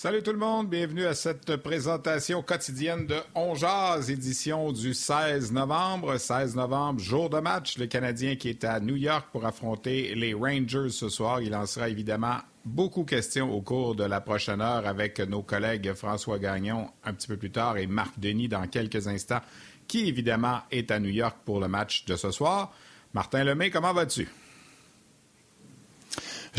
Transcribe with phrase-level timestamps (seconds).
[0.00, 5.50] Salut tout le monde, bienvenue à cette présentation quotidienne de On Jazz, édition du 16
[5.50, 6.18] novembre.
[6.18, 7.78] 16 novembre, jour de match.
[7.78, 11.42] Le Canadien qui est à New York pour affronter les Rangers ce soir.
[11.42, 15.92] Il en sera évidemment beaucoup question au cours de la prochaine heure avec nos collègues
[15.94, 19.42] François Gagnon un petit peu plus tard et Marc Denis dans quelques instants,
[19.88, 22.72] qui évidemment est à New York pour le match de ce soir.
[23.14, 24.28] Martin Lemay, comment vas-tu?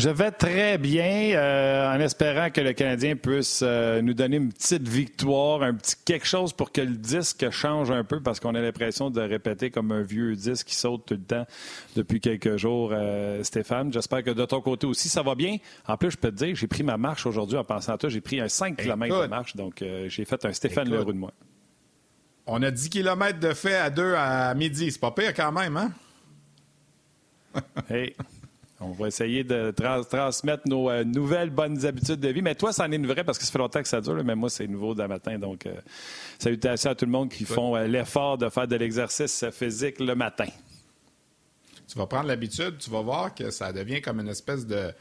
[0.00, 4.50] Je vais très bien euh, en espérant que le Canadien puisse euh, nous donner une
[4.50, 8.54] petite victoire, un petit quelque chose pour que le disque change un peu parce qu'on
[8.54, 11.46] a l'impression de répéter comme un vieux disque qui saute tout le temps
[11.96, 13.92] depuis quelques jours, euh, Stéphane.
[13.92, 15.58] J'espère que de ton côté aussi, ça va bien.
[15.86, 18.08] En plus, je peux te dire, j'ai pris ma marche aujourd'hui en pensant à toi.
[18.08, 21.32] J'ai pris un 5 km de marche, donc j'ai fait un Stéphane Leroux de moi.
[22.46, 24.90] On a 10 km de fait à deux à midi.
[24.92, 25.92] C'est pas pire quand même, hein?
[27.90, 28.16] hey!
[28.82, 32.40] On va essayer de transmettre nos euh, nouvelles bonnes habitudes de vie.
[32.40, 34.24] Mais toi, ça en est une vraie parce que ça fait longtemps que ça dure,
[34.24, 35.38] mais moi, c'est nouveau d'un matin.
[35.38, 35.74] Donc, euh,
[36.38, 40.14] salutations à tout le monde qui font euh, l'effort de faire de l'exercice physique le
[40.14, 40.48] matin.
[41.86, 44.92] Tu vas prendre l'habitude, tu vas voir que ça devient comme une espèce de,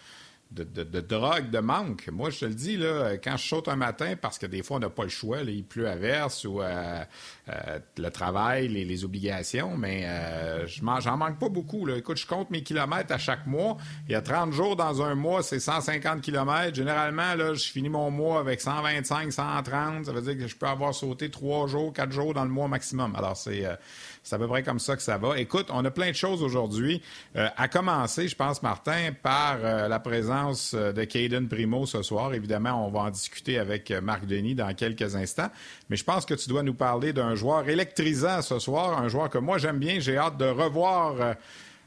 [0.52, 2.10] de, drogue, de manque.
[2.12, 4.78] Moi, je te le dis, là, quand je saute un matin, parce que des fois,
[4.78, 7.04] on n'a pas le choix, il pleut à verse ou euh,
[7.50, 11.86] euh, le travail, les, obligations, mais euh, j'en manque pas beaucoup.
[11.86, 11.98] Là.
[11.98, 13.78] Écoute, je compte mes kilomètres à chaque mois.
[14.08, 16.76] Il y a 30 jours dans un mois, c'est 150 kilomètres.
[16.76, 20.06] Généralement, là, je finis mon mois avec 125, 130.
[20.06, 22.68] Ça veut dire que je peux avoir sauté trois jours, quatre jours dans le mois
[22.68, 23.16] maximum.
[23.16, 25.40] Alors, c'est à peu près comme ça que ça va.
[25.40, 27.02] Écoute, on a plein de choses aujourd'hui.
[27.36, 30.39] À commencer, je pense, Martin, par la présence
[30.74, 32.34] euh, de Caden Primo ce soir.
[32.34, 35.50] Évidemment, on va en discuter avec Marc Denis dans quelques instants.
[35.90, 39.30] Mais je pense que tu dois nous parler d'un joueur électrisant ce soir, un joueur
[39.30, 40.00] que moi j'aime bien.
[40.00, 41.36] J'ai hâte de revoir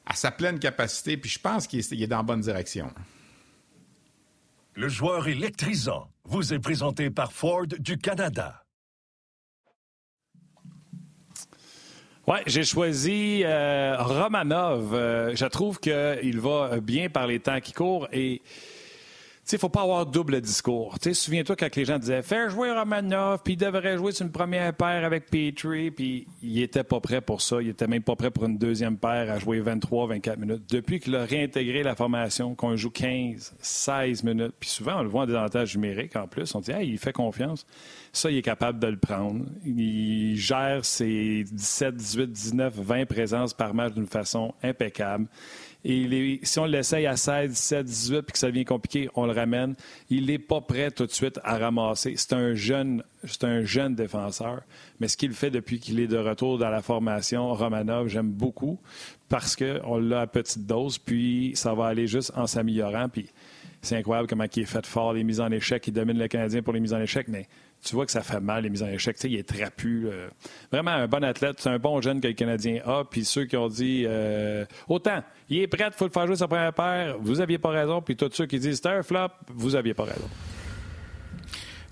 [0.06, 1.16] à sa pleine capacité.
[1.16, 2.90] Puis je pense qu'il est, est dans la bonne direction.
[4.74, 8.61] Le joueur électrisant vous est présenté par Ford du Canada.
[12.32, 14.94] Oui, j'ai choisi euh, Romanov.
[14.94, 18.40] Euh, je trouve qu'il va bien par les temps qui courent et
[19.56, 20.96] ne faut pas avoir double discours.
[21.12, 24.74] Souviens-toi quand les gens disaient Faire jouer Romanov, puis il devrait jouer sur une première
[24.74, 27.60] paire avec Petrie, puis il n'était pas prêt pour ça.
[27.60, 30.62] Il n'était même pas prêt pour une deuxième paire à jouer 23-24 minutes.
[30.70, 35.08] Depuis qu'il a réintégré la formation, qu'on joue 15, 16 minutes, puis souvent on le
[35.08, 37.66] voit en désavantage numérique en plus, on dit il fait confiance.
[38.12, 39.44] Ça, il est capable de le prendre.
[39.64, 45.26] Il gère ses 17, 18, 19, 20 présences par match d'une façon impeccable.
[45.84, 49.32] Et si on l'essaye à 16, 17, 18 puis que ça devient compliqué, on le
[49.32, 49.74] ramène.
[50.10, 52.14] Il n'est pas prêt tout de suite à ramasser.
[52.16, 54.62] C'est un jeune, c'est un jeune défenseur.
[55.00, 58.78] Mais ce qu'il fait depuis qu'il est de retour dans la formation, Romanov, j'aime beaucoup
[59.28, 63.08] parce qu'on l'a à petite dose, puis ça va aller juste en s'améliorant.
[63.08, 63.30] Puis
[63.80, 66.62] c'est incroyable comment il est fait fort, les mises en échec, il domine le Canadien
[66.62, 67.48] pour les mises en échec, mais
[67.84, 69.16] tu vois que ça fait mal, les mises en échec.
[69.16, 70.08] Tu sais, il est trapu.
[70.70, 71.56] Vraiment un bon athlète.
[71.58, 73.04] C'est un bon jeune que le Canadien a.
[73.04, 76.36] Puis ceux qui ont dit euh, autant, il est prêt, il faut le faire jouer
[76.36, 78.00] sa première paire, vous aviez pas raison.
[78.00, 80.28] Puis tous ceux qui disent c'est un flop, vous aviez pas raison.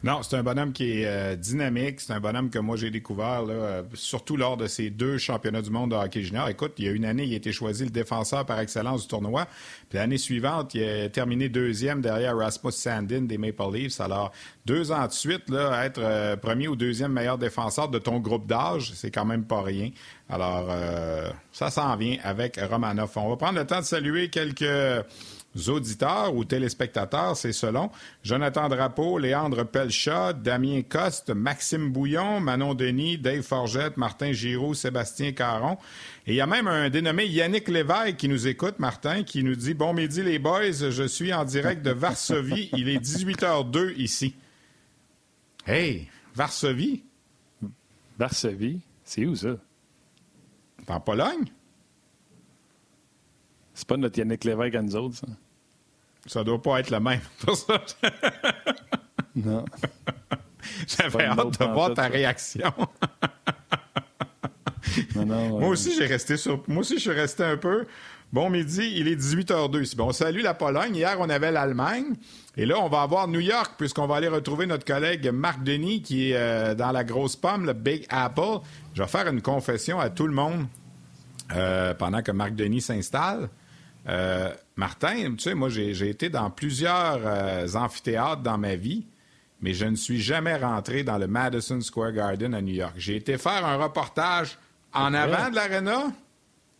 [0.02, 2.00] Non, c'est un bonhomme qui est euh, dynamique.
[2.00, 5.60] C'est un bonhomme que moi j'ai découvert, là, euh, surtout lors de ces deux championnats
[5.60, 6.48] du monde de hockey junior.
[6.48, 9.08] Écoute, il y a une année, il a été choisi le défenseur par excellence du
[9.08, 9.46] tournoi.
[9.90, 14.00] Puis l'année suivante, il a terminé deuxième derrière Rasmus Sandin des Maple Leafs.
[14.00, 14.32] Alors,
[14.64, 18.46] deux ans de suite, là, être euh, premier ou deuxième meilleur défenseur de ton groupe
[18.46, 19.90] d'âge, c'est quand même pas rien.
[20.30, 20.72] Alors,
[21.50, 23.10] ça s'en vient avec Romanov.
[23.16, 24.64] On va prendre le temps de saluer quelques
[25.68, 27.90] auditeurs ou téléspectateurs, c'est selon.
[28.22, 35.32] Jonathan Drapeau, Léandre Pelchat, Damien Coste, Maxime Bouillon, Manon Denis, Dave Forgette, Martin Giraud, Sébastien
[35.32, 35.76] Caron.
[36.26, 39.56] Et il y a même un dénommé Yannick Lévesque qui nous écoute, Martin, qui nous
[39.56, 42.70] dit Bon midi les boys, je suis en direct de Varsovie.
[42.76, 44.34] il est 18h02 ici.
[45.66, 47.02] Hey, Varsovie?
[48.18, 48.80] Varsovie?
[49.04, 49.56] C'est où ça?
[50.86, 51.44] En Pologne?
[53.80, 55.26] C'est pas notre Yannick Lévesque à nous autres, ça.
[56.26, 57.82] Ça doit pas être le même pour ça.
[59.34, 59.64] non.
[60.86, 62.70] J'avais hâte de voir ta réaction.
[65.16, 66.62] Moi aussi, j'ai resté sur.
[66.68, 67.86] Moi aussi, je suis resté un peu.
[68.30, 69.96] Bon midi, il est 18h02.
[69.96, 70.94] Bon, salut la Pologne.
[70.94, 72.16] Hier, on avait l'Allemagne.
[72.58, 76.02] Et là, on va avoir New York, puisqu'on va aller retrouver notre collègue Marc Denis,
[76.02, 78.58] qui est euh, dans la grosse pomme, le Big Apple.
[78.92, 80.66] Je vais faire une confession à tout le monde
[81.54, 83.48] euh, pendant que Marc Denis s'installe.
[84.10, 87.20] Euh, Martin, tu sais, moi, j'ai été dans plusieurs
[87.76, 89.06] amphithéâtres dans ma vie,
[89.60, 92.94] mais je ne suis jamais rentré dans le Madison Square Garden à New York.
[92.96, 94.58] J'ai été faire un reportage
[94.92, 96.04] en avant de l'aréna.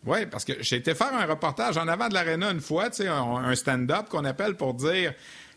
[0.07, 3.03] Oui, parce que j'ai été faire un reportage en avant de l'aréna une fois, tu
[3.03, 5.13] sais, un, stand-up qu'on appelle pour dire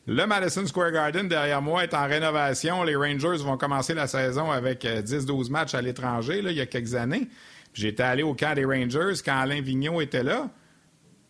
[0.06, 2.84] le Madison Square Garden derrière moi est en rénovation.
[2.84, 6.66] Les Rangers vont commencer la saison avec 10-12 euh, matchs à l'étranger il y a
[6.66, 7.30] quelques années.
[7.74, 10.50] J'étais allé au camp des Rangers quand Alain Vigneault était là.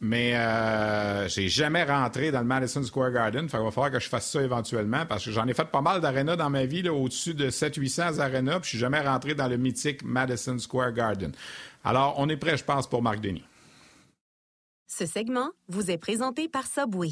[0.02, 3.46] Mais euh, j'ai jamais rentré dans le Madison Square Garden.
[3.46, 6.02] il va falloir que je fasse ça éventuellement parce que j'en ai fait pas mal
[6.02, 9.58] d'arénas dans ma vie, au-dessus de 700-800 arénas, puis je suis jamais rentré dans le
[9.58, 11.32] mythique Madison Square Garden.
[11.86, 13.46] Alors, on est prêt, je pense, pour Marc Denis.
[14.88, 17.12] Ce segment vous est présenté par Subway.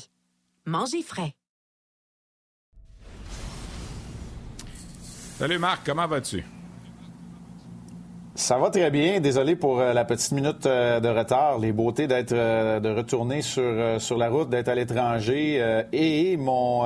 [0.65, 1.33] Mangez frais.
[5.37, 6.43] Salut Marc, comment vas-tu?
[8.41, 9.19] Ça va très bien.
[9.19, 11.59] Désolé pour euh, la petite minute euh, de retard.
[11.59, 16.83] Les beautés d'être euh, de retourner sur, sur la route, d'être à l'étranger et mon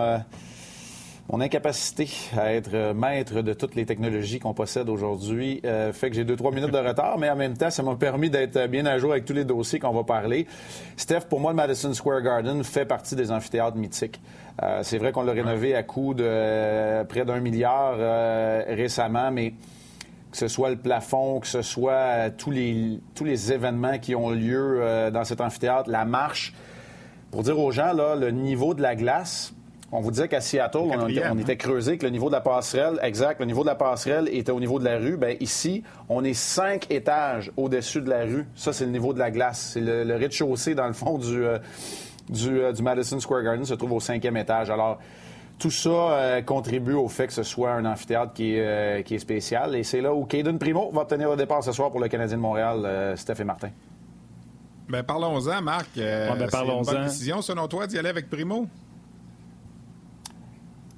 [1.32, 5.62] mon incapacité à être maître de toutes les technologies qu'on possède aujourd'hui
[5.94, 8.30] fait que j'ai deux, trois minutes de retard, mais en même temps, ça m'a permis
[8.30, 10.46] d'être bien à jour avec tous les dossiers qu'on va parler.
[10.98, 14.22] Steph, pour moi, le Madison Square Garden fait partie des amphithéâtres mythiques.
[14.84, 17.96] c'est vrai qu'on l'a rénové à coût de près d'un milliard
[18.68, 19.54] récemment, mais
[20.36, 24.16] que ce soit le plafond, que ce soit euh, tous, les, tous les événements qui
[24.16, 26.54] ont lieu euh, dans cet amphithéâtre, la marche.
[27.32, 29.54] Pour dire aux gens, là, le niveau de la glace,
[29.94, 32.42] on vous disait qu'à Seattle, on, était, on, était, creusé, que le niveau de la
[32.42, 35.16] passerelle, exact, le niveau de la passerelle était au niveau de la rue.
[35.16, 38.46] Bien, ici, on est cinq étages au-dessus de la rue.
[38.56, 39.72] Ça, c'est le niveau de la glace.
[39.74, 41.60] C'est le, rez-de-chaussée, dans le fond, du, euh,
[42.28, 44.70] du, du Madison Square Garden, se trouve au cinquième étage.
[44.70, 45.00] Alors,
[45.58, 49.16] tout ça euh, contribue au fait que ce soit un amphithéâtre qui est, euh, qui
[49.16, 49.76] est spécial.
[49.76, 52.38] Et c'est là où Caden Primo va obtenir le départ ce soir pour le Canadien
[52.38, 53.70] de Montréal, euh, Steph et Martin.
[54.90, 55.90] Ben, parlons-en, Marc.
[55.96, 58.68] Ben, c'est une bonne décision, selon toi, d'y aller avec Primo?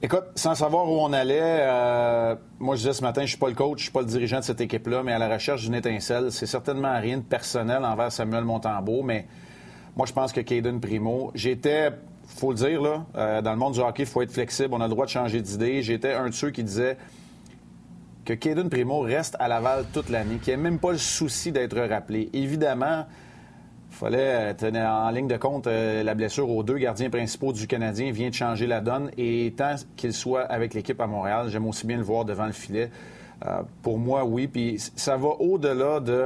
[0.01, 1.65] Écoute, sans savoir où on allait,
[2.59, 4.39] moi je disais ce matin, je suis pas le coach, je suis pas le dirigeant
[4.39, 8.11] de cette équipe-là, mais à la recherche d'une étincelle, c'est certainement rien de personnel envers
[8.11, 9.25] Samuel Montembeau, mais
[9.95, 11.93] moi je pense que Caden Primo, j'étais
[12.27, 14.73] faut le dire, là, euh, dans le monde du hockey, il faut être flexible.
[14.73, 15.81] On a le droit de changer d'idée.
[15.81, 16.97] J'étais un de ceux qui disait
[18.25, 21.79] que Caden Primo reste à Laval toute l'année, qu'il n'y même pas le souci d'être
[21.79, 22.29] rappelé.
[22.33, 23.05] Évidemment,
[23.89, 27.65] il fallait tenir en ligne de compte euh, la blessure aux deux gardiens principaux du
[27.65, 29.09] Canadien vient de changer la donne.
[29.17, 32.51] Et tant qu'il soit avec l'équipe à Montréal, j'aime aussi bien le voir devant le
[32.51, 32.91] filet.
[33.45, 34.47] Euh, pour moi, oui.
[34.47, 36.25] Puis ça va au-delà de.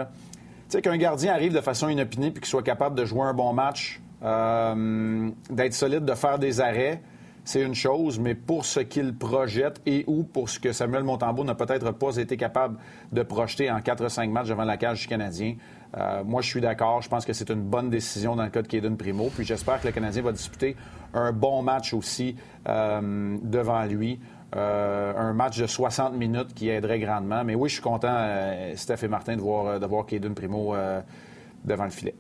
[0.70, 3.34] Tu sais, qu'un gardien arrive de façon inopinée puis qu'il soit capable de jouer un
[3.34, 7.02] bon match euh, d'être solide, de faire des arrêts,
[7.44, 11.44] c'est une chose, mais pour ce qu'il projette et ou pour ce que Samuel Montembeau
[11.44, 12.78] n'a peut-être pas été capable
[13.12, 15.56] de projeter en 4-5 matchs devant la cage du Canadien,
[15.98, 17.02] euh, moi, je suis d'accord.
[17.02, 19.30] Je pense que c'est une bonne décision dans le cas de Caden Primo.
[19.36, 20.78] Puis j'espère que le Canadien va disputer
[21.14, 22.38] un bon match aussi
[22.70, 24.20] euh, devant lui.
[24.54, 27.44] un match de 60 minutes qui aiderait grandement.
[27.44, 28.16] Mais oui, je suis content,
[28.76, 30.76] Steph et Martin, de voir, de voir Primo
[31.66, 32.16] devant le filet.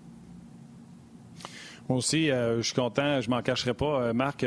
[1.92, 4.02] Moi aussi, euh, je suis content, je m'en cacherai pas.
[4.02, 4.44] Euh, Marc,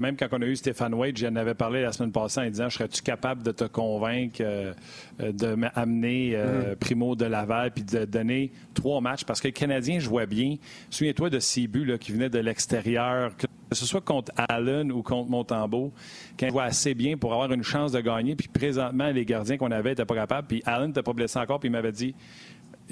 [0.00, 2.70] même quand on a eu Stéphane Wade, j'en avais parlé la semaine passée en disant
[2.70, 4.72] Serais-tu capable de te convaincre euh,
[5.20, 6.76] de m'amener mm-hmm.
[6.76, 9.24] Primo de Laval puis de donner trois matchs?
[9.24, 10.56] Parce que le Canadien, je vois bien.
[10.88, 15.92] Souviens-toi de Cibu qui venait de l'extérieur, que ce soit contre Allen ou contre Montembeau,
[16.40, 18.36] quand voit assez bien pour avoir une chance de gagner.
[18.36, 20.48] Puis présentement, les gardiens qu'on avait n'étaient pas capables.
[20.48, 22.14] Puis Allen n'était pas blessé encore, puis il m'avait dit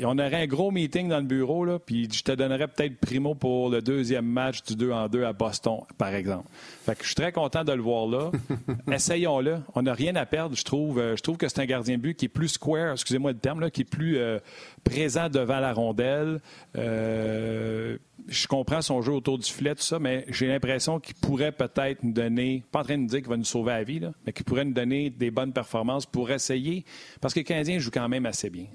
[0.02, 3.34] on aurait un gros meeting dans le bureau, là, puis je te donnerais peut-être Primo
[3.34, 6.48] pour le deuxième match du 2 en 2 à Boston, par exemple.
[6.84, 8.30] Fait que je suis très content de le voir là.
[8.92, 9.58] Essayons-le.
[9.74, 10.98] On n'a rien à perdre, je trouve.
[10.98, 13.38] Euh, je trouve que c'est un gardien de but qui est plus square, excusez-moi le
[13.38, 14.38] terme, là, qui est plus euh,
[14.82, 16.40] présent devant la rondelle.
[16.76, 17.96] Euh,
[18.26, 22.02] je comprends son jeu autour du filet, tout ça, mais j'ai l'impression qu'il pourrait peut-être
[22.02, 24.12] nous donner, pas en train de nous dire qu'il va nous sauver la vie, là,
[24.26, 26.84] mais qu'il pourrait nous donner des bonnes performances pour essayer,
[27.20, 28.66] parce que le Canadien joue quand même assez bien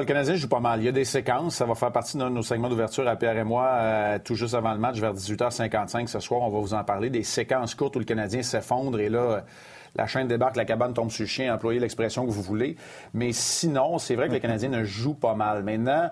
[0.00, 0.80] le Canadien joue pas mal.
[0.80, 1.56] Il y a des séquences.
[1.56, 4.54] Ça va faire partie de nos segments d'ouverture à Pierre et moi, euh, tout juste
[4.54, 6.42] avant le match, vers 18h55 ce soir.
[6.42, 7.10] On va vous en parler.
[7.10, 9.44] Des séquences courtes où le Canadien s'effondre et là,
[9.96, 12.76] la chaîne débarque, la cabane tombe sur le chien, employez l'expression que vous voulez.
[13.12, 15.62] Mais sinon, c'est vrai que le Canadien ne joue pas mal.
[15.62, 16.10] Maintenant,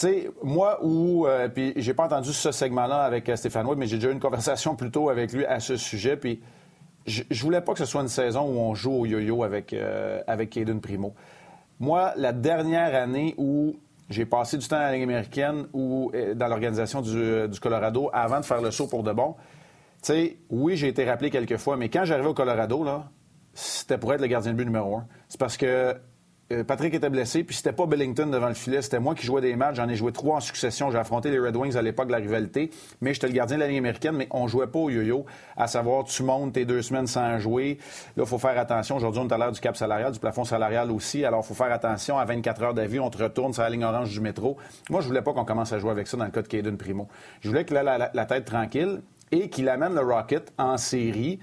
[0.00, 3.86] sais, moi, où, euh, puis j'ai pas entendu ce segment-là avec euh, Stéphane Wood, mais
[3.86, 6.40] j'ai déjà eu une conversation plus tôt avec lui à ce sujet, puis
[7.06, 9.72] je, je voulais pas que ce soit une saison où on joue au yo-yo avec,
[9.72, 11.14] euh, avec Caden Primo.
[11.80, 13.76] Moi, la dernière année où
[14.10, 18.10] j'ai passé du temps à la américaine ou euh, dans l'organisation du, euh, du Colorado
[18.12, 19.34] avant de faire le saut pour de bon,
[20.02, 23.10] tu sais, oui, j'ai été rappelé quelques fois, mais quand j'arrivais au Colorado, là,
[23.52, 25.06] c'était pour être le gardien de but numéro un.
[25.28, 25.94] C'est parce que
[26.66, 29.54] Patrick était blessé, puis c'était pas Bellington devant le filet, c'était moi qui jouais des
[29.54, 29.76] matchs.
[29.76, 30.90] J'en ai joué trois en succession.
[30.90, 32.70] J'ai affronté les Red Wings à l'époque de la rivalité,
[33.02, 35.26] mais j'étais le gardien de la Ligue américaine, mais on jouait pas au yo-yo,
[35.58, 37.76] à savoir tu montes tes deux semaines sans jouer.
[38.16, 38.96] Là, il faut faire attention.
[38.96, 41.22] Aujourd'hui, on est à du cap salarial, du plafond salarial aussi.
[41.22, 42.18] Alors, il faut faire attention.
[42.18, 44.56] À 24 heures d'avis, on te retourne sur la ligne orange du métro.
[44.88, 46.78] Moi, je voulais pas qu'on commence à jouer avec ça dans le cas de Caden
[46.78, 47.08] Primo.
[47.42, 49.02] Je voulais qu'il ait la, la- la tête tranquille
[49.32, 51.40] et qu'il amène le Rocket en série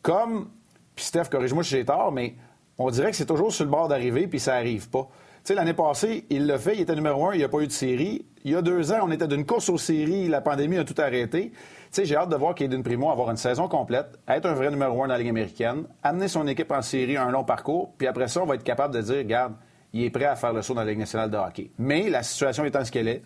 [0.00, 0.48] comme
[0.94, 2.36] puis Steph, corrige-moi si j'ai tort, mais
[2.78, 5.08] on dirait que c'est toujours sur le bord d'arriver, puis ça arrive pas.
[5.44, 7.60] Tu sais, l'année passée, il l'a fait, il était numéro un, il n'y a pas
[7.60, 8.26] eu de série.
[8.44, 11.00] Il y a deux ans, on était d'une course aux séries, la pandémie a tout
[11.00, 11.50] arrêté.
[11.50, 11.56] Tu
[11.90, 15.02] sais, j'ai hâte de voir Caden Primo avoir une saison complète, être un vrai numéro
[15.04, 18.28] un dans la Ligue américaine, amener son équipe en série un long parcours, puis après
[18.28, 19.54] ça, on va être capable de dire, regarde,
[19.92, 21.70] il est prêt à faire le saut dans la Ligue nationale de hockey.
[21.78, 23.22] Mais la situation étant ce qu'elle est,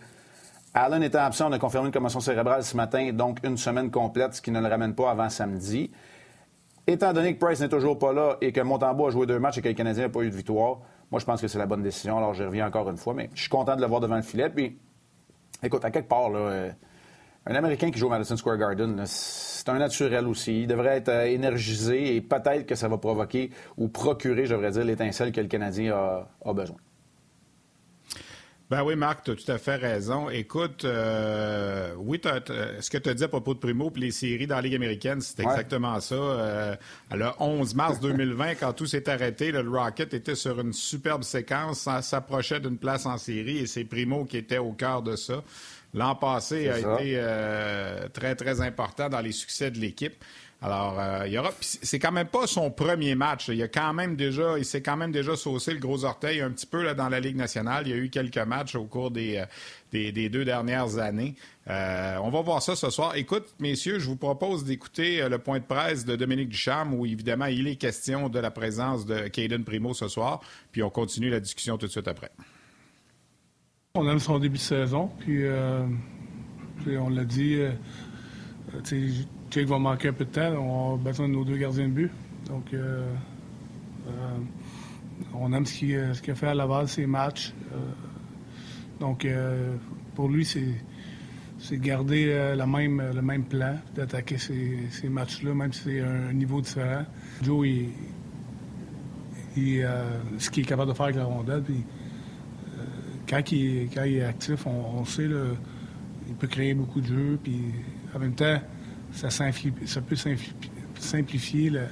[0.73, 4.41] Allen étant absent, on a confirmé une commotion cérébrale ce matin, donc une semaine complète,
[4.41, 5.91] qui ne le ramène pas avant samedi.
[6.87, 9.59] Étant donné que Price n'est toujours pas là et que Montembeau a joué deux matchs
[9.59, 11.67] et que le Canadien n'a pas eu de victoire, moi, je pense que c'est la
[11.67, 12.19] bonne décision.
[12.19, 14.23] Alors, je reviens encore une fois, mais je suis content de le voir devant le
[14.23, 14.49] filet.
[14.49, 14.79] Puis,
[15.63, 16.71] écoute, à quelque part, là, euh,
[17.47, 20.63] un Américain qui joue au Madison Square Garden, c'est un naturel aussi.
[20.63, 24.71] Il devrait être euh, énergisé et peut-être que ça va provoquer ou procurer, je devrais
[24.71, 26.77] dire, l'étincelle que le Canadien a besoin.
[28.71, 30.31] Ben oui, Marc, tu as tout à fait raison.
[30.31, 34.01] Écoute, euh, oui, t'as- t'as- ce que tu as dit à propos de Primo puis
[34.03, 35.51] les séries dans la Ligue américaine, c'est Ouais.
[35.51, 36.15] exactement ça.
[36.15, 36.77] Euh,
[37.13, 41.25] le 11 mars 2020, quand tout s'est arrêté, là, le Rocket était sur une superbe
[41.25, 45.17] séquence, ça s'approchait d'une place en série et c'est Primo qui était au cœur de
[45.17, 45.43] ça.
[45.93, 46.95] L'an passé a ça.
[47.01, 50.15] été euh, très, très important dans les succès de l'équipe.
[50.63, 51.53] Alors, euh, il y aura.
[51.61, 53.49] C'est quand même pas son premier match.
[53.49, 56.43] Il y a quand même déjà, il s'est quand même déjà saucé le gros orteil
[56.43, 57.87] un petit peu là, dans la Ligue nationale.
[57.87, 59.47] Il y a eu quelques matchs au cours des, euh,
[59.91, 61.35] des, deux dernières années.
[61.69, 63.17] Euh, on va voir ça ce soir.
[63.17, 67.07] Écoute, messieurs, je vous propose d'écouter euh, le point de presse de Dominique Ducharme, où
[67.07, 70.43] évidemment il est question de la présence de Caden Primo ce soir.
[70.73, 72.31] Puis on continue la discussion tout de suite après.
[73.95, 75.43] On aime son début de saison, puis
[76.87, 77.61] on l'a dit,
[79.51, 81.93] Jake va manquer un peu de temps, on a besoin de nos deux gardiens de
[81.93, 82.11] but.
[82.47, 83.05] Donc, euh,
[84.07, 84.39] euh,
[85.35, 87.53] on aime ce qu'il euh, ce qu'il a fait à Laval, ses matchs.
[89.01, 89.27] Donc,
[90.15, 90.75] pour lui, c'est
[91.59, 96.61] c'est de garder le même plan, d'attaquer ces, ces matchs-là, même si c'est un niveau
[96.61, 97.05] différent.
[97.43, 97.67] Joe,
[99.57, 99.87] il,
[100.39, 101.65] ce qu'il est capable de faire avec la rondelle,
[103.29, 105.45] quand il, est actif, on, on sait, là,
[106.29, 107.59] il peut créer beaucoup de jeux, puis
[108.15, 108.61] en même temps,
[109.13, 110.17] ça, peut
[110.97, 111.87] simplifier, le,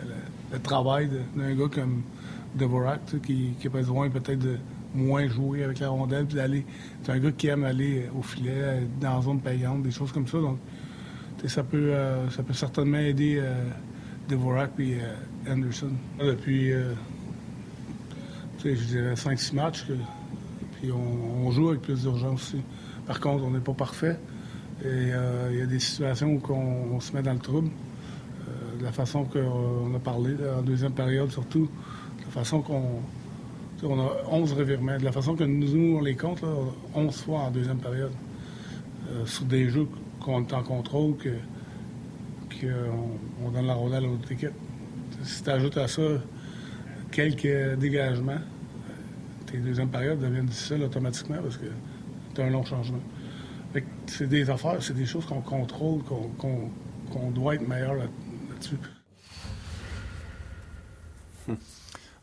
[0.62, 2.02] travail d'un gars comme
[2.54, 4.56] Dvorak, qui, qui a besoin peut-être de
[4.94, 6.64] moins jouer avec la rondelle, puis d'aller.
[7.02, 10.26] C'est un gars qui aime aller au filet, dans la zone payante, des choses comme
[10.26, 10.38] ça.
[10.38, 10.58] Donc,
[11.46, 13.64] ça peut, euh, ça peut certainement aider euh,
[14.30, 15.92] et euh, Anderson.
[16.18, 16.94] Depuis, euh,
[18.64, 19.84] je dirais 5-6 matchs,
[20.72, 22.62] puis on, on joue avec plus d'urgence aussi.
[23.06, 24.18] Par contre, on n'est pas parfait.
[24.82, 27.70] Et euh, il y a des situations où on, se met dans le trouble.
[28.48, 31.68] Euh, de la façon qu'on a parlé, en deuxième période surtout,
[32.18, 33.00] de la façon qu'on.
[33.82, 34.98] On a 11 revirements.
[34.98, 36.48] De la façon que nous, on les compte, là,
[36.94, 38.12] 11 fois en deuxième période.
[39.10, 39.86] Euh, sur des jeux
[40.20, 41.30] qu'on est en contrôle, que
[42.60, 44.52] qu'on on donne la rondelle à l'autre équipe.
[45.22, 46.02] Si tu ajoutes à ça
[47.10, 51.66] quelques dégagements, euh, tes deuxièmes périodes deviennent difficiles automatiquement parce que
[52.34, 53.00] tu as un long changement.
[54.06, 58.04] C'est des affaires, c'est des choses qu'on contrôle, qu'on doit être meilleur là-
[58.50, 58.76] là-dessus.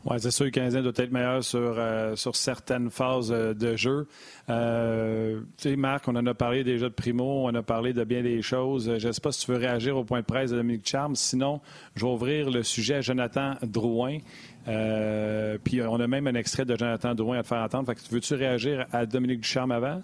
[0.08, 3.74] Oui, c'est sûr le Canadien doit être meilleur sur, euh, sur certaines phases euh, de
[3.74, 4.06] jeu.
[4.48, 8.04] Euh, tu sais, Marc, on en a parlé déjà de Primo, on a parlé de
[8.04, 8.98] bien des choses.
[8.98, 11.16] Je ne sais pas si tu veux réagir au point de presse de Dominique Charme.
[11.16, 11.60] Sinon,
[11.96, 14.18] je vais ouvrir le sujet à Jonathan Drouin.
[14.64, 17.92] Puis on a même un extrait de Jonathan Drouin à te faire entendre.
[17.92, 20.02] Fait veux-tu réagir à Dominique Ducharme avant?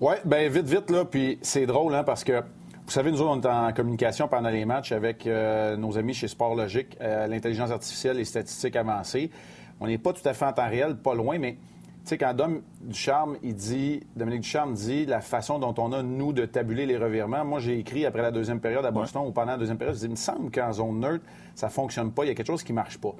[0.00, 1.04] Oui, bien vite, vite, là.
[1.04, 4.48] Puis c'est drôle, hein, parce que, vous savez, nous autres, on est en communication pendant
[4.48, 9.30] les matchs avec euh, nos amis chez Sport Logique, euh, l'intelligence artificielle et statistiques avancées.
[9.78, 11.58] On n'est pas tout à fait en temps réel, pas loin, mais tu
[12.04, 16.32] sais, quand Dom Ducharme, il dit, Dominique Ducharme dit la façon dont on a, nous,
[16.32, 17.44] de tabuler les revirements.
[17.44, 20.00] Moi, j'ai écrit après la deuxième période à Boston ou pendant la deuxième période, je
[20.00, 22.62] dis, il me semble qu'en zone neutre, ça fonctionne pas, il y a quelque chose
[22.62, 23.14] qui marche pas.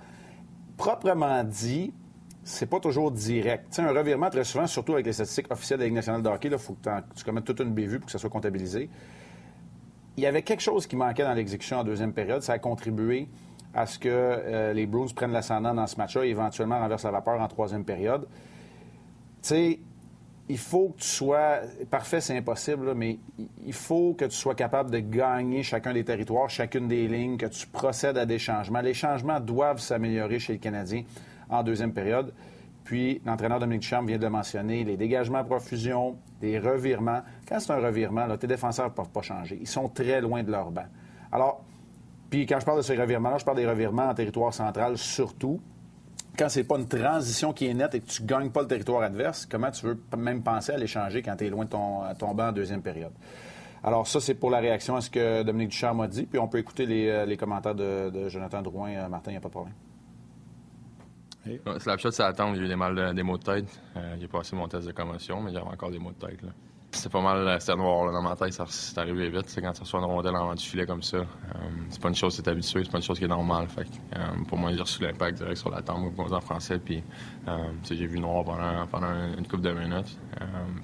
[0.78, 1.92] Proprement dit,
[2.50, 3.66] c'est pas toujours direct.
[3.70, 6.22] Tu sais, un revirement, très souvent, surtout avec les statistiques officielles de la Ligue nationale
[6.22, 8.90] de hockey, il faut que tu commettes toute une bévue pour que ça soit comptabilisé.
[10.16, 12.42] Il y avait quelque chose qui manquait dans l'exécution en deuxième période.
[12.42, 13.28] Ça a contribué
[13.72, 17.12] à ce que euh, les Bruins prennent l'ascendant dans ce match-là et éventuellement renversent la
[17.12, 18.26] vapeur en troisième période.
[19.42, 19.80] Tu sais,
[20.48, 21.60] il faut que tu sois.
[21.88, 23.20] Parfait, c'est impossible, mais
[23.64, 27.46] il faut que tu sois capable de gagner chacun des territoires, chacune des lignes, que
[27.46, 28.80] tu procèdes à des changements.
[28.80, 31.04] Les changements doivent s'améliorer chez le Canadien
[31.50, 32.32] en deuxième période.
[32.84, 37.20] Puis, l'entraîneur Dominique Ducharme vient de mentionner les dégagements à profusion, des revirements.
[37.48, 39.58] Quand c'est un revirement, là, tes défenseurs ne peuvent pas changer.
[39.60, 40.86] Ils sont très loin de leur banc.
[41.30, 41.64] Alors,
[42.30, 45.60] puis quand je parle de ces revirements-là, je parle des revirements en territoire central surtout
[46.38, 49.02] quand c'est pas une transition qui est nette et que tu gagnes pas le territoire
[49.02, 52.34] adverse, comment tu veux même penser à l'échanger quand tu es loin de ton, ton
[52.34, 53.12] banc en deuxième période?
[53.82, 56.26] Alors, ça, c'est pour la réaction à ce que Dominique Ducharme a dit.
[56.26, 58.90] Puis on peut écouter les, euh, commentaires de, Jonathan Drouin.
[58.90, 59.74] Euh, Martin, il n'y a pas de problème.
[61.46, 61.58] Hey.
[61.78, 62.54] Slapshot, ça attend.
[62.54, 63.80] J'ai eu des, mal, des maux de tête.
[63.96, 66.40] Euh, j'ai passé mon test de commotion, mais j'avais encore des maux de tête.
[66.92, 69.44] C'est pas mal, euh, c'était noir dans ma tête, c'est arrivé vite.
[69.46, 71.24] C'est quand tu reçois une rondelle en du filet comme ça, euh,
[71.88, 73.68] c'est pas une chose qui est habitué, c'est pas une chose qui est normale.
[74.48, 77.02] Pour moi, j'ai reçu l'impact direct sur la tombe, en français, puis
[77.88, 80.18] j'ai vu noir pendant, pendant une couple de minutes.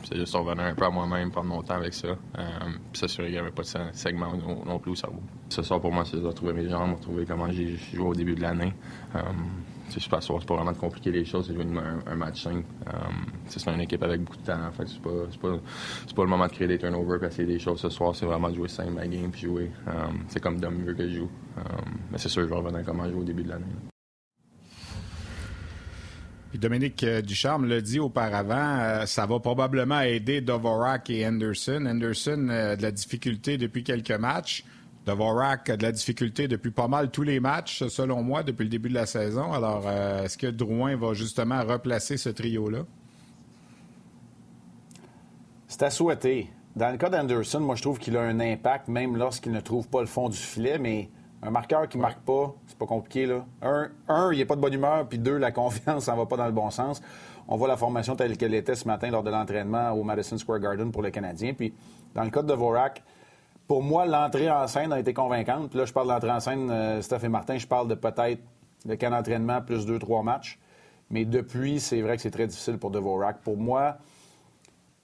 [0.04, 3.34] c'est juste revenir un peu à moi-même, prendre mon temps avec ça, puis s'assurer qu'il
[3.34, 4.32] n'y avait pas de segment
[4.64, 5.20] non, plus au cerveau.
[5.48, 8.36] Ce soir, pour moi, c'est de retrouver mes jambes, retrouver comment j'ai joué au début
[8.36, 8.72] de l'année
[9.88, 11.66] c'est super c'est pas vraiment de compliquer les choses, c'est jouer
[12.07, 12.64] un, match simple.
[12.87, 16.69] Um, c'est une équipe avec beaucoup de talent, fait c'est pas, le moment de créer
[16.69, 19.31] des turnovers et essayer des choses ce soir, c'est vraiment de jouer simple ma game
[19.31, 19.71] puis jouer.
[19.87, 21.31] Um, c'est comme Dom veut que je joue.
[21.57, 23.64] Um, mais c'est sûr, je vais revenir comment jouer au début de l'année.
[26.59, 31.85] Dominique euh, Ducharme l'a dit auparavant, euh, ça va probablement aider Dvorak et Anderson.
[31.87, 34.64] Anderson a euh, de la difficulté depuis quelques matchs.
[35.06, 38.70] Dvorak a de la difficulté depuis pas mal tous les matchs, selon moi, depuis le
[38.70, 39.52] début de la saison.
[39.52, 42.80] Alors, euh, est-ce que Drouin va justement replacer ce trio-là?
[45.68, 46.50] C'est à souhaiter.
[46.75, 49.88] Dans le cas d'Anderson, moi, je trouve qu'il a un impact, même lorsqu'il ne trouve
[49.88, 51.08] pas le fond du filet, mais
[51.40, 53.47] un marqueur qui ne marque pas, c'est pas compliqué, là.
[53.62, 56.36] Un, un il n'est pas de bonne humeur, puis deux, la confiance n'en va pas
[56.36, 57.00] dans le bon sens.
[57.47, 60.58] On voit la formation telle qu'elle était ce matin lors de l'entraînement au Madison Square
[60.58, 61.54] Garden pour le Canadien.
[61.54, 61.73] Puis,
[62.14, 63.04] dans le cas de Vorak,
[63.67, 65.71] pour moi, l'entrée en scène a été convaincante.
[65.71, 67.95] Puis là, je parle de l'entrée en scène, euh, Steph et Martin, je parle de
[67.95, 68.43] peut-être
[68.85, 70.59] le camp d'entraînement plus deux, trois matchs.
[71.11, 73.41] Mais depuis, c'est vrai que c'est très difficile pour Devorak.
[73.43, 73.99] Pour moi,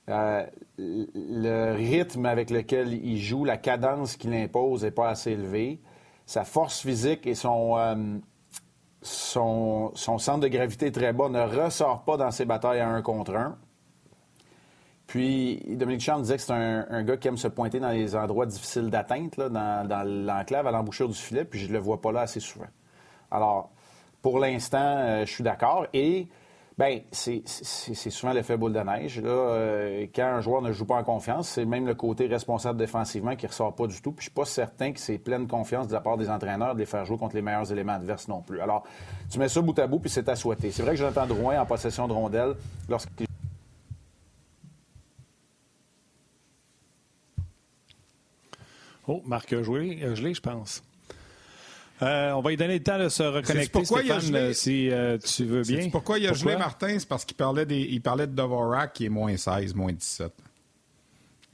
[0.09, 0.45] euh,
[0.79, 5.81] le rythme avec lequel il joue, la cadence qu'il impose n'est pas assez élevée.
[6.27, 7.95] Sa force physique et son, euh,
[9.01, 13.03] son, son, centre de gravité très bas ne ressort pas dans ses batailles à un
[13.03, 13.59] contre un.
[15.13, 18.47] Puis, Dominique Charles disait que c'est un, gars qui aime se pointer dans les endroits
[18.47, 22.23] difficiles d'atteinte, dans, l'enclave, à l'embouchure du filet, puis je ne le vois pas là
[22.23, 22.69] assez souvent.
[23.31, 23.69] Alors,
[24.23, 25.87] pour l'instant, euh, je suis d'accord.
[25.93, 26.29] Et,
[26.79, 29.21] bien, c'est souvent l'effet boule de neige.
[29.21, 32.79] Là, euh, quand un joueur ne joue pas en confiance, c'est même le côté responsable
[32.79, 34.13] défensivement qui ne ressort pas du tout.
[34.13, 36.79] Puis, je suis pas certain que c'est pleine confiance de la part des entraîneurs de
[36.79, 38.63] les faire jouer contre les meilleurs éléments adverses non plus.
[38.63, 38.85] Alors,
[39.31, 40.71] tu mets ça bout à bout, puis c'est à souhaiter.
[40.71, 42.55] C'est vrai que Jonathan Drouin, en possession de rondelle,
[42.89, 43.27] lorsqu'il
[49.09, 50.83] Oh, Marc a joué, gelé, je pense.
[52.03, 55.45] Euh, on va lui donner le temps de se reconnecter, Stéphane, euh, si euh, tu
[55.45, 55.89] veux bien?
[55.91, 56.99] Pourquoi il a gelé, Martin?
[56.99, 57.81] C'est parce qu'il parlait, des...
[57.81, 60.33] il parlait de Dvorak qui est moins 16, moins 17.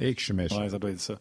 [0.01, 0.63] Et que je suis méchant.
[0.63, 1.15] Oui, ça doit être ça.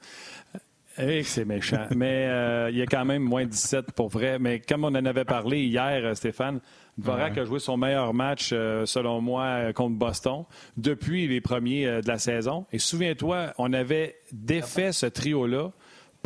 [0.99, 1.87] Et que c'est méchant.
[1.95, 2.23] Mais
[2.71, 4.39] il y a quand même moins 17 pour vrai.
[4.39, 6.61] Mais comme on en avait parlé hier, Stéphane,
[6.97, 10.43] Dvorak a joué son meilleur match, selon moi, contre Boston
[10.77, 12.65] depuis les premiers de la saison.
[12.71, 15.71] Et souviens-toi, on avait défait ce trio-là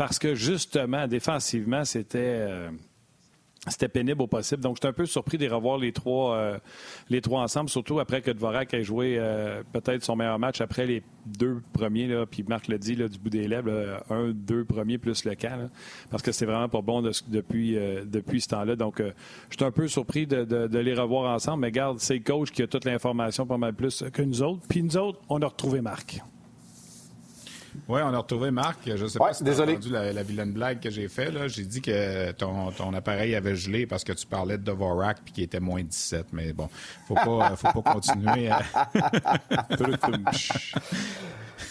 [0.02, 2.18] parce que justement, défensivement, c'était.
[2.18, 2.72] Euh,
[3.68, 4.64] c'était pénible au possible.
[4.64, 6.58] Donc, j'étais un peu surpris de revoir les trois, euh,
[7.12, 10.88] les trois ensemble, surtout après que Dvorak ait joué euh, peut-être son meilleur match après
[10.88, 12.08] les deux premiers.
[12.08, 15.36] Là, puis Marc l'a dit là, du bout des lèvres, un, deux premiers plus le
[15.36, 15.70] camp.
[16.10, 18.76] parce que c'est vraiment pas bon depuis, depuis ce temps-là.
[18.76, 19.04] Donc,
[19.52, 21.62] j'étais un peu surpris de, de, les revoir ensemble.
[21.62, 24.64] Mais garde, c'est le coach qui a toute l'information pas mal plus que nous autres.
[24.68, 26.20] Puis nous autres, on a retrouvé Marc.
[27.88, 28.80] Oui, on a retrouvé Marc.
[28.86, 31.34] Je ne sais pas si tu as entendu la, vilaine blague que j'ai faite.
[31.48, 35.32] J'ai dit que ton, ton, appareil avait gelé parce que tu parlais de Dvorak et
[35.32, 36.28] qu'il était moins 17.
[36.34, 36.70] Mais bon,
[37.08, 38.50] faut pas, faut pas continuer.
[38.50, 38.62] À...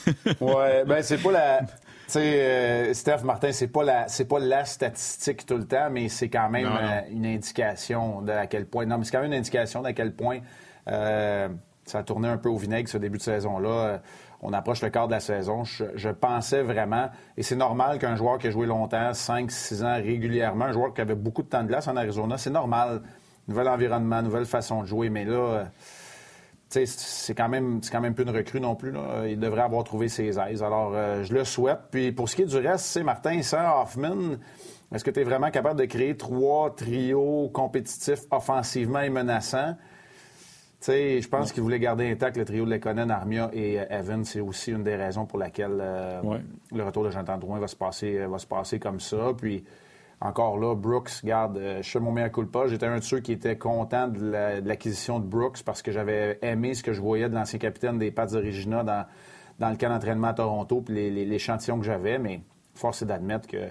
[0.41, 1.61] ouais, ben c'est pas la.
[1.61, 5.91] Tu sais, euh, Steph Martin, c'est pas la, c'est pas la statistique tout le temps,
[5.91, 8.85] mais c'est quand même euh, une indication de à quel point.
[8.87, 10.41] Non, mais c'est quand même une indication d'à quel point
[10.89, 11.49] euh,
[11.85, 14.03] ça a tourné un peu au vinaigre ce début de saison-là
[14.43, 15.65] on approche le quart de la saison.
[15.65, 20.67] Je, pensais vraiment, et c'est normal qu'un joueur qui a joué longtemps, 5-6 ans régulièrement,
[20.67, 23.03] un joueur qui avait beaucoup de temps de glace en Arizona, c'est normal
[23.49, 25.11] nouvel environnement, nouvelle façon de jouer.
[25.11, 25.65] Mais là, euh,
[26.69, 28.95] c'est quand même c'est quand même plus une recrue non plus.
[29.29, 30.63] Il devrait avoir trouvé ses aises.
[30.63, 31.81] Alors, euh, je le souhaite.
[31.91, 34.37] Puis pour ce qui est du reste, c'est Martin, sans Hoffman,
[34.95, 39.77] est-ce que tu es vraiment capable de créer trois trios compétitifs offensivement et menaçants?
[40.81, 43.85] Tu sais, je pense qu'il voulait garder intact le trio de Lekonen, Armia et euh,
[43.91, 44.25] Evan.
[44.25, 46.41] C'est aussi une des raisons pour laquelle euh, Ouais.
[46.73, 49.33] le retour de Jonathan Drouin va se passer, euh, va se passer comme ça.
[49.37, 49.63] Puis
[50.23, 52.67] encore là, Brooks, garde, euh, je fais mon meilleur coup pas.
[52.67, 55.93] J'étais un de ceux qui était content de la- de l'acquisition de, Brooks parce que
[55.93, 59.05] j'avais aimé ce que je voyais de l'ancien capitaine des Pats Origina dans,
[59.59, 62.19] dans le camp d'entraînement à Toronto puis les- les- l'échantillon que j'avais.
[62.19, 62.41] Mais
[62.75, 63.69] force est d'admettre que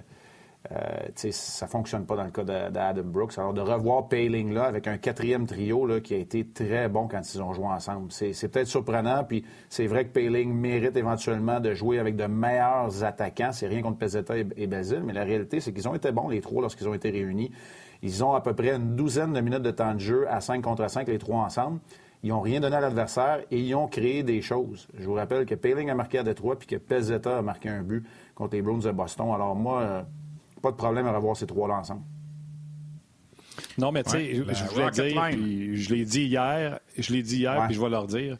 [0.71, 3.37] euh, ça ne fonctionne pas dans le cas d'Adam Brooks.
[3.37, 7.07] Alors, de revoir Paling là, avec un quatrième trio là, qui a été très bon
[7.07, 9.23] quand ils ont joué ensemble, c'est peut-être surprenant.
[9.23, 13.51] Puis c'est vrai que Paling mérite éventuellement de jouer avec de meilleurs attaquants.
[13.53, 16.41] C'est rien contre Pezzetta et, Basile, mais la réalité, c'est qu'ils ont été bons, les
[16.41, 17.51] trois, lorsqu'ils ont été réunis.
[18.01, 20.61] Ils ont à peu près une douzaine de minutes de temps de jeu à 5
[20.61, 21.79] contre 5, les trois ensemble.
[22.21, 24.89] Ils n'ont rien donné à l'adversaire et ils ont créé des choses.
[24.97, 27.81] Je vous rappelle que Paling a marqué à Détroit puis que Pezzetta a marqué un
[27.81, 29.31] but contre les Bruins de Boston.
[29.33, 30.01] Alors moi, euh,
[30.61, 32.01] pas de problème à revoir ces trois-là ensemble.
[33.77, 37.13] Non, mais tu sais, Ouais, je- je voulais dire, puis je l'ai dit hier, je
[37.13, 37.65] l'ai dit hier, Ouais.
[37.67, 38.37] puis je vais leur dire.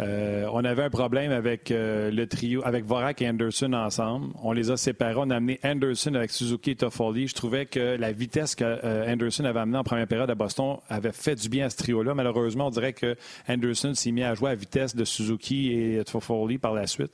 [0.00, 4.28] Euh, on avait un problème avec euh, le trio, avec Vorak et Anderson ensemble.
[4.42, 5.14] On les a séparés.
[5.16, 7.28] On a amené Anderson avec Suzuki et Toffoli.
[7.28, 10.78] Je trouvais que la vitesse que euh, Anderson avait amenée en première période à Boston
[10.88, 12.14] avait fait du bien à ce trio-là.
[12.14, 13.16] Malheureusement, on dirait que
[13.48, 17.12] Anderson s'est mis à jouer à vitesse de Suzuki et Toffoli par la suite.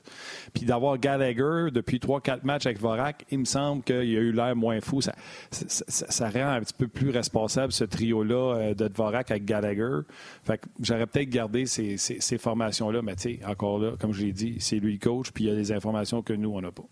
[0.53, 4.55] Puis d'avoir Gallagher depuis 3-4 matchs avec Vorak, il me semble qu'il a eu l'air
[4.55, 5.01] moins fou.
[5.01, 10.01] Ça, rend un petit peu plus responsable ce trio-là de Dvorak avec Gallagher.
[10.43, 12.37] Fait que j'aurais peut-être gardé ces, ces
[12.77, 15.45] formations-là, mais tu sais, encore là, comme je l'ai dit, c'est lui le coach, puis
[15.45, 16.83] il y a des informations que nous, on n'a pas.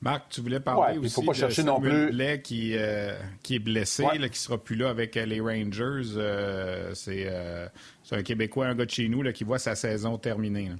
[0.00, 2.72] Marc, tu voulais parler Ouais, aussi faut pas de chercher Samuel non plus- Blais qui,
[2.74, 4.18] euh, qui est blessé, Ouais.
[4.18, 6.14] là, qui sera plus là avec euh, les Rangers.
[6.16, 7.68] Euh, c'est euh,
[8.02, 10.70] c'est un Québécois, un gars de chez nous, là, qui voit sa saison terminée.
[10.70, 10.74] là.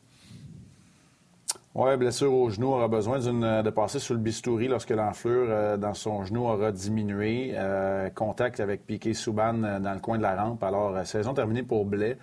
[1.74, 5.76] Oui, blessure au genou aura besoin d'une- de passer sous le bistouri lorsque l'enflure euh,
[5.78, 7.52] dans son genou aura diminué.
[7.54, 10.62] Euh, contact avec Piquet Souban dans le coin de la rampe.
[10.64, 12.18] Alors, saison terminée pour Blais.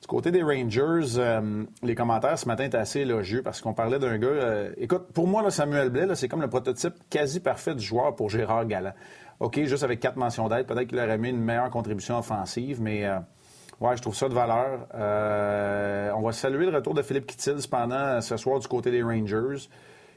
[0.00, 3.98] Du côté des Rangers, euh, les commentaires ce matin étaient assez élogieux parce qu'on parlait
[3.98, 4.28] d'un gars.
[4.28, 8.14] euh, écoute, pour moi, là, Samuel Blais, c'est comme le prototype quasi parfait du joueur
[8.14, 8.92] pour Gérard Galland.
[9.40, 13.06] OK, juste avec quatre mentions d'aide, peut-être qu'il aurait mis une meilleure contribution offensive, mais
[13.06, 13.18] euh,
[13.80, 14.86] ouais, je trouve ça de valeur.
[16.16, 19.68] On va saluer le retour de Philippe Kittil cependant ce soir du côté des Rangers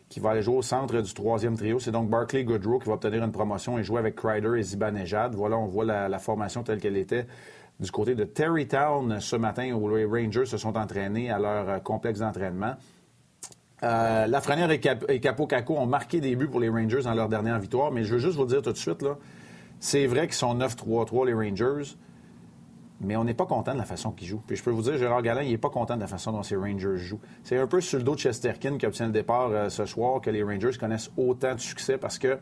[0.10, 1.80] qui va aller jouer au centre du troisième trio.
[1.80, 5.34] C'est donc Barclay Goodrow qui va obtenir une promotion et jouer avec Crider et Zibanejad.
[5.36, 7.26] Voilà, on voit la formation telle qu'elle était
[7.82, 11.80] du côté de Terrytown ce matin où les Rangers se sont entraînés à leur euh,
[11.80, 12.76] complexe d'entraînement.
[13.84, 17.28] Euh, Lafrenière et, Cap Capo Caco ont marqué des buts pour les Rangers dans leur
[17.28, 19.04] dernière victoire, mais je veux juste vous dire tout de suite,
[19.80, 21.96] c'est vrai qu'ils sont 9-3-3 les Rangers,
[23.00, 24.44] mais on n'est pas content de la façon qu'ils jouent.
[24.46, 26.44] Puis je peux vous dire, Gérard Galland, il n'est pas content de la façon dont
[26.44, 27.20] ces Rangers jouent.
[27.44, 30.22] C'est un peu sur le dos de Chesterkin qui obtient le départ euh, ce soir
[30.22, 32.38] que les Rangers connaissent autant de succès parce que,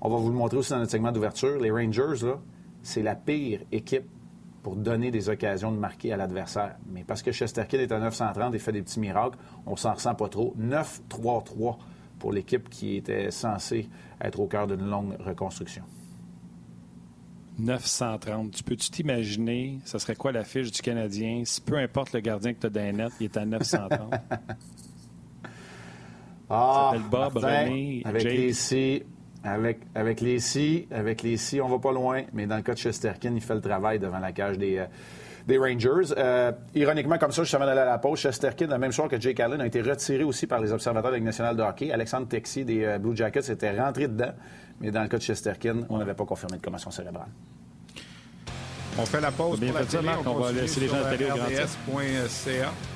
[0.00, 2.34] on va vous le montrer aussi dans notre segment d'ouverture, les Rangers,
[2.82, 4.08] c'est la pire équipe
[4.66, 6.74] pour donner des occasions de marquer à l'adversaire.
[6.90, 10.16] Mais parce que Chesterkin est à 930 et fait des petits miracles, on s'en ressent
[10.16, 10.56] pas trop.
[10.58, 11.76] 9-3-3
[12.18, 13.88] pour l'équipe qui était censée
[14.20, 15.84] être au cœur d'une longue reconstruction.
[17.60, 18.50] 930.
[18.50, 21.42] Tu peux-tu t'imaginer, ça serait quoi la fiche du Canadien?
[21.44, 24.14] Si peu importe le gardien que tu as dans les nets, il est à 930.
[26.48, 28.32] Ah, s'appelle Bob, Martin, René, avec Jake.
[28.36, 28.52] les
[29.46, 32.22] avec, avec les si, avec les si, on va pas loin.
[32.32, 34.86] Mais dans le cas de Chesterkin, il fait le travail devant la cage des, euh,
[35.46, 36.12] des Rangers.
[36.16, 38.18] Euh, ironiquement, comme ça, je savais d'aller à la pause.
[38.18, 41.14] Chesterkin, le même soir que Jake Allen, a été retiré aussi par les observateurs de
[41.14, 41.92] la Ligue nationale de hockey.
[41.92, 44.32] Alexandre Texier des euh, Blue Jackets était rentré dedans.
[44.80, 47.28] Mais dans le cas de Chesterkin, on n'avait pas confirmé de commotion cérébrale.
[48.98, 50.02] On fait la pause Bien pour la ça.
[50.02, 50.26] Marc.
[50.26, 52.95] On va laisser les gens de la télé au grand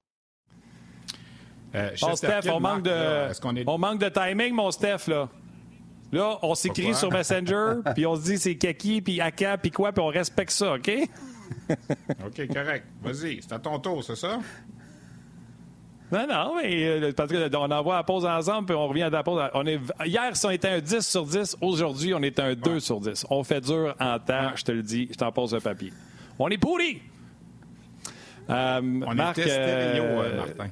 [1.73, 3.63] Euh, Bon, Steph, on manque, de, là, est-ce qu'on est...
[3.67, 5.29] on manque de timing, mon Steph, là.
[6.11, 9.93] Là, on s'écrit sur Messenger, puis on se dit c'est Kaki, puis Aka, puis quoi,
[9.93, 10.89] puis on respecte ça, OK?
[11.69, 12.85] OK, correct.
[13.01, 14.39] Vas-y, c'est à ton tour, c'est ça?
[16.11, 19.23] Non, non, mais euh, Patrick, on envoie la pause ensemble, puis on revient à la
[19.23, 19.41] pause.
[19.53, 21.57] On est, hier, on était un 10 sur 10.
[21.61, 23.27] Aujourd'hui, on est un 2 sur 10.
[23.29, 25.07] On fait dur en temps, je te le dis.
[25.09, 25.93] Je t'en pose un papier.
[26.37, 27.01] On est pourri!
[28.49, 30.67] Euh, on Marc, stéréo, euh, Martin.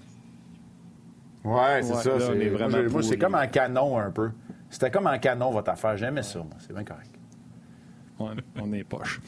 [1.43, 2.19] Ouais, c'est ça.
[2.19, 4.31] C'est, c'est comme un canon un peu.
[4.69, 5.97] C'était comme un canon, votre affaire.
[5.97, 6.47] J'aimais ça, moi.
[6.59, 7.18] C'est bien correct
[8.19, 9.19] on est poche.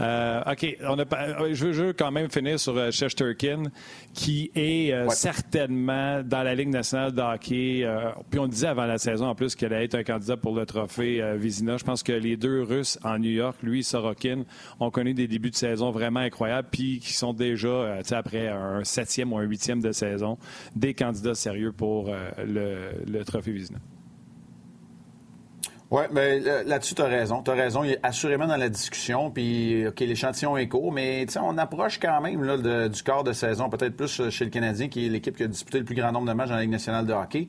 [0.00, 0.76] Euh, OK.
[0.88, 3.64] On a, euh, je, veux, quand même finir sur euh, Shesterkin,
[4.14, 7.86] qui est certainement dans la Ligue nationale de hockey.
[8.30, 10.66] puis on disait avant la saison, en plus, qu'elle allait être un candidat pour le
[10.66, 11.76] trophée Vizina.
[11.76, 14.44] Je pense que les deux Russes en New York, lui et Sorokin,
[14.80, 19.32] ont connu des débuts de saison vraiment incroyables, puis qui sont déjà, après un septième
[19.32, 20.38] ou un huitième de saison,
[20.76, 23.78] des candidats sérieux pour le, le trophée Vizina.
[25.92, 27.42] Oui, mais ben, là-dessus, tu as raison.
[27.42, 27.84] Tu as raison.
[27.84, 29.30] Il est assurément dans la discussion.
[29.30, 33.68] Puis, OK, l'échantillon est court, mais on approche quand même là, du quart de saison,
[33.68, 36.10] peut-être plus euh, chez le Canadien, qui est l'équipe qui a disputé le plus grand
[36.10, 37.46] nombre de matchs dans la Ligue nationale de hockey.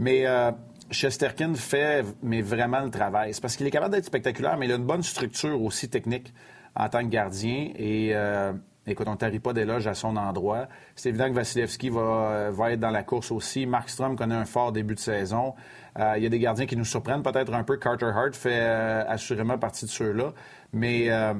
[0.00, 0.50] Mais euh,
[0.90, 3.32] Chesterkin fait mais vraiment le travail.
[3.32, 6.34] C'est parce qu'il est capable d'être spectaculaire, mais il a une bonne structure aussi technique
[6.74, 7.70] en tant que gardien.
[7.76, 8.52] Et euh,
[8.90, 10.68] écoute, on ne tarie pas d'éloge à son endroit.
[10.96, 13.66] C'est évident que Vasilevski va, euh, va être dans la course aussi.
[13.66, 15.54] Markstrom connaît un fort début de saison.
[15.98, 17.76] Euh, il y a des gardiens qui nous surprennent peut-être un peu.
[17.76, 20.32] Carter Hart fait euh, assurément partie de ceux-là.
[20.72, 21.34] Mais euh,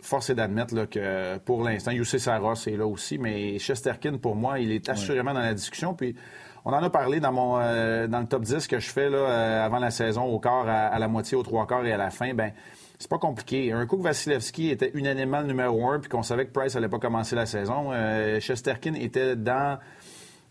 [0.00, 3.18] force est d'admettre que pour l'instant, UC Saros est là aussi.
[3.18, 5.94] Mais Chesterkin, pour moi, il est assurément dans la discussion.
[5.94, 6.16] Puis
[6.64, 7.56] on en a parlé dans mon
[8.08, 11.08] dans le top 10 que je fais là, avant la saison, au quart, à, la
[11.08, 12.34] moitié, aux trois quarts et à la fin.
[12.34, 12.52] Ben
[13.02, 13.72] c'est pas compliqué.
[13.72, 16.88] Un coup que Vasilevski était unanimement le numéro un, puis qu'on savait que Price allait
[16.88, 17.90] pas commencer la saison,
[18.40, 19.78] Chesterkin était dans,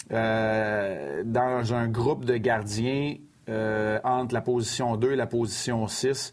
[0.10, 3.16] dans un groupe de gardiens
[3.50, 6.32] euh, entre la position 2 et la position 6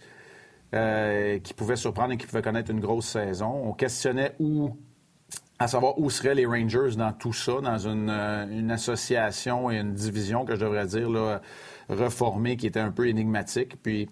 [0.75, 3.63] euh, qui pouvait surprendre et qui pouvait connaître une grosse saison.
[3.65, 4.77] On questionnait où,
[5.59, 9.95] à savoir où seraient les Rangers dans tout ça, dans une, euh, association et une
[9.95, 11.41] division que je devrais dire
[11.89, 13.83] reformée qui était un peu énigmatique.
[13.83, 14.11] Puis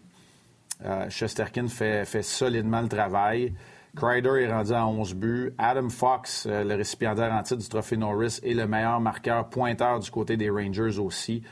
[1.08, 3.54] Chesterkin fait, fait solidement le travail.
[3.96, 5.54] Kreider est rendu à 11 buts.
[5.56, 10.10] Adam Fox, le récipiendaire en titre du trophée Norris, est le meilleur marqueur pointeur du
[10.10, 11.42] côté des Rangers aussi.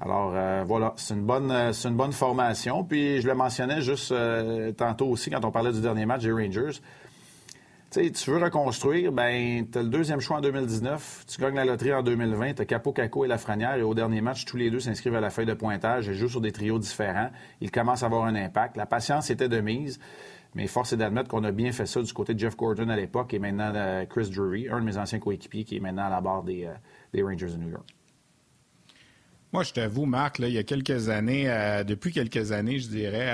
[0.00, 2.84] Alors euh, voilà, c'est une bonne euh, formation.
[2.84, 6.32] Puis je le mentionnais juste euh, tantôt aussi quand on parlait du dernier match des
[6.32, 6.80] Rangers.
[8.04, 11.64] Sais, tu veux reconstruire, ben tu as le deuxième choix en 2019, tu gagnes la
[11.64, 14.70] loterie en 2020, tu as Capo Caco et Lafrenière et au dernier match, tous les
[14.70, 17.30] deux s'inscrivent à la feuille de pointage et jouent sur des trios différents.
[17.60, 18.76] Ils commencent à avoir un impact.
[18.76, 19.98] La patience était de mise.
[20.54, 22.96] Mais force est d'admettre qu'on a bien fait ça du côté de Jeff Gordon à
[22.96, 23.72] l'époque et maintenant
[24.08, 26.70] Chris Drury, un de mes anciens coéquipiers qui est maintenant à la barre des,
[27.12, 27.95] des Rangers de New York.
[29.56, 32.88] Moi, je t'avoue, Marc, là, il y a quelques années, euh, depuis quelques années, je
[32.88, 33.32] dirais,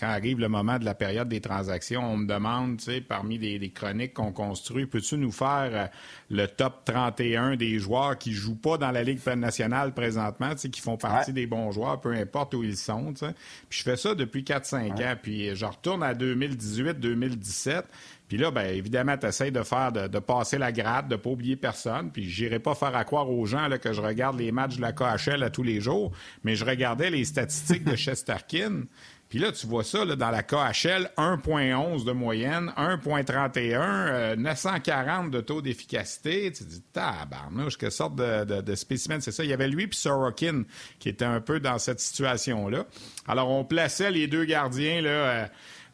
[0.00, 3.38] quand arrive le moment de la période des transactions, on me demande, tu sais, parmi
[3.38, 5.86] les, chroniques qu'on construit, peux-tu nous faire euh,
[6.28, 10.70] le top 31 des joueurs qui jouent pas dans la Ligue nationale présentement, tu sais,
[10.70, 13.32] qui font partie des bons joueurs, peu importe où ils sont, tu sais.
[13.68, 17.84] Puis je fais ça depuis 4-5 ans, puis je retourne à 2018-2017.
[18.28, 21.30] Puis là, bien, évidemment, tu essaies de faire, de, passer la grade, de ne pas
[21.30, 22.10] oublier personne.
[22.10, 24.82] Puis j'irai pas faire à croire aux gens là, que je regarde les matchs de
[24.82, 28.84] la KHL à tous les jours, mais je regardais les statistiques de Chesterkin.
[29.28, 35.40] Puis là, tu vois ça dans la KHL, 1,11 de moyenne, 1,31, 940 euh, de
[35.40, 36.52] taux d'efficacité.
[36.52, 39.42] Tu te dis, tabarnouche, quelle sorte de, de, de spécimen c'est ça?
[39.42, 40.62] Il y avait lui puis Sorokin
[41.00, 42.84] qui était un peu dans cette situation-là.
[43.26, 45.46] Alors, on plaçait les deux gardiens là, euh,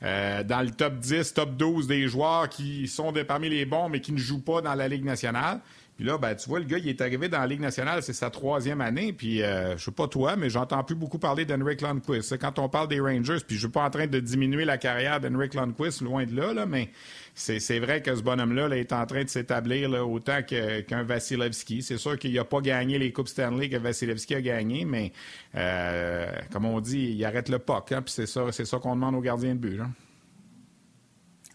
[0.03, 4.01] euh, dans le top 10, top 12 des joueurs qui sont parmi les bons, mais
[4.01, 5.61] qui ne jouent pas dans la Ligue nationale.
[6.01, 8.15] Puis là, ben, tu vois, le gars, il est arrivé dans la Ligue nationale, c'est
[8.15, 9.13] sa troisième année.
[9.13, 12.39] Puis, euh, je sais pas toi, mais j'entends plus beaucoup parler d'Henrik Lundqvist.
[12.39, 15.21] Quand on parle des Rangers, puis je suis pas en train de diminuer la carrière
[15.21, 16.89] d'Henrik Lundqvist, loin de là, là mais
[17.35, 21.83] c'est vrai que ce bonhomme-là est en train de s'établir autant qu'un Vasilevski.
[21.83, 25.13] C'est sûr qu'il n'a pas gagné les Coupes Stanley que Vasilevski a gagné, mais
[25.55, 27.93] euh, comme on dit, il arrête le POC.
[27.93, 29.83] Hein, puis c'est ça, ça qu'on demande aux gardiens de but.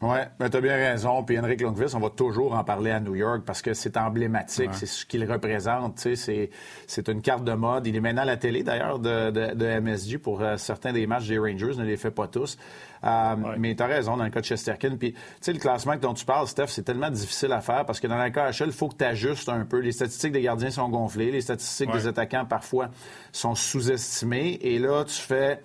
[0.02, 1.24] Oui, mais tu as bien raison.
[1.24, 4.72] Puis Henrik Lundqvist, on va toujours en parler à New York parce que c'est emblématique,
[4.74, 6.00] c'est ce qu'il représente.
[6.00, 7.88] C'est une carte de mode.
[7.88, 11.28] Il est maintenant à la télé, d'ailleurs, de, de, MSG pour euh, certains des matchs
[11.28, 12.58] des Rangers, ne les fait pas tous.
[13.06, 14.98] Euh, mais tu as raison dans le cas de Chesterkin.
[14.98, 18.02] Puis, tu sais, le classement dont tu parles, Steph, c'est tellement difficile à faire parce
[18.02, 19.80] que dans la KHL, il faut que tu ajustes un peu.
[19.80, 22.90] Les statistiques des gardiens sont gonflées, les statistiques des attaquants, parfois,
[23.32, 24.60] sont sous-estimées.
[24.62, 25.62] Et là, tu fais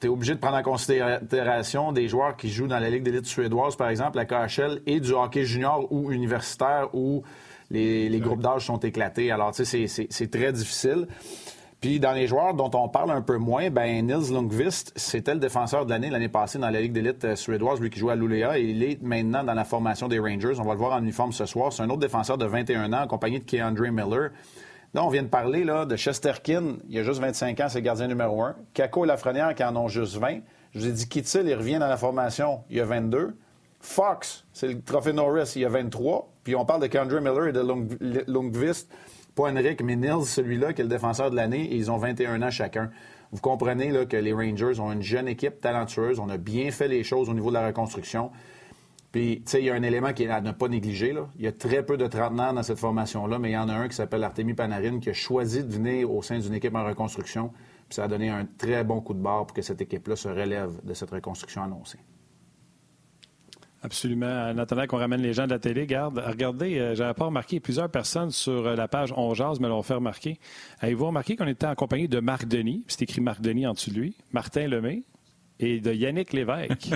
[0.00, 3.26] tu es obligé de prendre en considération des joueurs qui jouent dans la Ligue d'élite
[3.26, 7.22] suédoise, par exemple, la KHL, et du hockey junior ou universitaire où
[7.70, 9.30] les, groupes d'âge sont éclatés.
[9.30, 11.06] Alors, tu sais, c'est très difficile.
[11.80, 15.38] Puis dans les joueurs dont on parle un peu moins, ben Nils Lundqvist, c'était le
[15.38, 18.16] défenseur de l'année l'année passée dans la Ligue d'élite euh, suédoise, lui qui jouait à
[18.16, 20.54] Luleå, et il est maintenant dans la formation des Rangers.
[20.58, 21.74] On va le voir en uniforme ce soir.
[21.74, 24.30] C'est un autre défenseur de 21 ans, accompagné de Keandre Miller.
[24.94, 27.84] Là, on vient de parler là, de Chesterkin, il a juste 25 ans, c'est le
[27.84, 28.54] gardien numéro 1.
[28.74, 30.38] Kako et Lafrenière qui en ont juste 20.
[30.72, 33.36] Je vous ai dit Kittil, il revient dans la formation, il a 22.
[33.80, 36.30] Fox, c'est le trophée Norris, il a 23.
[36.44, 37.60] Puis on parle de Keandre Miller et de
[38.30, 38.88] Lundqvist
[39.34, 42.42] pas Henrik, mais Nils, celui-là, qui est le défenseur de l'année, et ils ont 21
[42.42, 42.90] ans chacun.
[43.32, 46.20] Vous comprenez là, que les Rangers ont une jeune équipe talentueuse.
[46.20, 48.30] On a bien fait les choses au niveau de la reconstruction.
[49.14, 51.12] Puis, tu sais, il y a un élément qui est à ne pas négliger.
[51.12, 51.28] Là.
[51.38, 53.72] Il y a très peu de trentenaires dans cette formation-là, mais il y en a
[53.72, 56.84] un qui s'appelle Artemi Panarin qui a choisi de venir au sein d'une équipe en
[56.84, 57.52] reconstruction.
[57.88, 60.26] Puis ça a donné un très bon coup de barre pour que cette équipe-là se
[60.26, 62.00] relève de cette reconstruction annoncée.
[63.84, 64.52] Absolument.
[64.52, 67.90] En qu'on ramène les gens de la télé, garde, regardez, euh, j'avais pas remarqué plusieurs
[67.90, 70.40] personnes sur euh, la page On Jazz me l'ont fait remarquer.
[70.80, 73.90] Avez-vous remarqué qu'on était en compagnie de Marc Denis, c'est écrit Marc Denis en dessous
[73.90, 75.04] de lui, Martin Lemay
[75.60, 76.90] et de Yannick Lévesque.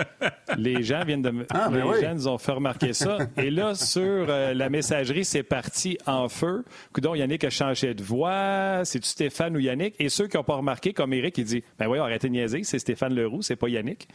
[0.56, 3.18] les gens viennent de ah, ben les gens nous ont fait remarquer ça.
[3.36, 6.64] Et là, sur euh, la messagerie, c'est parti en feu.
[6.92, 8.82] Coudon, Yannick a changé de voix.
[8.84, 9.94] C'est-tu Stéphane ou Yannick?
[9.98, 12.64] Et ceux qui n'ont pas remarqué, comme Eric, il dit Ben oui, arrêtez de niaiser,
[12.64, 14.08] c'est Stéphane Leroux, c'est pas Yannick.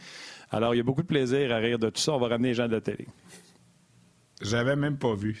[0.50, 2.12] Alors, il y a beaucoup de plaisir à rire de tout ça.
[2.12, 3.06] On va ramener les gens de la télé.
[4.40, 5.40] J'avais même pas vu.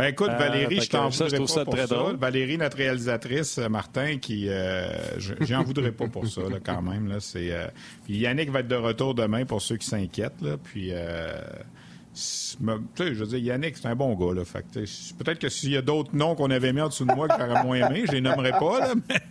[0.00, 1.94] Ben écoute, Euh, Valérie, je t'en voudrais pas ça pour très ça.
[1.94, 2.16] drôle.
[2.16, 4.48] Valérie, notre réalisatrice, euh, Martin, qui...
[4.48, 7.06] Euh, je- J'en voudrais pas pour ça, là, quand même.
[7.08, 7.66] Là, c'est, euh,
[8.06, 10.40] Puis Yannick va être de retour demain pour ceux qui s'inquiètent.
[10.40, 10.90] Là, puis...
[12.14, 14.34] Je veux dire, Yannick, c'est un bon gars.
[14.34, 14.64] Là, fait
[15.18, 17.34] peut-être que s'il y a d'autres noms qu'on avait mis en dessous de moi que
[17.38, 18.80] j'aurais moins aimé, je les nommerai pas.
[18.80, 19.16] Là, mais...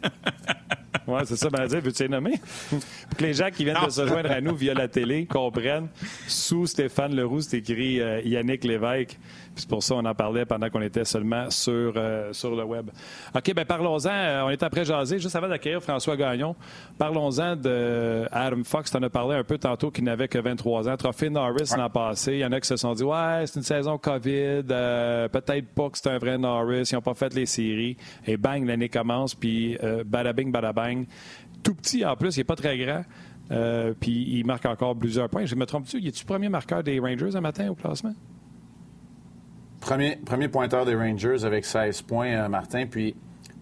[1.07, 2.39] Oui, c'est ça, ben dire, veux-tu les nommer?
[2.69, 5.87] Pour que les gens qui viennent de se joindre à nous via la télé comprennent,
[6.27, 9.17] sous Stéphane Leroux, c'est écrit euh, Yannick Lévesque.
[9.59, 12.63] Puis c'est pour ça qu'on en parlait pendant qu'on était seulement sur, euh, sur le
[12.63, 12.89] web.
[13.35, 14.09] OK, ben parlons-en.
[14.09, 15.19] Euh, on est après jaser.
[15.19, 16.55] Juste avant d'accueillir François Gagnon,
[16.97, 18.89] parlons-en de Adam Fox.
[18.89, 20.95] Tu en as parlé un peu tantôt qu'il n'avait que 23 ans.
[20.95, 22.35] Trophée Norris l'an passé.
[22.35, 24.63] Il y en a qui se sont dit Ouais, c'est une saison COVID.
[24.71, 26.87] euh, Peut-être pas que c'est un vrai Norris.
[26.89, 27.97] Ils n'ont pas fait les séries.
[28.25, 29.35] Et bang, l'année commence.
[29.35, 31.03] Puis euh, badabing, badabang.
[31.63, 32.37] Tout petit en plus.
[32.37, 33.03] Il n'est pas très grand.
[33.51, 35.45] Euh, puis il marque encore plusieurs points.
[35.45, 35.97] Je me trompe-tu?
[35.99, 38.13] Il est-tu premier marqueur des Rangers un matin au classement?
[39.79, 42.85] Premier, premier pointeur des Rangers avec 16 points, euh, Martin.
[42.85, 43.15] Puis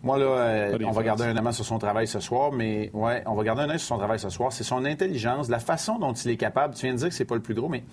[0.03, 3.23] moi, là, euh, on va garder un œil sur son travail ce soir, mais ouais,
[3.25, 4.51] on va garder un œil sur son travail ce soir.
[4.51, 6.73] C'est son intelligence, la façon dont il est capable.
[6.73, 7.83] Tu viens de dire que c'est pas le plus gros, mais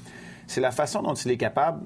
[0.46, 1.82] c'est la façon dont il est capable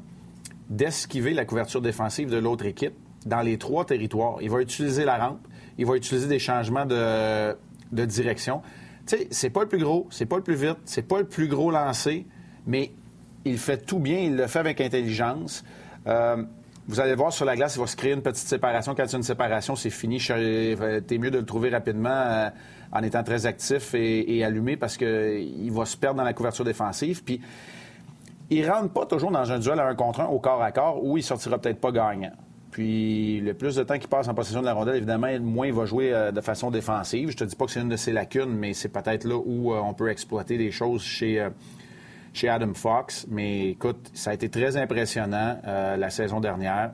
[0.68, 2.94] d'esquiver la couverture défensive de l'autre équipe
[3.27, 4.37] dans les trois territoires.
[4.40, 5.40] Il va utiliser la rampe,
[5.79, 7.57] il va utiliser des changements de,
[7.92, 8.62] de direction.
[9.07, 11.27] Tu sais, c'est pas le plus gros, c'est pas le plus vite, c'est pas le
[11.27, 12.27] plus gros lancé,
[12.66, 12.92] mais
[13.44, 15.64] il fait tout bien, il le fait avec intelligence.
[16.09, 16.42] Euh,
[16.87, 18.94] vous allez voir sur la glace, il va se créer une petite séparation.
[18.94, 20.18] Quand il y a une séparation, c'est fini.
[20.18, 22.49] T'es mieux de le trouver rapidement euh,
[22.92, 27.23] en étant très actif et, allumé parce qu'il va se perdre dans la couverture défensive.
[27.23, 27.40] Puis,
[28.51, 31.05] il rentre pas toujours dans un duel à un contre un au corps à corps
[31.05, 32.33] où il sortira peut-être pas gagnant.
[32.71, 35.66] Puis le plus de temps qu'il passe en possession de la rondelle, évidemment, le moins
[35.66, 37.31] il va jouer euh, de façon défensive.
[37.31, 39.73] Je te dis pas que c'est une de ses lacunes, mais c'est peut-être là où
[39.73, 41.51] euh, on peut exploiter des choses chez, euh,
[42.38, 43.27] chez Adam Fox.
[43.29, 46.92] Mais écoute, ça a été très impressionnant euh, la saison dernière.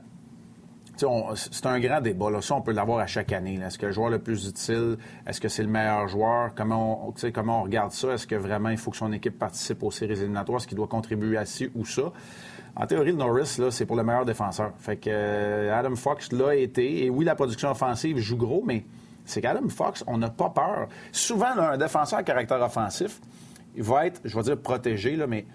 [0.97, 2.29] C'est un grand débat.
[2.31, 2.41] Là.
[2.41, 3.59] Ça, on peut l'avoir à chaque année.
[3.61, 4.97] Est-ce que le joueur le plus utile?
[5.27, 6.51] Est-ce que c'est le meilleur joueur?
[6.55, 8.13] Comment on, comment on regarde ça?
[8.13, 10.59] Est-ce que vraiment il faut que son équipe participe aux séries éliminatoires?
[10.59, 12.13] Est-ce qu'il doit contribuer à ci ou ça?
[12.77, 14.71] En théorie, le Norris, c'est pour le meilleur défenseur.
[14.79, 17.05] Fait que euh, Adam Fox l'a été.
[17.05, 18.85] Et oui, la production offensive joue gros, mais
[19.25, 20.87] c'est qu'Adam Fox, on n'a pas peur.
[21.11, 23.19] Souvent, un défenseur à caractère offensif,
[23.75, 25.45] il va être, je vais dire protégé, là, mais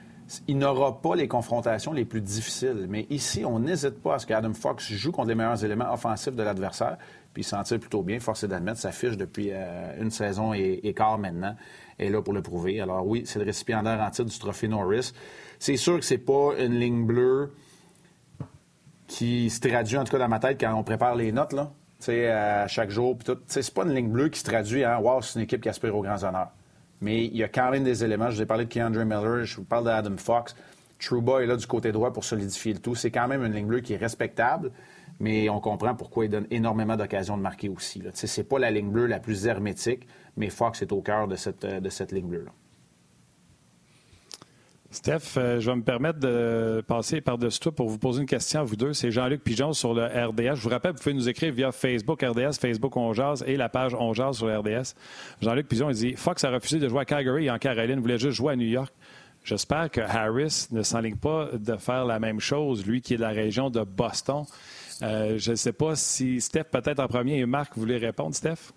[0.46, 2.86] il n'aura pas les confrontations les plus difficiles.
[2.88, 6.34] Mais ici, on n'hésite pas à ce qu'Adam Fox joue contre les meilleurs éléments offensifs
[6.34, 6.98] de l'adversaire,
[7.32, 8.20] puis il s'en tire plutôt bien.
[8.20, 11.56] Force est d'admettre, sa fiche depuis euh, une saison et, quart maintenant
[11.98, 12.80] est là pour le prouver.
[12.80, 15.12] Alors oui, c'est le récipiendaire en titre du trophée Norris.
[15.58, 17.52] C'est sûr que c'est pas une ligne bleue
[19.06, 21.72] qui se traduit, en tout cas dans ma tête, quand on prépare les notes, là,
[22.08, 23.38] à chaque jour, puis tout.
[23.46, 25.94] C'est pas une ligne bleue qui se traduit en Wow, c'est une équipe qui aspire
[25.94, 26.52] aux grands honneurs.
[27.00, 28.30] Mais il y a quand même des éléments.
[28.30, 30.54] Je vous ai parlé de Keandre Miller, je vous parle d'Adam Fox.
[30.98, 32.94] Trouba est là du côté droit pour solidifier le tout.
[32.94, 34.70] C'est quand même une ligne bleue qui est respectable,
[35.18, 38.02] mais on comprend pourquoi il donne énormément d'occasions de marquer aussi.
[38.12, 41.36] Ce n'est pas la ligne bleue la plus hermétique, mais Fox est au cœur de
[41.36, 42.52] cette, de cette ligne bleue-là.
[44.92, 48.60] Steph, euh, je vais me permettre de passer par-dessus toi pour vous poser une question
[48.60, 48.92] à vous deux.
[48.92, 50.56] C'est Jean-Luc Pigeon sur le RDS.
[50.56, 53.12] Je vous rappelle, vous pouvez nous écrire via Facebook RDS, Facebook On
[53.46, 54.94] et la page On sur le RDS.
[55.40, 58.18] Jean-Luc Pigeon, il dit Fox a refusé de jouer à Calgary et en Caroline, voulait
[58.18, 58.92] juste jouer à New York.
[59.44, 63.22] J'espère que Harris ne s'enligne pas de faire la même chose, lui qui est de
[63.22, 64.44] la région de Boston.
[65.02, 68.72] Euh, je ne sais pas si Steph, peut-être en premier, et Marc, voulez répondre, Steph?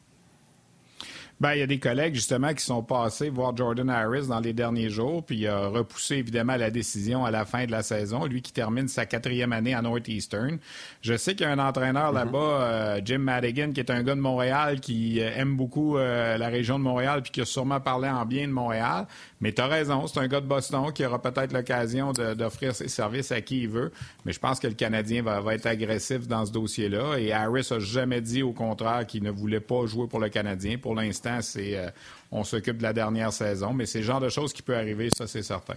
[1.44, 4.54] Ben, il y a des collègues, justement, qui sont passés voir Jordan Harris dans les
[4.54, 8.24] derniers jours, puis il a repoussé, évidemment, la décision à la fin de la saison.
[8.26, 10.58] Lui qui termine sa quatrième année à Northeastern.
[11.02, 12.16] Je sais qu'il y a un entraîneur mm-hmm.
[12.16, 16.38] là-bas, euh, Jim Madigan, qui est un gars de Montréal, qui euh, aime beaucoup euh,
[16.38, 19.06] la région de Montréal, puis qui a sûrement parlé en bien de Montréal.
[19.44, 22.88] Mais tu as raison, c'est un gars de Boston qui aura peut-être l'occasion d'offrir ses
[22.88, 23.92] services à qui il veut.
[24.24, 27.18] Mais je pense que le Canadien va, être agressif dans ce dossier-là.
[27.18, 30.78] Et Harris a jamais dit, au contraire, qu'il ne voulait pas jouer pour le Canadien.
[30.78, 31.90] Pour l'instant, c'est euh,
[32.32, 35.10] on s'occupe de la dernière saison, mais c'est le genre de choses qui peut arriver,
[35.10, 35.76] ça c'est certain.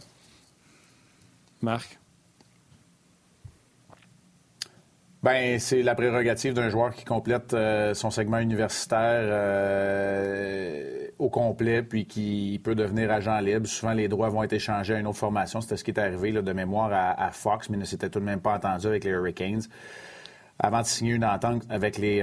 [1.60, 1.98] Marc?
[5.26, 11.82] Ben, c'est la prérogative d'un joueur qui complète euh, son segment universitaire euh, au complet,
[11.82, 13.66] puis qui peut devenir agent libre.
[13.66, 15.60] Souvent, les droits vont être échangés à une autre formation.
[15.60, 18.38] C'était ce qui est arrivé de mémoire à, Fox, mais ne s'était tout de même
[18.38, 19.62] pas entendu avec les Hurricanes.
[20.60, 22.20] Avant de signer une entente avec les,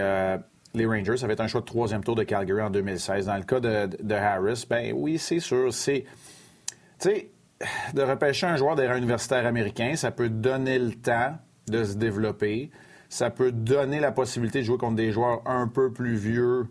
[0.73, 1.17] les Rangers.
[1.17, 3.25] Ça va être un choix de troisième tour de Calgary en 2016.
[3.25, 5.73] Dans le cas de, Harris, ben oui, c'est sûr.
[5.73, 6.05] C'est,
[7.01, 7.31] tu sais,
[7.93, 11.35] de repêcher un joueur des rangs universitaires américains, ça peut donner le temps
[11.67, 12.71] de se développer.
[13.13, 16.65] Ça peut donner la possibilité de jouer contre des joueurs un peu plus vieux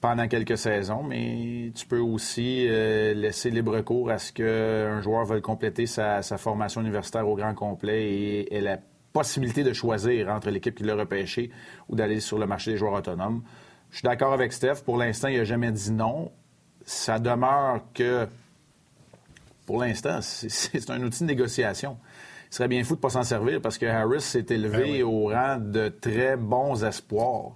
[0.00, 5.24] pendant quelques saisons, mais tu peux aussi euh, laisser libre cours à ce qu'un joueur
[5.24, 8.78] veuille compléter sa, formation universitaire au grand complet et, et la
[9.12, 11.50] possibilité de choisir entre l'équipe qui l'a repêché
[11.88, 13.42] ou d'aller sur le marché des joueurs autonomes.
[13.90, 14.84] Je suis d'accord avec Steph.
[14.84, 16.30] Pour l'instant, il n'a jamais dit non.
[16.84, 18.28] Ça demeure que,
[19.66, 21.98] pour l'instant, c'est un outil de négociation.
[22.50, 25.02] Il serait bien fou de ne pas s'en servir parce que Harris s'est élevé ben
[25.04, 27.52] au rang de très bons espoirs.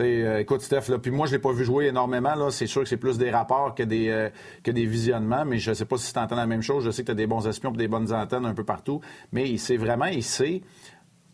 [0.00, 2.34] Euh, écoute, Steph, là, puis moi, je l'ai pas vu jouer énormément.
[2.34, 2.50] Là.
[2.50, 4.28] C'est sûr que c'est plus des rapports que des, euh,
[4.62, 6.84] que des visionnements, mais je sais pas si tu entends la même chose.
[6.84, 9.00] Je sais que tu as des bons espions et des bonnes antennes un peu partout.
[9.32, 10.62] Mais il sait vraiment, il sait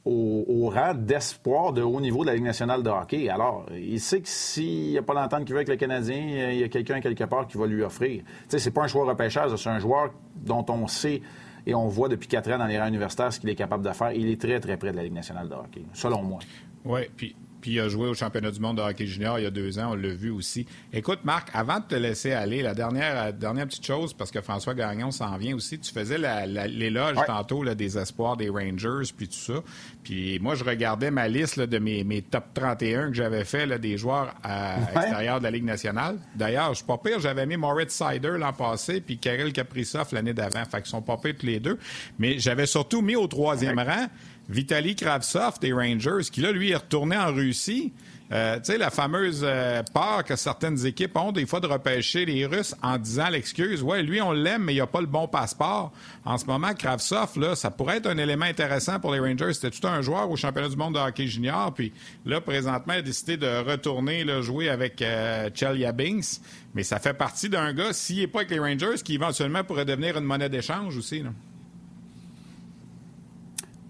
[0.04, 3.28] au, rang d'espoir de haut niveau de la Ligue nationale de hockey.
[3.28, 6.58] Alors, il sait que s'il n'y a pas l'entente qu'il veut avec le Canadien, il
[6.58, 8.22] y a quelqu'un quelque part qui va lui offrir.
[8.24, 11.22] Tu sais, c'est pas un joueur repêchage, c'est un joueur dont on sait
[11.70, 13.92] et on voit depuis quatre ans dans les rangs universitaires ce qu'il est capable de
[13.92, 14.12] faire.
[14.12, 16.40] Il est très, très près de la Ligue nationale de hockey, selon moi.
[16.84, 19.46] Oui, puis puis il a joué au championnat du monde de hockey junior il y
[19.46, 20.66] a deux ans, on l'a vu aussi.
[20.92, 24.74] Écoute, Marc, avant de te laisser aller, la dernière, dernière petite chose, parce que François
[24.74, 29.62] Gagnon s'en vient aussi, tu faisais l'éloge tantôt des espoirs des Rangers, puis tout ça.
[30.02, 33.96] Puis moi, je regardais ma liste de mes, mes, top 31 que j'avais fait des
[33.96, 36.18] joueurs à, l'extérieur de la Ligue nationale.
[36.34, 40.34] D'ailleurs, je suis pas pire, j'avais mis Moritz Sider l'an passé, puis Kirill Kaprizov l'année
[40.34, 40.64] d'avant.
[40.64, 41.78] Fait qu'ils sont pas pires tous les deux.
[42.18, 44.06] Mais j'avais surtout mis au troisième rang
[44.50, 47.92] Vitaly Kravtsov des Rangers, qui là, lui, est retourné en Russie.
[48.32, 52.24] Euh, tu sais, la fameuse euh, peur que certaines équipes ont des fois de repêcher
[52.24, 55.28] les Russes en disant l'excuse, ouais, lui, on l'aime, mais il a pas le bon
[55.28, 55.92] passeport.
[56.24, 59.52] En ce moment, Kravtsov, là, ça pourrait être un élément intéressant pour les Rangers.
[59.54, 61.92] C'était tout un joueur au championnat du monde de hockey junior, puis
[62.24, 66.40] là, présentement, il a décidé de retourner là, jouer avec euh, Chelyabinsk.
[66.74, 69.84] Mais ça fait partie d'un gars, s'il n'est pas avec les Rangers, qui éventuellement pourrait
[69.84, 71.22] devenir une monnaie d'échange aussi.
[71.22, 71.30] Là.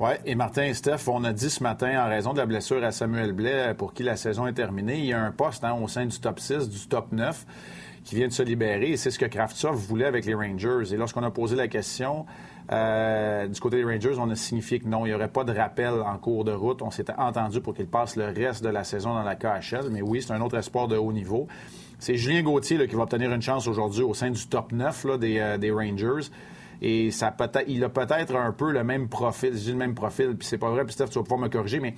[0.01, 2.83] Oui, et Martin et Steph, on a dit ce matin, en raison de la blessure
[2.83, 5.75] à Samuel Blais, pour qui la saison est terminée, il y a un poste hein,
[5.75, 7.45] au sein du top 6, du top 9,
[8.03, 10.91] qui vient de se libérer, et c'est ce que Kravtsov voulait avec les Rangers.
[10.91, 12.25] Et lorsqu'on a posé la question
[12.73, 15.53] euh, du côté des Rangers, on a signifié que non, il n'y aurait pas de
[15.53, 16.81] rappel en cours de route.
[16.81, 20.01] On s'était entendu pour qu'il passe le reste de la saison dans la KHL, mais
[20.01, 21.47] oui, c'est un autre espoir de haut niveau.
[21.99, 25.39] C'est Julien Gauthier qui va obtenir une chance aujourd'hui au sein du top 9 des,
[25.41, 26.31] euh, des Rangers.
[26.83, 29.53] Et ça peut il a peut-être un peu le même profil.
[29.53, 31.81] Dis le même profil, puis c'est pas vrai, puis Steph, tu vas pouvoir me corriger,
[31.81, 31.95] mais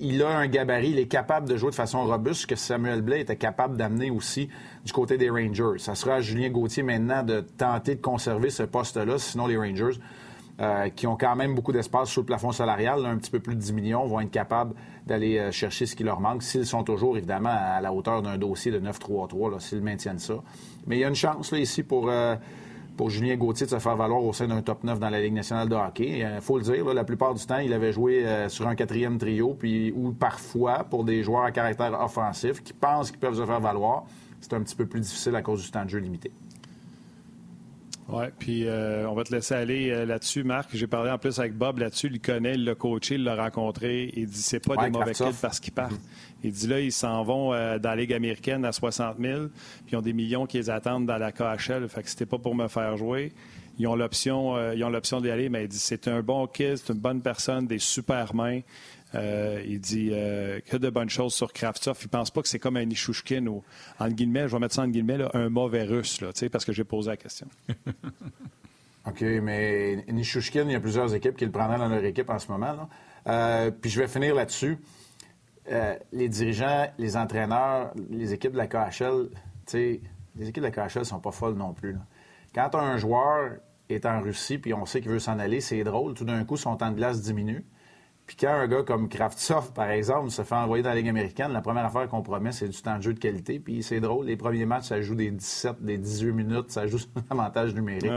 [0.00, 3.20] il a un gabarit, il est capable de jouer de façon robuste, que Samuel Blais
[3.20, 4.48] était capable d'amener aussi
[4.84, 5.78] du côté des Rangers.
[5.78, 9.98] Ça sera à Julien Gauthier maintenant de tenter de conserver ce poste-là, sinon les Rangers.
[10.60, 13.54] Euh, qui ont quand même beaucoup d'espace sur le plafond salarial, un petit peu plus
[13.54, 14.74] de 10 millions, vont être capables
[15.06, 18.36] d'aller euh, chercher ce qui leur manque, s'ils sont toujours, évidemment, à la hauteur d'un
[18.36, 20.34] dossier de 9-3-3, s'ils maintiennent ça.
[20.86, 22.36] Mais il y a une chance, là, ici, pour, euh,
[22.96, 25.34] pour Julien Gauthier de se faire valoir au sein d'un top 9 dans la Ligue
[25.34, 26.18] nationale de hockey.
[26.18, 28.74] Il euh, faut le dire, la plupart du temps, il avait joué euh, sur un
[28.74, 33.36] quatrième trio, puis ou parfois pour des joueurs à caractère offensif qui pensent qu'ils peuvent
[33.36, 34.04] se faire valoir.
[34.40, 36.32] C'est un petit peu plus difficile à cause du temps de jeu limité.
[38.08, 40.70] Oui, puis euh, on va te laisser aller euh, là-dessus, Marc.
[40.74, 42.08] J'ai parlé en plus avec Bob là-dessus.
[42.08, 44.12] Il le connaît, il l'a coaché, il l'a rencontré.
[44.16, 46.00] Il dit c'est pas des mauvais kids parce qu'ils partent.
[46.42, 49.92] Il dit là, ils s'en vont euh, dans la Ligue américaine à 60 000, puis
[49.92, 51.88] ils ont des millions qui les attendent dans la KHL.
[51.88, 53.32] Fait que c'était pas pour me faire jouer.
[53.78, 56.76] Ils ont l'option, ils ont l'option d'y aller, mais il dit c'est un bon kid,
[56.76, 58.60] c'est une bonne personne, des super mains.
[59.14, 61.98] Euh, il dit euh, que de bonnes choses sur Kravtsov.
[62.02, 63.62] Il pense pas que c'est comme un Nishushkin ou,
[63.98, 66.84] en guillemets, je vais mettre ça en guillemets, un mauvais russe, là, parce que j'ai
[66.84, 67.46] posé la question.
[69.06, 72.38] OK, mais Nishushkin, il y a plusieurs équipes qui le prendraient dans leur équipe en
[72.38, 72.88] ce moment.
[73.26, 74.78] Euh, puis je vais finir là-dessus.
[76.12, 79.28] les dirigeants, les entraîneurs, les équipes de la KHL,
[79.74, 80.00] les
[80.48, 81.96] équipes de la KHL sont pas folles non plus.
[82.54, 83.56] Quand un joueur
[83.88, 86.14] est en Russie puis on sait qu'il veut s'en aller, c'est drôle.
[86.14, 87.64] Tout d'un coup, son temps de glace diminue.
[88.32, 91.52] Puis quand un gars comme Kraftsoft, par exemple, se fait envoyer dans la Ligue américaine,
[91.52, 93.60] la première affaire qu'on promet, c'est du temps de jeu de qualité.
[93.60, 96.96] Puis c'est drôle, les premiers matchs, ça joue des 17, des 18 minutes, ça joue
[97.14, 98.10] un avantage numérique.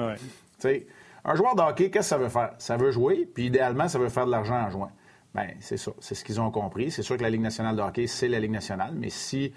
[1.25, 2.53] Un joueur de hockey, qu'est-ce que ça veut faire?
[2.59, 4.91] Ça veut jouer, puis idéalement, ça veut faire de l'argent en jouant.
[5.33, 5.91] Bien, c'est ça.
[5.99, 6.91] C'est ce qu'ils ont compris.
[6.91, 9.51] C'est sûr que la Ligue nationale de hockey, c'est la Ligue nationale, mais si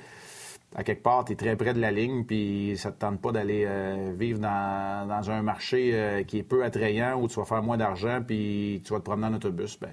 [0.75, 3.31] à quelque part, tu es très près de la ligne, puis ça te tente pas
[3.31, 7.63] d'aller euh, vivre dans, un marché euh, qui est peu attrayant, où tu vas faire
[7.63, 9.91] moins d'argent, puis tu vas te promener en autobus, ben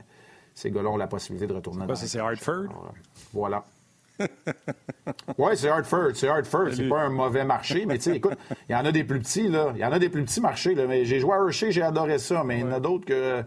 [0.56, 2.66] ces gars-là ont la possibilité de retourner dans C'est Hartford?
[3.34, 3.64] voilà.
[5.38, 6.12] oui, c'est Hartford.
[6.14, 6.70] C'est Hartford.
[6.74, 8.38] C'est pas un mauvais marché, mais tu sais, écoute,
[8.70, 9.74] il y en a des plus petits, là.
[9.76, 10.88] Il y en a des plus petits marchés, là.
[10.88, 13.42] Mais j'ai joué à Hershey, j'ai adoré ça, mais il y en a d'autres que.
[13.42, 13.46] Tu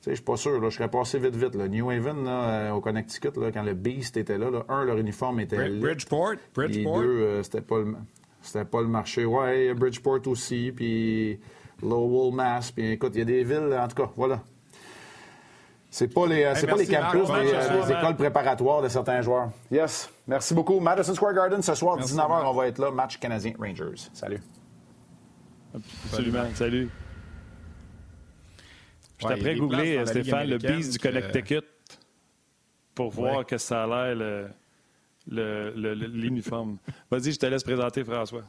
[0.00, 0.70] sais, je suis pas sûr, là.
[0.70, 1.68] Je serais passé vite, vite, là.
[1.68, 4.98] New Haven, là, euh, au Connecticut, là, quand le Beast était là, là un, leur
[4.98, 5.68] uniforme était.
[5.68, 6.34] Bridgeport?
[6.54, 7.00] Bridgeport.
[7.00, 7.94] Les deux, euh, c'était pas le.
[8.42, 9.24] C'était pas le marché.
[9.24, 11.38] Ouais, Bridgeport aussi, puis
[11.80, 12.72] Lowell, Mass.
[12.72, 14.42] Puis écoute, il y a des villes, en tout cas, voilà.
[15.98, 19.50] C'est pas les, c'est pas les campus, mais euh, les écoles préparatoires de certains joueurs.
[19.68, 20.08] Yes.
[20.28, 20.78] Merci beaucoup.
[20.78, 22.92] Madison Square Garden, ce soir, 19h, on va être là.
[22.92, 24.08] Match canadien Rangers.
[24.12, 24.40] Salut.
[25.74, 26.44] Absolument.
[26.54, 26.88] Salut.
[29.18, 31.66] Je ouais, après googlé, Stéphane, le bis du Connecticut
[32.94, 34.50] pour voir que ça a l'air
[35.26, 36.78] l'uniforme.
[37.10, 38.44] Vas-y, je te laisse présenter, François.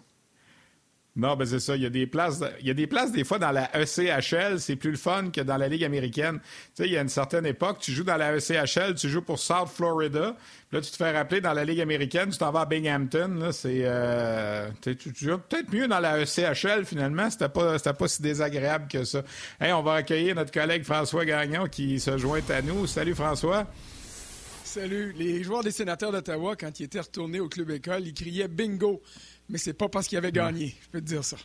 [1.19, 1.75] Non, ben c'est ça.
[1.75, 4.59] Il y a des places, il y a des places des fois dans la ECHL,
[4.59, 6.39] c'est plus le fun que dans la Ligue américaine.
[6.39, 9.21] Tu sais, il y a une certaine époque, tu joues dans la ECHL, tu joues
[9.21, 10.37] pour South Florida.
[10.71, 13.49] Là, tu te fais rappeler dans la Ligue américaine, tu t'en vas à Binghamton.
[13.51, 17.29] C'est, euh, tu, joues peut-être mieux dans la ECHL finalement.
[17.29, 19.23] C'était pas, pas si désagréable que ça.
[19.59, 22.87] On va accueillir notre collègue François Gagnon qui se joint à nous.
[22.87, 23.67] Salut François.
[24.63, 25.13] Salut.
[25.17, 29.01] Les joueurs des sénateurs d'Ottawa, quand ils étaient retournés au club école, ils criaient bingo
[29.49, 31.37] mais c'est pas parce qu'il avait gagné, je peux te dire ça.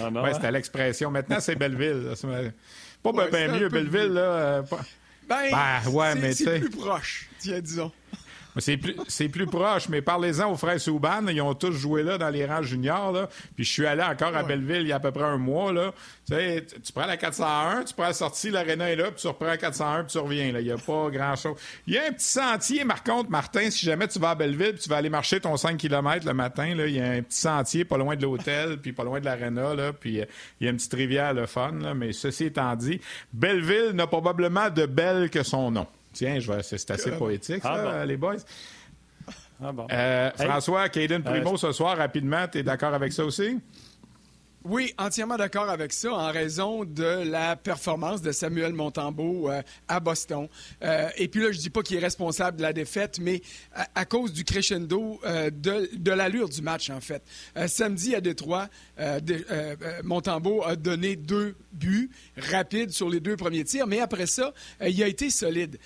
[0.00, 1.10] ah ouais, c'était l'expression.
[1.10, 2.12] Maintenant, c'est Belleville.
[3.02, 4.12] Pas bien mieux, Belleville.
[4.12, 4.62] Là, euh,
[5.28, 7.92] Ben, ben ouais, c'est plus proche, disons.
[8.58, 11.26] C'est plus, c'est plus proche, mais parlez-en aux frères Souban.
[11.28, 13.12] Ils ont tous joué là dans les rangs juniors.
[13.12, 13.28] Là.
[13.56, 15.72] Puis je suis allé encore à Belleville il y a à peu près un mois.
[15.72, 15.92] Là.
[16.28, 19.26] Tu, sais, tu prends la 401, tu prends la sortie, l'aréna est là, puis tu
[19.26, 20.48] reprends la 401, puis tu reviens.
[20.48, 21.56] Il n'y a pas grand-chose.
[21.86, 24.74] Il y a un petit sentier, par contre, Martin, si jamais tu vas à Belleville,
[24.74, 27.22] puis tu vas aller marcher ton 5 km le matin, là, il y a un
[27.22, 30.24] petit sentier pas loin de l'hôtel, puis pas loin de l'aréna, là, puis euh,
[30.60, 31.72] il y a une petite rivière, le fun.
[31.80, 33.00] Là, mais ceci étant dit,
[33.32, 35.86] Belleville n'a probablement de belle que son nom.
[36.12, 38.36] Tiens, c'est assez poétique, ça, ah les boys.
[39.64, 39.86] Ah bon.
[39.92, 43.60] euh, François, Caden Primo, euh, ce soir, rapidement, tu es d'accord avec ça aussi?
[44.64, 49.98] Oui, entièrement d'accord avec ça en raison de la performance de Samuel Montembeau euh, à
[49.98, 50.46] Boston.
[50.84, 53.42] Euh, et puis là, je dis pas qu'il est responsable de la défaite, mais
[53.72, 57.24] à, cause du crescendo euh, de, de l'allure du match, en fait.
[57.66, 58.68] samedi à Détroit,
[60.04, 65.02] Montembeau a donné deux buts rapides sur les deux premiers tirs, mais après ça, il
[65.02, 65.78] a été solide.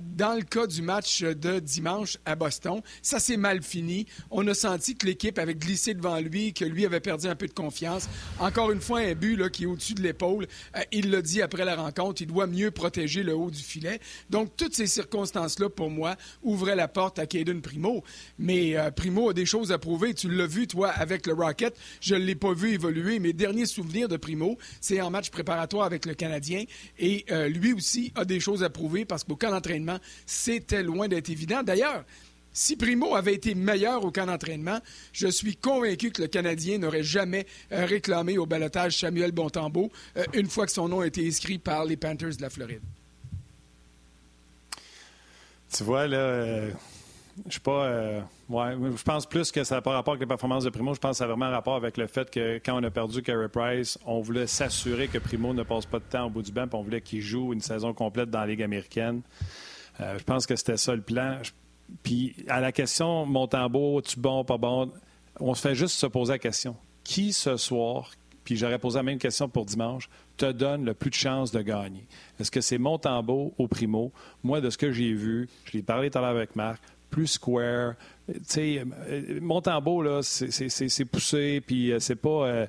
[0.00, 4.06] dans le cas du match de dimanche à Boston, ça s'est mal fini.
[4.30, 7.46] On a senti que l'équipe avait glissé devant lui, que lui avait perdu un peu
[7.46, 8.07] de confiance.
[8.38, 10.46] Encore une fois, un but qui est au-dessus de l'épaule.
[10.76, 14.00] Euh, il l'a dit après la rencontre, il doit mieux protéger le haut du filet.
[14.30, 18.04] Donc, toutes ces circonstances-là, pour moi, ouvraient la porte à Caden Primo.
[18.38, 20.14] Mais euh, Primo a des choses à prouver.
[20.14, 21.76] Tu l'as vu, toi, avec le Rocket.
[22.00, 23.18] Je ne l'ai pas vu évoluer.
[23.18, 26.64] Mes derniers souvenirs de Primo, c'est en match préparatoire avec le Canadien.
[26.98, 31.08] Et euh, lui aussi a des choses à prouver parce qu'au camp d'entraînement, c'était loin
[31.08, 31.62] d'être évident.
[31.62, 32.04] D'ailleurs,
[32.58, 34.80] si Primo avait été meilleur au camp d'entraînement,
[35.12, 40.24] je suis convaincu que le Canadien n'aurait jamais euh, réclamé au balotage Samuel Bontembeau euh,
[40.34, 42.82] une fois que son nom a été inscrit par les Panthers de la Floride.
[45.72, 46.72] Tu vois, là, euh,
[47.46, 48.26] je sais pas.
[48.48, 50.94] ouais, je pense plus que ça n'a pas rapport avec les performances de Primo.
[50.94, 53.22] Je pense que ça a vraiment rapport avec le fait que quand on a perdu
[53.22, 56.50] Carey Price, on voulait s'assurer que Primo ne passe pas de temps au bout du
[56.50, 59.20] banc, puis on voulait qu'il joue une saison complète dans la Ligue américaine.
[60.00, 61.38] je pense que c'était ça le plan.
[62.02, 64.90] Puis à la question Montembeau, tu bon, pas bon,
[65.40, 66.76] on se fait juste se poser la question.
[67.08, 68.10] qui ce soir,
[68.44, 71.62] puis j'aurais posé la même question pour dimanche, te donne le plus de chances de
[71.62, 72.06] gagner?
[72.38, 74.12] Est-ce que c'est Montembeau au primo?
[74.42, 77.26] Moi, de ce que j'ai vu, je l'ai parlé tout à l'heure avec Marc, plus
[77.26, 77.94] square.
[78.26, 82.66] Tu sais, euh, Montembeau, là, c'est poussé, puis euh, c'est pas, euh,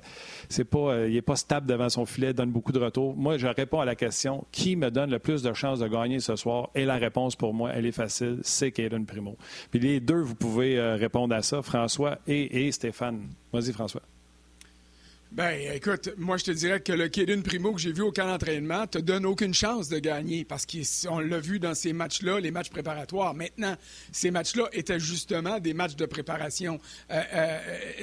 [0.48, 3.14] c'est pas, il est pas stable devant son filet, donne beaucoup de retours.
[3.14, 6.20] Moi, je réponds à la question qui me donne le plus de chances de gagner
[6.20, 6.70] ce soir?
[6.74, 9.36] Et la réponse pour moi, elle est facile, c'est Caden Primo.
[9.70, 13.28] Puis les deux, vous pouvez répondre à ça, François et, et Stéphane.
[13.52, 14.02] Vas-y, François.
[15.32, 18.26] Ben, écoute, moi, je te dirais que le Kaden Primo que j'ai vu au camp
[18.26, 22.50] d'entraînement te donne aucune chance de gagner parce qu'on l'a vu dans ces matchs-là, les
[22.50, 23.32] matchs préparatoires.
[23.32, 23.76] Maintenant,
[24.10, 26.80] ces matchs-là étaient justement des matchs de préparation.
[27.12, 27.58] Euh, euh,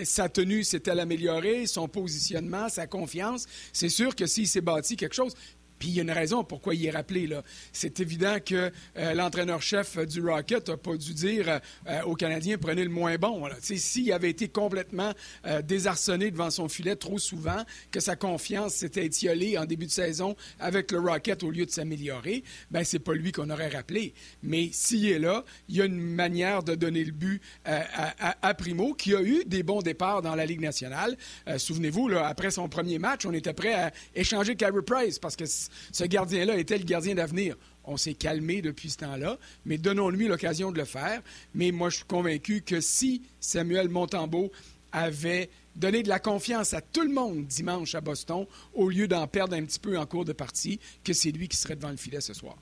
[0.06, 3.46] sa tenue s'est-elle améliorée, son positionnement, sa confiance?
[3.74, 5.34] C'est sûr que s'il s'est bâti quelque chose,
[5.80, 7.28] puis il y a une raison pourquoi il est rappelé.
[7.28, 7.44] Là.
[7.72, 12.84] C'est évident que euh, l'entraîneur-chef du Rocket n'a pas dû dire euh, aux Canadiens prenez
[12.84, 13.44] le moins bon.
[13.62, 15.14] S'il avait été complètement
[15.46, 19.92] euh, désarçonné devant son filet trop souvent, que sa confiance s'était étiolée en début de
[19.92, 24.14] saison avec le Rocket au lieu de s'améliorer, ben c'est pas lui qu'on aurait rappelé.
[24.44, 28.94] Mais s'il est là, il y a une manière de donner le but à, Primo,
[28.94, 31.18] qui a eu des bons départs dans la Ligue nationale.
[31.58, 35.46] Souvenez-vous, après son premier match, on était prêt à échanger Carey Price parce que
[35.92, 37.56] ce gardien-là était le gardien d'avenir.
[37.84, 41.22] On s'est calmé depuis ce temps-là, mais donnons-lui l'occasion de le faire.
[41.56, 44.52] Mais moi, je suis convaincu que si Samuel Montembeau
[44.92, 49.28] avait donné de la confiance à tout le monde dimanche à Boston, au lieu d'en
[49.28, 51.98] perdre un petit peu en cours de partie, que c'est lui qui serait devant le
[51.98, 52.58] filet ce soir.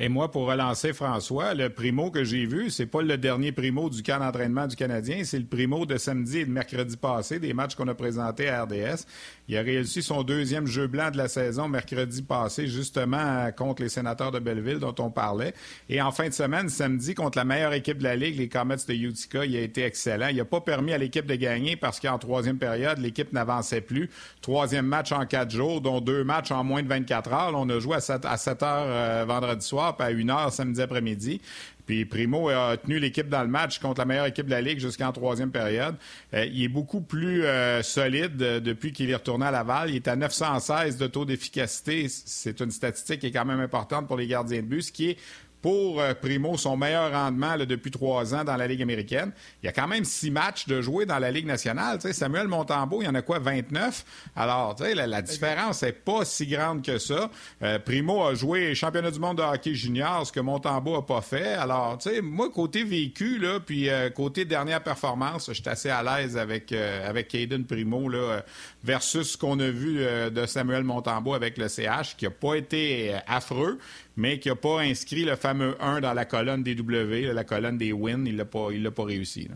[0.00, 3.90] Et moi, pour relancer François, le primo que j'ai vu, c'est pas le dernier primo
[3.90, 7.52] du camp d'entraînement du Canadien, c'est le primo de samedi et de mercredi passé, des
[7.52, 9.06] matchs qu'on a présentés à RDS.
[9.48, 13.88] Il a réussi son deuxième jeu blanc de la saison mercredi passé, justement contre les
[13.88, 15.52] sénateurs de Belleville dont on parlait.
[15.88, 18.76] Et en fin de semaine, samedi, contre la meilleure équipe de la Ligue, les Comets
[18.76, 20.28] de Utica, il a été excellent.
[20.28, 24.10] Il n'a pas permis à l'équipe de gagner parce qu'en troisième période, l'équipe n'avançait plus.
[24.42, 27.52] Troisième match en quatre jours, dont deux matchs en moins de 24 heures.
[27.54, 28.26] on a joué à 7,
[28.62, 31.40] heures euh, vendredi soir, à 1 heure samedi après-midi.
[31.88, 34.78] Puis Primo a tenu l'équipe dans le match contre la meilleure équipe de la Ligue
[34.78, 35.94] jusqu'en troisième période.
[36.34, 39.88] Euh, il est beaucoup plus euh, solide euh, depuis qu'il est retourné à Laval.
[39.88, 42.06] Il est à 916 de taux d'efficacité.
[42.10, 45.16] C'est une statistique qui est quand même importante pour les gardiens de but, ce qui
[45.62, 49.32] pour euh, Primo son meilleur rendement depuis trois ans dans la Ligue américaine.
[49.62, 51.98] Il y a quand même six matchs de jouer dans la Ligue nationale.
[52.00, 54.04] Samuel Montembeau, il y en a quoi, 29?
[54.36, 57.30] Alors, la, la différence n'est pas si grande que ça.
[57.62, 61.20] Euh, Primo a joué championnat du monde de hockey junior, ce que Montembeau n'a pas
[61.20, 61.54] fait.
[61.54, 66.36] Alors, moi, côté vécu, là, puis euh, côté dernière performance, je suis assez à l'aise
[66.36, 68.42] avec, avec Caden Primo là,
[68.88, 73.14] versus ce qu'on a vu de Samuel Montembeau avec le CH, qui n'a pas été
[73.26, 73.78] affreux,
[74.16, 77.76] mais qui n'a pas inscrit le fameux 1 dans la colonne des W, la colonne
[77.76, 78.24] des wins.
[78.24, 79.48] Il ne l'a pas réussi.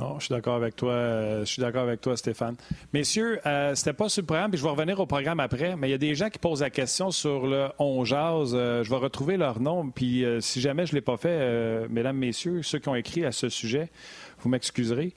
[0.00, 0.92] Non, je suis d'accord avec toi.
[0.92, 2.56] Euh, je suis avec toi, Stéphane.
[2.94, 5.88] Messieurs, euh, c'était pas sur le programme, puis je vais revenir au programme après, mais
[5.88, 8.52] il y a des gens qui posent la question sur le On jase.
[8.54, 12.16] Euh, je vais retrouver leur nom, puis si jamais je ne l'ai pas fait, mesdames,
[12.16, 13.90] messieurs, ceux qui ont écrit à ce sujet,
[14.38, 15.12] vous m'excuserez.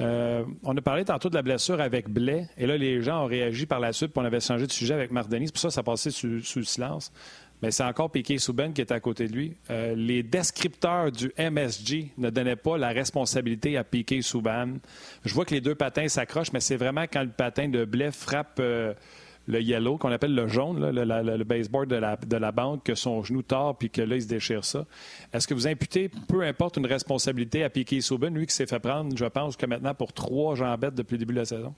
[0.00, 3.26] Euh, on a parlé tantôt de la blessure avec Blais, et là, les gens ont
[3.26, 5.48] réagi par la suite, puis on avait changé de sujet avec Marc Denis.
[5.48, 7.12] Pour ça, ça passait sous, sous le silence.
[7.62, 9.56] Mais c'est encore Piquet Souben qui est à côté de lui.
[9.70, 14.74] Euh, les descripteurs du MSG ne donnaient pas la responsabilité à Piquet Souban.
[15.24, 18.10] Je vois que les deux patins s'accrochent, mais c'est vraiment quand le patin de Blais
[18.12, 18.92] frappe euh,
[19.46, 23.22] le yellow, qu'on appelle le jaune, le, baseboard de la, de la bande, que son
[23.22, 24.86] genou tord puis que là, il se déchire ça.
[25.32, 28.80] Est-ce que vous imputez, peu importe, une responsabilité à Piquet Souben, lui qui s'est fait
[28.80, 31.74] prendre, je pense que maintenant, pour trois jambettes depuis le début de la saison?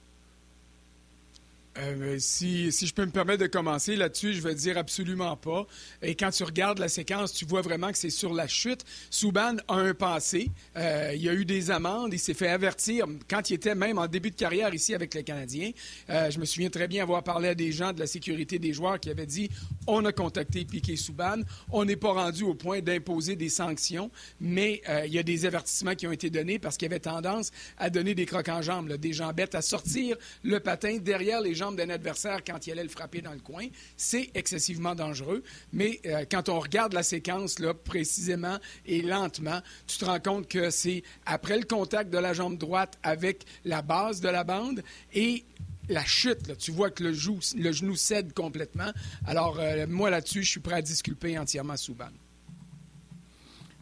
[1.79, 5.65] Euh, si, si, je peux me permettre de commencer là-dessus, je vais dire absolument pas.
[6.01, 8.83] Et quand tu regardes la séquence, tu vois vraiment que c'est sur la chute.
[9.09, 10.49] Souban a un passé.
[10.75, 12.13] Euh, il a eu des amendes.
[12.13, 15.23] Il s'est fait avertir quand il était même en début de carrière ici avec les
[15.23, 15.71] Canadiens.
[16.09, 18.73] Euh, je me souviens très bien avoir parlé à des gens de la sécurité des
[18.73, 19.49] joueurs qui avaient dit
[19.87, 21.41] on a contacté Piquet Souban.
[21.71, 25.95] On n'est pas rendu au point d'imposer des sanctions, mais il y a des avertissements
[25.95, 29.13] qui ont été donnés parce qu'il avait tendance à donner des crocs en jambes, des
[29.13, 33.33] jambettes, à sortir le patin derrière les d'un adversaire quand il allait le frapper dans
[33.33, 33.67] le coin.
[33.97, 35.43] C'est excessivement dangereux.
[35.73, 40.47] Mais euh, quand on regarde la séquence là, précisément et lentement, tu te rends compte
[40.47, 44.83] que c'est après le contact de la jambe droite avec la base de la bande
[45.13, 45.45] et
[45.89, 48.91] la chute, tu vois que le, genou cède complètement.
[49.25, 52.09] Alors, euh, moi, là-dessus, je suis prêt à disculper entièrement Souban.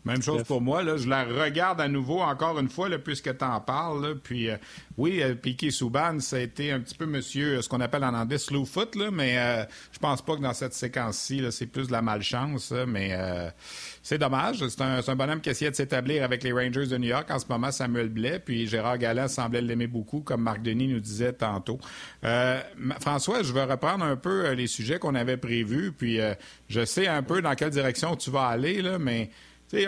[0.07, 0.83] Même chose pour moi.
[0.83, 4.17] Là, je la regarde à nouveau encore une fois, là, puisque tu en parles.
[4.23, 4.57] Puis, euh,
[4.97, 8.13] oui, euh, Piqué Souban, ça a été un petit peu monsieur, ce qu'on appelle en
[8.13, 11.87] anglais slow foot, là, mais euh, je pense pas que dans cette séquence-ci, c'est plus
[11.87, 12.73] de la malchance.
[12.87, 13.17] mais
[14.01, 14.65] c'est dommage.
[14.67, 17.29] C'est un, un, bonhomme qui essayait de s'établir avec les Rangers de New York.
[17.29, 18.39] En ce moment, Samuel Blais.
[18.39, 21.79] Puis Gérard Galland semblait l'aimer beaucoup, comme Marc Denis nous disait tantôt.
[23.01, 25.91] François, je vais reprendre un peu les sujets qu'on avait prévus.
[25.91, 26.19] Puis
[26.69, 29.29] je sais un peu dans quelle direction tu vas aller, là, mais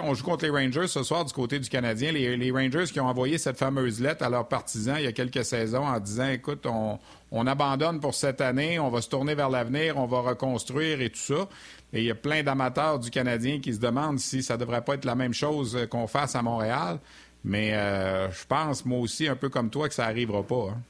[0.02, 2.12] on joue contre les Rangers ce soir du côté du Canadien.
[2.12, 5.46] Les, Rangers qui ont envoyé cette fameuse lettre à leurs partisans il y a quelques
[5.46, 9.98] saisons en disant écoute, on, abandonne pour cette année, on va se tourner vers l'avenir,
[9.98, 11.48] on va reconstruire et tout ça.
[11.94, 14.84] Et il y a plein d'amateurs du Canadien qui se demandent si ça ne devrait
[14.84, 17.00] pas être la même chose qu'on fasse à Montréal.
[17.44, 20.72] Mais euh, je pense, moi aussi, un peu comme toi, que ça n'arrivera pas.
[20.72, 20.82] Hein.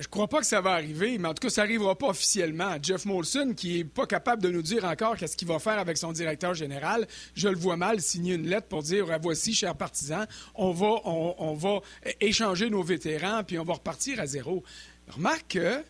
[0.00, 2.76] Je crois pas que ça va arriver, mais en tout cas, ça n'arrivera pas officiellement.
[2.82, 5.98] Jeff Molson, qui est pas capable de nous dire encore qu'est-ce qu'il va faire avec
[5.98, 10.26] son directeur général, je le vois mal signer une lettre pour dire voici, chers partisans,
[10.54, 11.80] on va, on, va
[12.20, 14.64] échanger nos vétérans, puis on va repartir à zéro.
[15.08, 15.82] Remarque que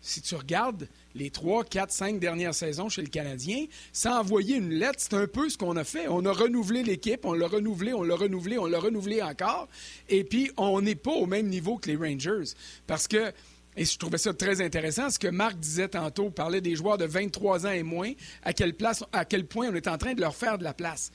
[0.00, 0.86] si tu regardes
[1.18, 5.26] les trois, quatre, cinq dernières saisons chez le Canadien, sans envoyer une lettre, c'est un
[5.26, 6.06] peu ce qu'on a fait.
[6.08, 9.68] On a renouvelé l'équipe, on l'a renouvelé, on l'a renouvelé, on l'a renouvelé encore,
[10.08, 12.54] et puis on n'est pas au même niveau que les Rangers.
[12.86, 13.32] Parce que
[13.76, 17.04] et je trouvais ça très intéressant, ce que Marc disait tantôt, parlait des joueurs de
[17.04, 18.12] 23 ans et moins,
[18.42, 20.74] à quelle, place, à quel point on est en train de leur faire de la
[20.74, 21.12] place.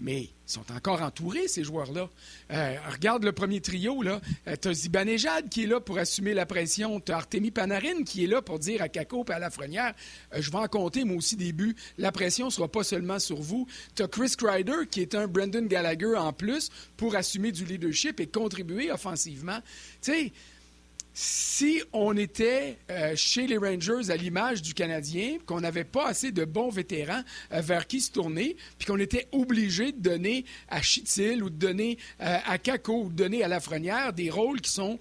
[0.00, 2.10] Mais ils sont encore entourés, ces joueurs-là.
[2.50, 4.20] Euh, regarde le premier trio, là.
[4.48, 7.00] Euh, tu as Zibanejad qui est là pour assumer la pression.
[7.00, 9.94] Tu as Artemi Panarin qui est là pour dire à Kako et à Lafrenière
[10.34, 11.76] euh, Je vais en compter, moi aussi, des buts.
[11.96, 13.66] La pression ne sera pas seulement sur vous.
[13.94, 18.18] Tu as Chris Kreider qui est un Brendan Gallagher en plus pour assumer du leadership
[18.20, 19.60] et contribuer offensivement.
[20.02, 20.32] Tu
[21.14, 26.32] si on était euh, chez les Rangers à l'image du Canadien, qu'on n'avait pas assez
[26.32, 30.82] de bons vétérans euh, vers qui se tourner, puis qu'on était obligé de donner à
[30.82, 34.70] Chitil ou de donner euh, à Kako ou de donner à Lafrenière des rôles qui
[34.70, 34.98] sont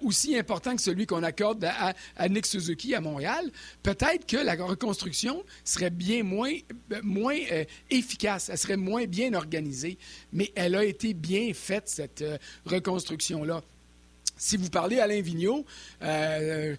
[0.00, 3.50] aussi importants que celui qu'on accorde à, Nick Suzuki à Montréal,
[3.82, 6.52] peut-être que la reconstruction serait bien moins,
[7.02, 7.38] moins
[7.90, 9.98] efficace, elle serait moins bien organisée.
[10.32, 12.24] Mais elle a été bien faite, cette
[12.64, 13.62] reconstruction-là.
[14.42, 15.64] Si vous parlez à Alain Vigneault,
[16.02, 16.74] euh,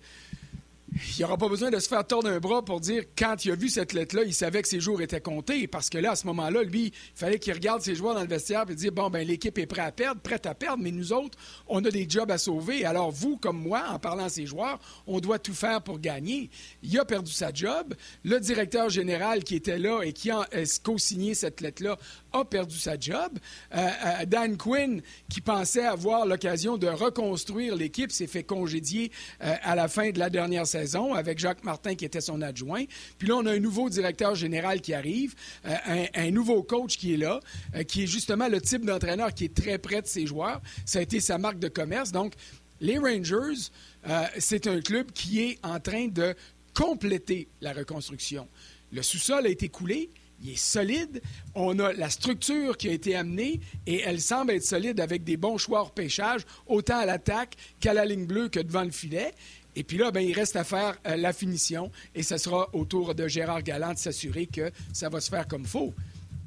[0.96, 3.52] il n'y aura pas besoin de se faire tordre un bras pour dire quand il
[3.52, 5.66] a vu cette lettre-là, il savait que ses jours étaient comptés.
[5.68, 8.28] Parce que là, à ce moment-là, lui, il fallait qu'il regarde ses joueurs dans le
[8.28, 11.14] vestiaire et dire bon, ben l'équipe est prête à perdre, prête à perdre, mais nous
[11.14, 11.38] autres,
[11.68, 12.86] on a des jobs à sauver.
[12.86, 16.50] Alors, vous, comme moi, en parlant à ses joueurs, on doit tout faire pour gagner.
[16.84, 17.96] Il a perdu sa job.
[18.24, 21.98] Le directeur général qui était là et qui a euh, co-signé cette lettre-là
[22.34, 23.40] a perdu sa job.
[23.74, 29.76] Euh, euh, Dan Quinn, qui pensait avoir l'occasion de reconstruire l'équipe, s'est fait congédier à
[29.76, 32.84] la fin de la dernière saison avec Jacques Martin qui était son adjoint.
[33.18, 37.14] Puis là, on a un nouveau directeur général qui arrive, euh, un, nouveau coach qui
[37.14, 37.40] est là,
[37.76, 40.62] euh, qui est justement le type d'entraîneur qui est très près de ses joueurs.
[40.86, 42.12] Ça a été sa marque de commerce.
[42.12, 42.34] Donc,
[42.82, 43.70] les Rangers,
[44.08, 46.36] euh, c'est un club qui est en train de
[46.74, 48.48] compléter la reconstruction.
[48.92, 50.10] Le sous-sol a été coulé,
[50.44, 51.22] il est solide.
[51.56, 55.38] On a la structure qui a été amenée et elle semble être solide avec des
[55.38, 59.34] bons choix hors pêchage, autant à l'attaque qu'à la ligne bleue que devant le filet.
[59.76, 62.86] Et puis là, ben, il reste à faire euh, la finition et ce sera au
[62.86, 65.94] tour de Gérard Galland de s'assurer que ça va se faire comme faut.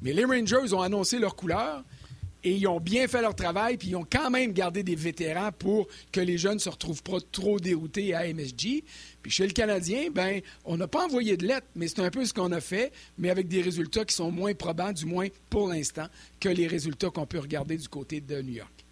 [0.02, 1.82] Mais les Rangers ont annoncé leur couleur
[2.44, 5.50] et ils ont bien fait leur travail, puis ils ont quand même gardé des vétérans
[5.50, 8.84] pour que les jeunes ne se retrouvent pas trop déroutés à MSG.
[9.28, 12.34] Chez le Canadien, ben, on n'a pas envoyé de lettres, mais c'est un peu ce
[12.34, 16.06] qu'on a fait, mais avec des résultats qui sont moins probants, du moins pour l'instant,
[16.40, 18.86] que les résultats qu'on peut regarder du côté de New York.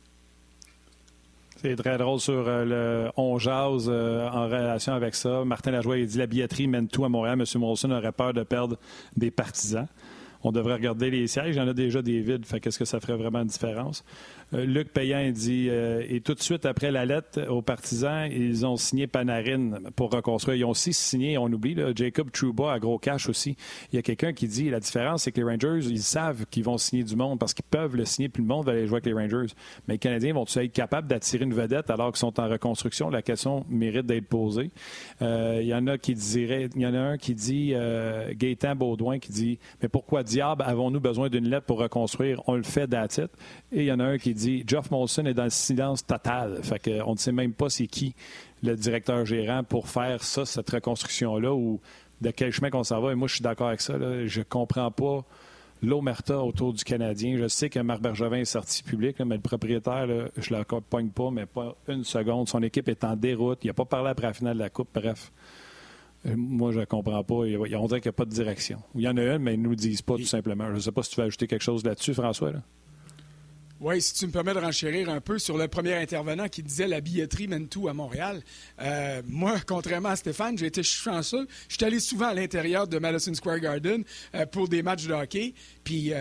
[1.65, 2.65] C'est très drôle sur euh,
[3.07, 5.47] le On jase euh, en relation avec ça.
[5.47, 7.41] Martin Lajoie il dit la billetterie mène tout à Montréal.
[7.41, 7.61] M.
[7.61, 8.77] Molson aurait peur de perdre
[9.17, 9.87] des partisans.
[10.43, 11.55] On devrait regarder les sièges.
[11.55, 12.45] Il y en a déjà des vides.
[12.45, 14.05] Fait qu'est-ce que ça ferait vraiment une différence?
[14.55, 18.65] Euh, Luc Payan dit euh, Et tout de suite après la lettre aux partisans, ils
[18.65, 20.57] ont signé Panarin pour reconstruire.
[20.57, 23.57] Ils ont aussi signé, on oublie, Jacob Trouba à gros cash aussi.
[23.93, 26.65] Il y a quelqu'un qui dit La différence, c'est que les Rangers, ils savent qu'ils
[26.65, 28.97] vont signer du monde parce qu'ils peuvent le signer, puis le monde va aller jouer
[28.97, 29.53] avec les Rangers.
[29.89, 33.11] Mais les Canadiens vont-ils être capables d'attirer une vedette alors qu'ils sont en reconstruction?
[33.11, 34.71] La question mérite d'être posée.
[35.23, 37.75] Euh, il y en a qui diraient il a un qui dit
[38.33, 42.43] Gaétan Baudouin qui dit Mais pourquoi diable avons-nous besoin d'une lettre pour reconstruire?
[42.47, 43.31] On le fait d'attitude.
[43.73, 46.61] Et il y en a un qui dit Geoff Molson est dans le silence total.
[46.63, 48.15] Fait qu'on ne sait même pas c'est qui
[48.63, 51.81] le directeur gérant pour faire ça, cette reconstruction-là, ou
[52.21, 53.13] de quel chemin qu'on s'en va.
[53.13, 53.95] Et moi, je suis d'accord avec ça.
[53.99, 55.25] Je ne comprends pas
[55.83, 57.37] l'omerta autour du Canadien.
[57.37, 61.31] Je sais que Marc Bergevin est sorti public, mais le propriétaire, je ne l'accompagne pas,
[61.31, 62.49] mais pas une seconde.
[62.49, 63.59] Son équipe est en déroute.
[63.65, 64.89] Il n'a pas parlé après la finale de la Coupe.
[64.95, 65.31] Bref.
[66.25, 67.35] Moi, je ne comprends pas.
[67.35, 67.69] On dirait
[68.01, 68.79] qu'il n'y a pas de direction.
[68.95, 70.69] Il y en a une, mais ils ne nous disent pas, tout simplement.
[70.71, 72.53] Je ne sais pas si tu veux ajouter quelque chose là-dessus, François.
[73.87, 76.87] Oui, si tu me permets de renchérir un peu sur le premier intervenant qui disait
[76.87, 78.41] la billetterie mène tout à Montréal.
[78.81, 81.47] Euh, moi, contrairement à Stéphane, j'ai été chanceux.
[81.69, 84.03] Je suis allé souvent à l'intérieur de Madison Square Garden
[84.35, 85.53] euh, pour des matchs de hockey.
[85.85, 86.15] Puis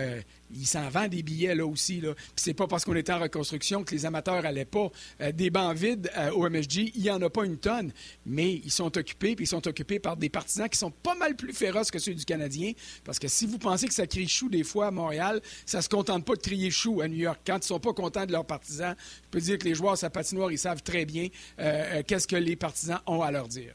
[0.54, 2.00] il s'en vend des billets là aussi.
[2.00, 2.14] Là.
[2.14, 4.90] Puis c'est pas parce qu'on était en reconstruction que les amateurs allaient pas.
[5.20, 7.92] Euh, des bancs vides euh, au MSG, il y en a pas une tonne,
[8.26, 11.36] mais ils sont occupés, puis ils sont occupés par des partisans qui sont pas mal
[11.36, 12.72] plus féroces que ceux du Canadien.
[13.04, 15.88] Parce que si vous pensez que ça crie chou des fois à Montréal, ça se
[15.88, 17.40] contente pas de crier chou à New York.
[17.46, 19.96] Quand ils sont pas contents de leurs partisans, je peux dire que les joueurs à
[19.96, 21.28] sa patinoire, ils savent très bien
[21.58, 23.74] euh, qu'est-ce que les partisans ont à leur dire.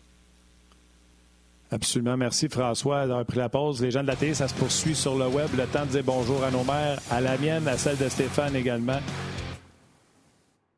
[1.72, 2.18] Absolument.
[2.18, 3.82] Merci, François, d'avoir pris la pause.
[3.82, 5.50] Les gens de la télé, ça se poursuit sur le web.
[5.56, 8.56] Le temps de dire bonjour à nos mères, à la mienne, à celle de Stéphane
[8.56, 9.00] également.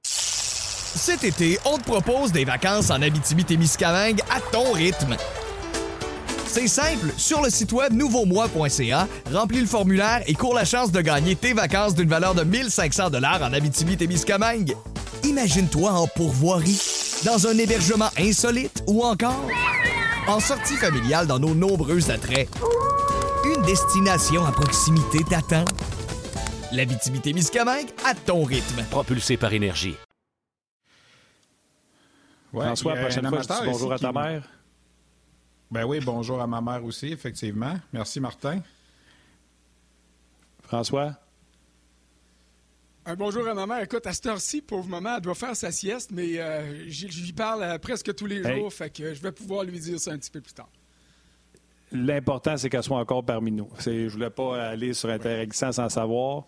[0.04, 5.16] Cet été, on te propose des vacances en Abitibi-Témiscamingue à ton rythme.
[6.46, 11.00] C'est simple, sur le site web nouveaumois.ca, remplis le formulaire et cours la chance de
[11.00, 14.76] gagner tes vacances d'une valeur de 1500 dollars en Abitibi-Témiscamingue.
[15.24, 16.82] Imagine-toi en pourvoirie,
[17.26, 19.48] dans un hébergement insolite ou encore
[20.32, 22.50] en sortie familiale dans nos nombreux attraits.
[23.44, 25.66] Une destination à proximité t'attend.
[26.72, 28.84] La Miscamingue à ton rythme.
[28.90, 29.96] Propulsé par énergie.
[32.54, 34.48] François, prochaine fois, bonjour à ta mère?
[35.70, 37.76] Ben oui, bonjour à ma mère aussi, effectivement.
[37.92, 38.62] Merci, Martin.
[40.64, 41.16] François?
[43.04, 43.80] Un bonjour à maman.
[43.80, 47.64] Écoute, à cette heure-ci, pauvre maman, elle doit faire sa sieste, mais euh, j'y parle
[47.64, 50.30] euh, presque tous les jours, fait que je vais pouvoir lui dire ça un petit
[50.30, 50.70] peu plus tard.
[51.92, 53.68] L'important, c'est qu'elle soit encore parmi nous.
[53.80, 56.46] Je voulais pas aller sur Interexant sans savoir.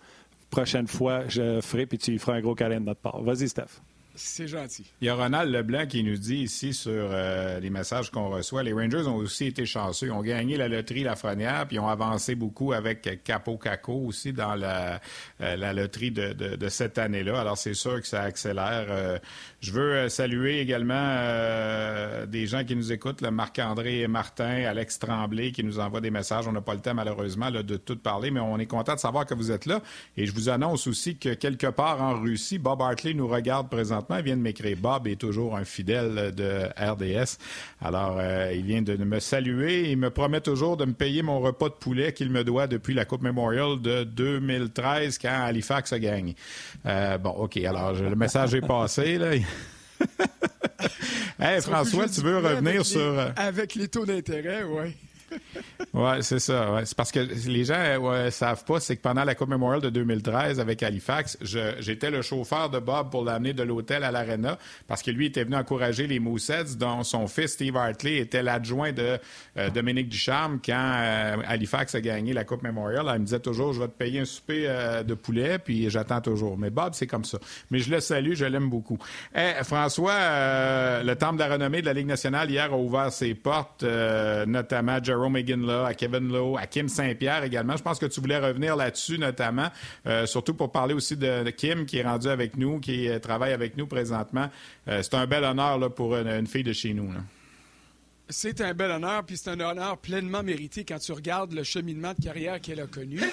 [0.52, 3.22] Prochaine fois, je ferai, puis tu lui feras un gros câlin de notre part.
[3.24, 3.82] Vas-y, Steph.
[4.16, 4.86] C'est gentil.
[5.02, 8.62] Il y a Ronald Leblanc qui nous dit ici sur euh, les messages qu'on reçoit,
[8.62, 10.08] les Rangers ont aussi été chanceux.
[10.08, 14.32] Ils ont gagné la loterie Lafrenière, puis ils ont avancé beaucoup avec Capo Caco aussi
[14.32, 15.02] dans la,
[15.42, 17.42] euh, la loterie de, de, cette année-là.
[17.42, 18.86] Alors c'est sûr que ça accélère.
[18.90, 19.18] Euh,
[19.62, 25.64] je veux saluer également des gens qui nous écoutent, le Marc-André Martin, Alex Tremblay qui
[25.64, 26.48] nous envoient des messages.
[26.48, 29.26] On n'a pas le temps malheureusement de tout parler, mais on est content de savoir
[29.26, 29.82] que vous êtes là.
[30.18, 34.03] Et je vous annonce aussi que quelque part en Russie, Bob Hartley nous regarde présentement
[34.12, 34.78] il vient de m'écrire.
[34.80, 37.38] Bob est toujours un fidèle de RDS.
[37.82, 39.90] Alors, euh, il vient de me saluer.
[39.90, 42.94] Il me promet toujours de me payer mon repas de poulet qu'il me doit depuis
[42.94, 46.36] la Coupe Memorial de 2013 quand Halifax a gagné.
[46.86, 47.58] Euh, bon, OK.
[47.58, 49.18] Alors, le message est passé.
[49.18, 49.32] Là.
[51.40, 53.02] hey, François, tu veux revenir sur...
[53.02, 54.96] Euh, avec les taux d'intérêt, oui.
[55.94, 56.82] Oui, c'est ça.
[56.86, 59.90] C'est parce que les gens ne savent pas, c'est que pendant la Coupe Memorial de
[59.90, 64.58] 2013 avec Halifax, j'étais le chauffeur de Bob pour l'amener de l'hôtel à l'Arena
[64.88, 68.92] parce que lui était venu encourager les Moussets, dont son fils Steve Hartley était l'adjoint
[68.92, 69.20] de
[69.58, 73.06] euh, Dominique Ducharme quand euh, Halifax a gagné la Coupe Memorial.
[73.14, 76.22] il me disait toujours, je vais te payer un souper euh, de poulet, puis j'attends
[76.22, 76.58] toujours.
[76.58, 77.38] Mais Bob, c'est comme ça.
[77.72, 78.98] Mais je le salue, je l'aime beaucoup.
[79.36, 83.36] Eh, François, le Temple de la renommée de la Ligue nationale hier a ouvert ses
[83.36, 83.84] portes,
[84.48, 87.78] notamment À Kevin Lowe, à Kim Saint-Pierre également.
[87.78, 89.68] Je pense que tu voulais revenir là-dessus notamment,
[90.06, 93.78] euh, surtout pour parler aussi de, Kim qui est rendu avec nous, qui travaille avec
[93.78, 94.50] nous présentement.
[94.88, 97.10] Euh, c'est un bel honneur pour une, fille de chez nous.
[98.30, 102.14] C'est un bel honneur, puis c'est un honneur pleinement mérité quand tu regardes le cheminement
[102.18, 103.20] de carrière qu'elle a connu.
[103.20, 103.28] Et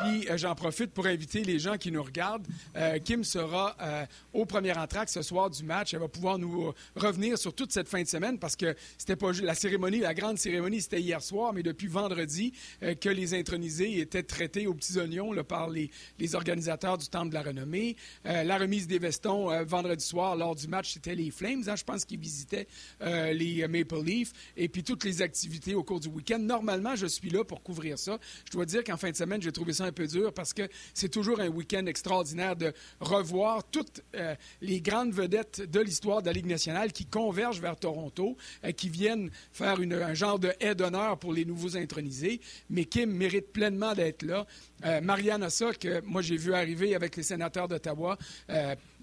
[0.00, 2.46] puis, euh, j'en profite pour inviter les gens qui nous regardent.
[2.76, 5.94] Euh, Kim sera euh, au premier entraque ce soir du match.
[5.94, 9.30] Elle va pouvoir nous revenir sur toute cette fin de semaine parce que c'était pas
[9.40, 12.52] la cérémonie, la grande cérémonie, c'était hier soir, mais depuis vendredi
[13.00, 15.90] que les intronisés étaient traités aux petits oignons par les,
[16.34, 17.96] organisateurs du Temple de la Renommée.
[18.24, 21.62] la remise des vestons vendredi soir lors du match, c'était les Flames.
[21.68, 22.66] Hein, je pense qu'ils visitaient
[23.00, 26.38] les Maple Leafs et puis toutes les activités au cours du week-end.
[26.38, 28.18] Normalement, je suis là pour couvrir ça.
[28.46, 30.68] Je dois dire qu'en fin de semaine, j'ai trouvé ça un peu dur parce que
[30.92, 36.26] c'est toujours un week-end extraordinaire de revoir toutes euh, les grandes vedettes de l'histoire de
[36.26, 40.74] la Ligue nationale qui convergent vers Toronto, euh, qui viennent faire un genre de haie
[40.74, 42.40] d'honneur pour les nouveaux intronisés.
[42.70, 44.46] Mais Kim mérite pleinement d'être là.
[44.84, 48.18] Euh, Marianne Ossa, que moi j'ai vu arriver avec les sénateurs d'Ottawa,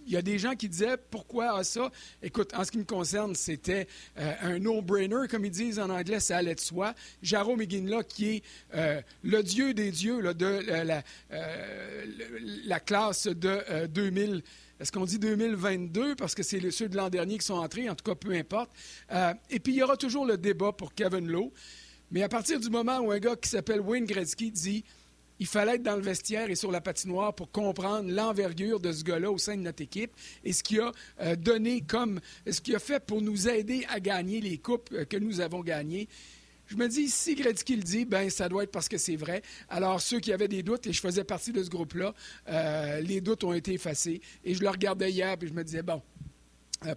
[0.05, 1.91] il y a des gens qui disaient pourquoi ça?
[2.21, 3.87] Écoute, en ce qui me concerne, c'était
[4.17, 6.93] euh, un no-brainer, comme ils disent en anglais, ça allait de soi.
[7.21, 8.43] Jaro McGinley, qui est
[8.73, 11.01] euh, le dieu des dieux de euh,
[12.65, 14.43] la, classe de 2000.
[14.79, 17.89] Est-ce qu'on dit 2022 parce que c'est ceux de l'an dernier qui sont entrés?
[17.89, 18.71] En tout cas, peu importe.
[19.49, 21.51] et puis, il y aura toujours le débat pour Kevin Lowe.
[22.09, 24.83] Mais à partir du moment où un gars qui s'appelle Wayne Gretzky dit
[25.41, 29.03] il fallait être dans le vestiaire et sur la patinoire pour comprendre l'envergure de ce
[29.03, 30.11] gars-là au sein de notre équipe
[30.43, 33.99] et ce qu'il a euh, donné comme, ce qu'il a fait pour nous aider à
[33.99, 36.07] gagner les coupes euh, que nous avons gagnées.
[36.67, 39.41] Je me dis, si Gretzky le dit, ben ça doit être parce que c'est vrai.
[39.67, 42.13] Alors, ceux qui avaient des doutes, et je faisais partie de ce groupe-là,
[42.47, 44.21] euh, les doutes ont été effacés.
[44.43, 46.03] Et je le regardais hier, puis je me disais, bon,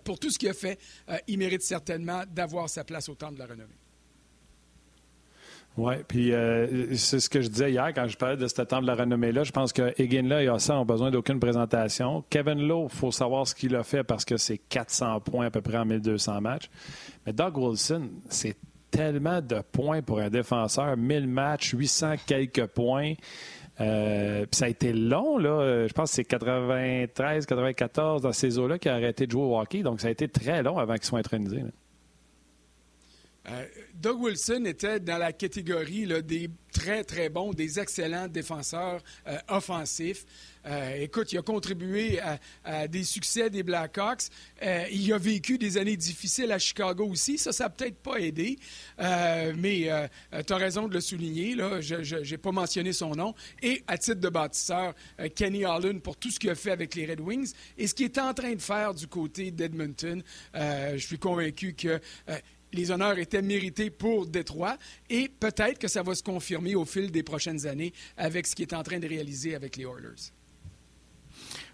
[0.04, 0.78] pour tout ce qu'il a fait,
[1.26, 3.74] il mérite certainement d'avoir sa place au temps de la renommée.
[5.76, 8.80] Oui, puis euh, c'est ce que je disais hier quand je parlais de ce temps
[8.80, 9.42] de la renommée-là.
[9.42, 12.22] Je pense que Higgin et Ossan n'ont besoin d'aucune présentation.
[12.30, 15.50] Kevin Lowe, il faut savoir ce qu'il a fait parce que c'est 400 points à
[15.50, 16.70] peu près en 1200 matchs.
[17.26, 18.56] Mais Doug Wilson, c'est
[18.92, 20.96] tellement de points pour un défenseur.
[20.96, 23.14] 1000 matchs, 800 quelques points.
[23.80, 25.88] Euh, ça a été long, là.
[25.88, 29.58] Je pense que c'est 93, 94 dans ces eaux-là qu'il a arrêté de jouer au
[29.58, 29.82] hockey.
[29.82, 31.64] Donc ça a été très long avant qu'il soit intronisé.
[33.48, 39.38] Euh, Doug Wilson était dans la catégorie des très, très bons, des excellents défenseurs euh,
[39.48, 40.24] offensifs.
[40.66, 42.18] Euh, écoute, il a contribué
[42.64, 44.28] à, des succès des Blackhawks.
[44.90, 47.36] il a vécu des années difficiles à Chicago aussi.
[47.36, 48.58] Ça, ça n'a peut-être pas aidé.
[48.98, 49.90] mais
[50.46, 51.54] tu as raison de le souligner.
[51.54, 51.82] Là.
[51.82, 53.34] Je n'ai pas mentionné son nom.
[53.62, 54.94] Et à titre de bâtisseur,
[55.34, 58.06] Kenny Holland pour tout ce qu'il a fait avec les Red Wings et ce qu'il
[58.06, 60.22] est en train de faire du côté d'Edmonton.
[60.54, 62.00] je suis convaincu que
[62.74, 64.76] les honneurs étaient mérités pour Détroit
[65.10, 68.66] et peut-être que ça va se confirmer au fil des prochaines années avec ce qu'il
[68.66, 70.32] est en train de réaliser avec les Oilers.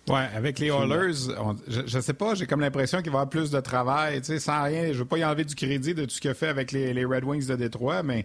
[0.08, 1.28] Oui, avec les Oilers,
[1.68, 4.64] je ne sais pas, j'ai comme l'impression qu'il va y avoir plus de travail, sans
[4.64, 4.86] rien.
[4.86, 6.72] Je ne veux pas y enlever du crédit de tout ce qu'il a fait avec
[6.72, 8.24] les, les Red Wings de Détroit, mais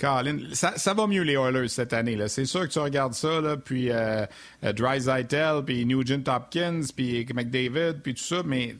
[0.00, 2.18] Colin, ça, va mieux les Oilers cette année.
[2.28, 4.24] C'est sûr que tu regardes ça, là, puis euh,
[4.64, 8.76] euh puis Nugent Hopkins, puis McDavid, puis tout ça, mais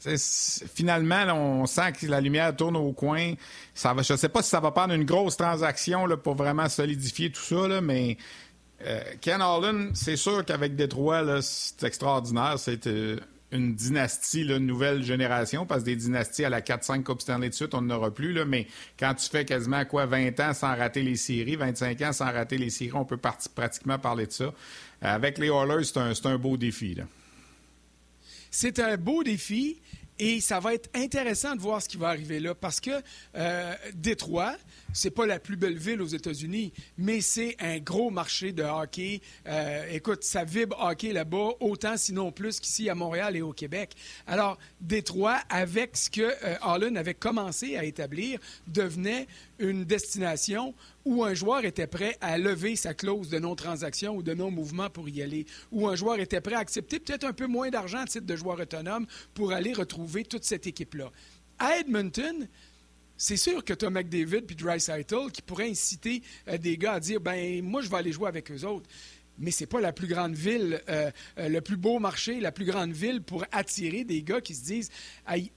[0.74, 3.34] finalement, on sent que la lumière tourne au coin.
[3.74, 6.34] Ça va, je ne sais pas si ça va prendre une grosse transaction là, pour
[6.34, 8.16] vraiment solidifier tout ça, là, mais
[8.86, 12.54] euh, Ken Holland, c'est sûr qu'avec Détroit, c'est extraordinaire.
[12.58, 13.18] C'est euh,
[13.52, 17.54] une dynastie, une nouvelle génération, parce que des dynasties à la 4-5 Coupe Stanley de
[17.54, 18.32] suite, on n'en aura plus.
[18.32, 18.66] Là, mais
[18.98, 22.58] quand tu fais quasiment quoi 20 ans sans rater les séries, 25 ans sans rater
[22.58, 24.52] les séries, on peut pratiquement parler de ça.
[25.02, 26.96] Avec les Oilers, c'est un, un, beau défi.
[28.50, 29.78] C'est un beau défi.
[30.22, 32.90] Et ça va être intéressant de voir ce qui va arriver là parce que
[33.36, 34.54] euh, Détroit,
[34.92, 39.22] c'est pas la plus belle ville aux États-Unis, mais c'est un gros marché de hockey.
[39.48, 43.94] Euh, écoute, ça vibre hockey là-bas, autant sinon plus qu'ici à Montréal et au Québec.
[44.26, 49.26] Alors, Détroit, avec ce que euh, avait commencé à établir, devenait
[49.58, 50.74] une destination
[51.04, 55.08] où un joueur était prêt à lever sa clause de non-transaction ou de non-mouvement pour
[55.08, 58.06] y aller, où un joueur était prêt à accepter peut-être un peu moins d'argent à
[58.06, 61.10] titre de joueur autonome pour aller retrouver toute cette équipe-là.
[61.58, 62.48] À Edmonton,
[63.16, 67.00] c'est sûr que tu as McDavid puis Dreisaitl qui pourraient inciter euh, des gars à
[67.00, 68.88] dire ben moi je vais aller jouer avec eux autres
[69.40, 72.66] mais c'est pas la plus grande ville, euh, euh, le plus beau marché, la plus
[72.66, 74.90] grande ville pour attirer des gars qui se disent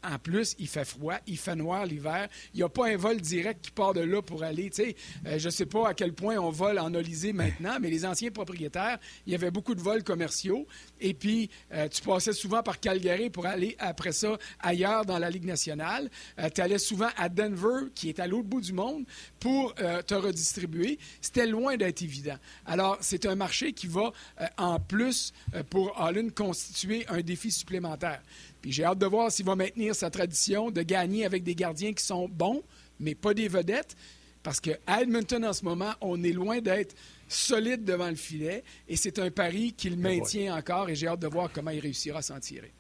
[0.04, 3.20] en plus, il fait froid, il fait noir l'hiver, il n'y a pas un vol
[3.20, 4.70] direct qui part de là pour aller.
[4.70, 4.96] Tu sais,
[5.28, 8.32] euh, je sais pas à quel point on vole en Olysée maintenant, mais les anciens
[8.32, 10.66] propriétaires, il y avait beaucoup de vols commerciaux.
[11.02, 11.50] Et puis,
[11.92, 16.10] tu passais souvent par Calgary pour aller après ça ailleurs dans la Ligue nationale.
[16.54, 19.06] tu allais souvent à Denver, qui est à l'autre bout du monde,
[19.40, 20.98] pour te redistribuer.
[21.20, 22.38] C'était loin d'être évident.
[22.66, 24.12] Alors, c'est un marché qui va,
[24.42, 28.22] euh, en plus, euh, pour Holland, constituer un défi supplémentaire.
[28.62, 31.94] Puis j'ai hâte de voir s'il va maintenir sa tradition de gagner avec des gardiens
[31.94, 32.64] qui sont bons,
[33.00, 33.96] mais pas des vedettes.
[34.42, 36.96] Parce qu'à Edmonton, en ce moment, on est loin d'être
[37.30, 38.64] solide devant le filet.
[38.88, 40.90] Et c'est un pari qu'il maintient encore.
[40.90, 42.72] Et j'ai hâte de voir comment il réussira à s'en tirer.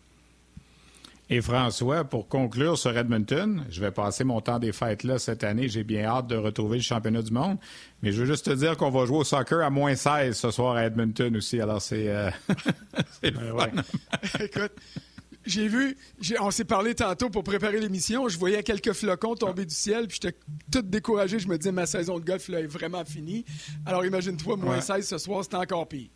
[1.29, 5.43] Et François, pour conclure sur Edmonton, je vais passer mon temps des fêtes là cette
[5.43, 5.69] année.
[5.69, 7.57] J'ai bien hâte de retrouver le championnat du monde.
[8.01, 10.51] Mais je veux juste te dire qu'on va jouer au soccer à moins 16 ce
[10.51, 11.61] soir à Edmonton aussi.
[11.61, 12.09] Alors c'est.
[12.09, 12.29] Euh...
[14.39, 14.73] Écoute.
[15.45, 15.97] J'ai vu,
[16.39, 18.29] on s'est parlé tantôt pour préparer l'émission.
[18.29, 20.37] Je voyais quelques flocons tomber du ciel, puis j'étais
[20.71, 21.37] tout découragé.
[21.37, 23.43] Je me disais, ma saison de golf là, est vraiment finie.
[23.85, 26.07] Alors imagine-toi, moins 16 ce soir, c'est encore pire.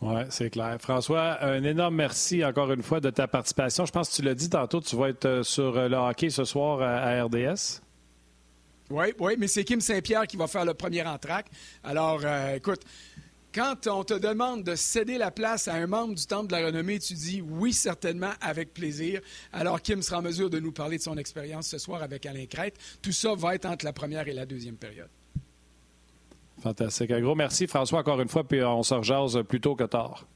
[0.00, 0.78] Oui, c'est clair.
[0.80, 3.84] François, un énorme merci encore une fois de ta participation.
[3.84, 6.30] Je pense que tu l'as dit tantôt, tu vas être euh, sur euh, le hockey
[6.30, 7.82] ce soir à RDS.
[8.88, 11.46] Oui, oui, mais c'est Kim Saint-Pierre qui va faire le premier entraque.
[11.84, 12.80] Alors, euh, écoute,
[13.54, 16.66] quand on te demande de céder la place à un membre du Temple de la
[16.66, 19.20] Renommée, tu dis oui, certainement, avec plaisir.
[19.52, 22.46] Alors, Kim sera en mesure de nous parler de son expérience ce soir avec Alain
[22.46, 22.76] Crête.
[23.02, 25.10] Tout ça va être entre la première et la deuxième période.
[26.62, 27.10] Fantastique.
[27.10, 30.26] Un gros merci, François, encore une fois, puis on se rejase plus tôt que tard.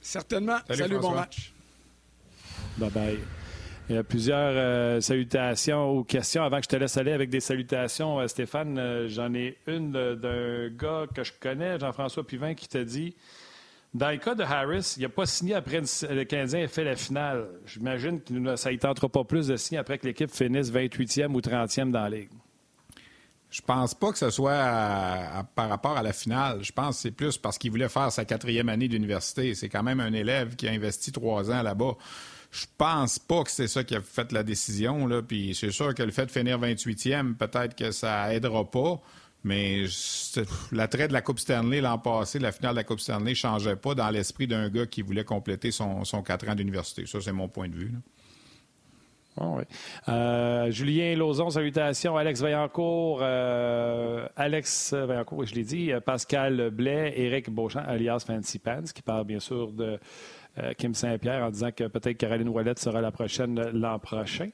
[0.00, 0.58] Certainement.
[0.70, 1.54] Salut, bon match.
[2.76, 3.18] Bye bye.
[3.88, 6.42] Il y a plusieurs euh, salutations ou questions.
[6.42, 9.92] Avant que je te laisse aller avec des salutations, euh, Stéphane, euh, j'en ai une
[9.92, 13.14] d'un gars que je connais, Jean-François Pivin, qui t'a dit
[13.92, 16.96] dans le cas de Harris, il n'a pas signé après le Canadien ait fait la
[16.96, 17.46] finale.
[17.64, 21.40] J'imagine que ça ne tentera pas plus de signer après que l'équipe finisse 28e ou
[21.40, 22.30] 30e dans la Ligue.
[23.54, 26.64] Je pense pas que ce soit par rapport à la finale.
[26.64, 29.54] Je pense que c'est plus parce qu'il voulait faire sa quatrième année d'université.
[29.54, 31.92] C'est quand même un élève qui a investi trois ans là-bas.
[32.50, 35.08] Je pense pas que c'est ça qui a fait la décision.
[35.22, 39.00] Puis c'est sûr que le fait de finir 28e, peut-être que ça aidera pas.
[39.44, 39.84] Mais
[40.72, 43.94] l'attrait de la Coupe Stanley l'an passé, la finale de la Coupe Stanley, changeait pas
[43.94, 47.06] dans l'esprit d'un gars qui voulait compléter son, quatre ans d'université.
[47.06, 47.92] Ça, c'est mon point de vue.
[49.40, 49.58] Oh,
[50.08, 52.16] euh, Julien Lauzon, salutations.
[52.16, 58.92] Alex Vaillancourt, euh, Alex Vaillancourt, je l'ai dit, Pascal Blais, Éric Beauchamp, alias Fancy Pants,
[58.94, 59.98] qui parle bien sûr de
[60.58, 64.50] euh, Kim Saint-Pierre en disant que peut-être Caroline Ouellette sera la prochaine l'an prochain.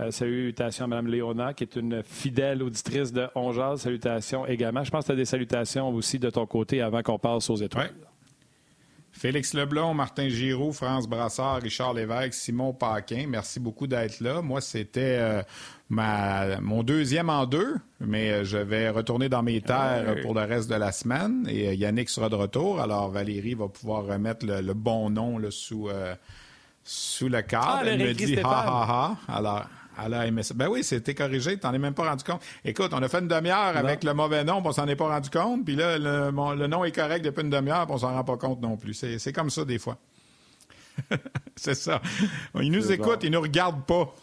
[0.00, 3.76] Euh, salutations à Mme Léona, qui est une fidèle auditrice de Ongeal.
[3.76, 4.84] Salutations également.
[4.84, 7.56] Je pense que tu as des salutations aussi de ton côté avant qu'on passe aux
[7.56, 7.90] étoiles.
[9.12, 14.42] Félix Leblond, Martin Giroux, France Brassard, Richard Lévesque, Simon Paquin, merci beaucoup d'être là.
[14.42, 20.16] Moi, c'était euh, mon deuxième en deux, mais euh, je vais retourner dans mes terres
[20.22, 22.80] pour le reste de la semaine et Yannick sera de retour.
[22.80, 25.88] Alors, Valérie va pouvoir remettre le, bon nom sous,
[26.82, 27.80] sous le cadre.
[27.80, 29.34] Ah, Elle me dit ha ha ha.
[29.36, 29.66] Alors,
[30.04, 30.54] elle a aimé ça.
[30.54, 32.42] Ben oui, c'était corrigé, t'en es même pas rendu compte.
[32.64, 35.08] Écoute, on a fait une demi-heure avec le mauvais nom, puis on s'en est pas
[35.08, 38.24] rendu compte, puis là, le, nom est correct depuis une demi-heure, puis on s'en rend
[38.24, 38.94] pas compte non plus.
[38.94, 39.98] C'est comme ça des fois.
[41.56, 42.00] c'est ça.
[42.60, 44.14] Ils nous écoutent, ils nous regardent pas.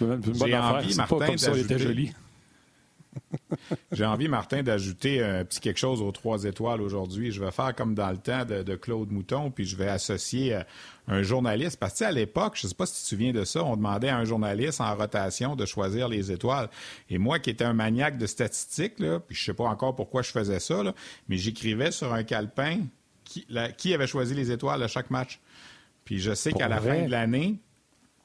[0.00, 2.12] J'ai envie, Martin, d'ajouter...
[3.92, 7.32] J'ai envie, Martin, d'ajouter un petit quelque chose aux trois étoiles aujourd'hui.
[7.32, 10.62] Je vais faire comme dans le temps de, Claude Mouton, puis je vais associer euh,
[11.08, 11.78] un journaliste.
[11.78, 13.76] Parce que à l'époque, je ne sais pas si tu te souviens de ça, on
[13.76, 16.68] demandait à un journaliste en rotation de choisir les étoiles.
[17.10, 20.22] Et moi, qui étais un maniaque de statistiques, là, puis je sais pas encore pourquoi
[20.22, 20.82] je faisais ça,
[21.28, 22.80] mais j'écrivais sur un calepin
[23.24, 23.46] qui,
[23.76, 25.40] qui avait choisi les étoiles à chaque match.
[26.04, 27.56] Puis je sais qu'à la fin de l'année,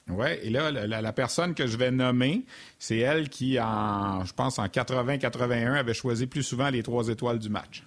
[0.09, 2.43] oui, et là, la, personne que je vais nommer,
[2.77, 7.39] c'est elle qui, en, je pense, en 80-81, avait choisi plus souvent les trois étoiles
[7.39, 7.83] du match.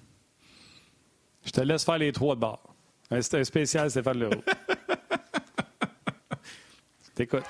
[1.44, 2.74] Je te laisse faire les trois de bord.
[3.10, 4.42] C'est un spécial Stéphane Leroux.
[7.14, 7.44] T'écoutes.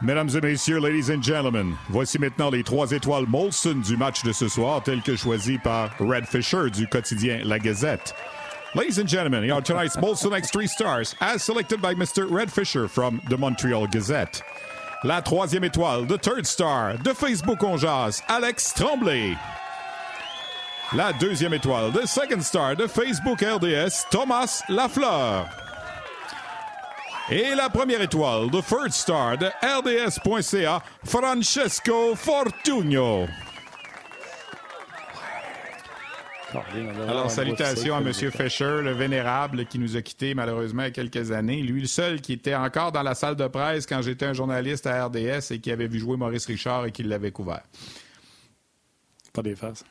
[0.00, 4.32] Mesdames et messieurs, ladies and gentlemen, voici maintenant les trois étoiles Molson du match de
[4.32, 8.14] ce soir, telles que choisies par Red Fisher du quotidien La Gazette.
[8.74, 12.30] Ladies and gentlemen, you are tonight's Molson X 3 stars, as selected by Mr.
[12.30, 14.42] Red Fisher from the Montreal Gazette.
[15.04, 19.34] La troisième étoile, the third star, de Facebook On Jazz, Alex Tremblay.
[20.94, 25.48] La deuxième étoile, the second star, de Facebook RDS, Thomas Lafleur.
[27.30, 33.28] Et la première étoile, the third star, de RDS.ca, Francesco Fortunio.
[37.08, 38.12] Alors, salutations à M.
[38.12, 41.62] Fisher, le vénérable qui nous a quittés malheureusement il y a quelques années.
[41.62, 44.86] Lui, le seul qui était encore dans la salle de presse quand j'étais un journaliste
[44.86, 47.62] à RDS et qui avait vu jouer Maurice Richard et qui l'avait couvert.
[49.32, 49.84] Pas des faces.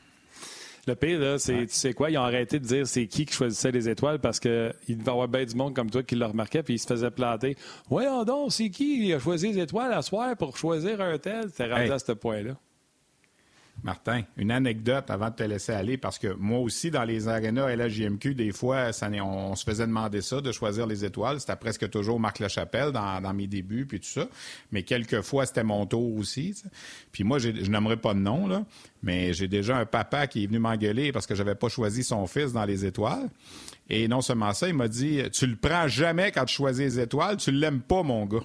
[0.86, 3.34] Le pire, là, c'est, tu sais quoi, ils ont arrêté de dire c'est qui qui
[3.34, 4.50] choisissait les étoiles parce qu'il
[4.88, 7.10] devait y avoir bien du monde comme toi qui le remarquait puis il se faisait
[7.10, 7.56] planter.
[7.90, 11.52] Voyons donc, c'est qui qui a choisi les étoiles à soir pour choisir un tel?
[11.52, 12.56] T'es rendu à ce point-là.
[13.84, 17.74] Martin, une anecdote avant de te laisser aller, parce que moi aussi, dans les arénas
[17.74, 18.90] LHJMQ, des fois,
[19.22, 21.38] on, se faisait demander ça, de choisir les étoiles.
[21.38, 24.26] C'était presque toujours Marc Lachapelle dans, dans mes débuts, puis tout ça.
[24.72, 26.60] Mais quelquefois, c'était mon tour aussi.
[27.12, 28.64] Puis moi, je n'aimerais pas de nom, là,
[29.02, 32.26] mais j'ai déjà un papa qui est venu m'engueuler parce que j'avais pas choisi son
[32.26, 33.28] fils dans les étoiles.
[33.88, 37.00] Et non seulement ça, il m'a dit, tu le prends jamais quand tu choisis les
[37.00, 38.44] étoiles, tu l'aimes pas, mon gars.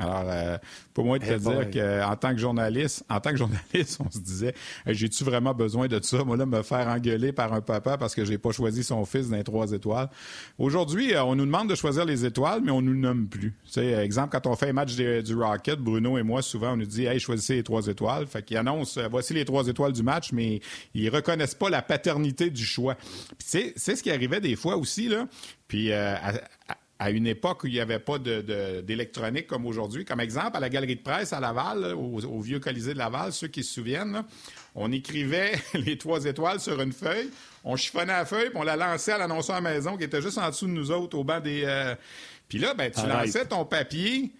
[0.00, 0.56] Alors, euh,
[0.94, 4.10] pour moi, de te eh dire qu'en tant que journaliste, en tant que journaliste, on
[4.10, 4.54] se disait,
[4.86, 6.24] j'ai-tu vraiment besoin de ça?
[6.24, 9.28] Moi, là, me faire engueuler par un papa parce que j'ai pas choisi son fils
[9.28, 10.08] dans les trois étoiles.
[10.58, 13.52] Aujourd'hui, euh, on nous demande de choisir les étoiles, mais on nous nomme plus.
[13.66, 16.76] Tu sais, exemple, quand on fait un match du Rocket, Bruno et moi, souvent, on
[16.76, 18.26] nous dit, hey, choisissez les trois étoiles.
[18.26, 20.60] Fait qu'ils annoncent, euh, voici les trois étoiles du match, mais
[20.94, 22.96] ils reconnaissent pas la paternité du choix.
[23.38, 25.26] c'est ce qui arrivait des fois aussi, là.
[25.68, 26.32] Puis, à
[27.08, 30.04] une époque où il n'y avait pas d'électronique comme aujourd'hui.
[30.04, 33.48] Comme exemple, à la galerie de presse à Laval, au, vieux Colisée de Laval, ceux
[33.48, 34.22] qui se souviennent,
[34.74, 37.30] on écrivait les trois étoiles sur une feuille,
[37.64, 40.20] on chiffonnait la feuille, puis on la lançait à l'annonceur à la maison qui était
[40.20, 41.62] juste en dessous de nous autres au banc des...
[41.64, 41.94] Euh,
[42.48, 44.32] puis là, ben, tu lançais ton papier...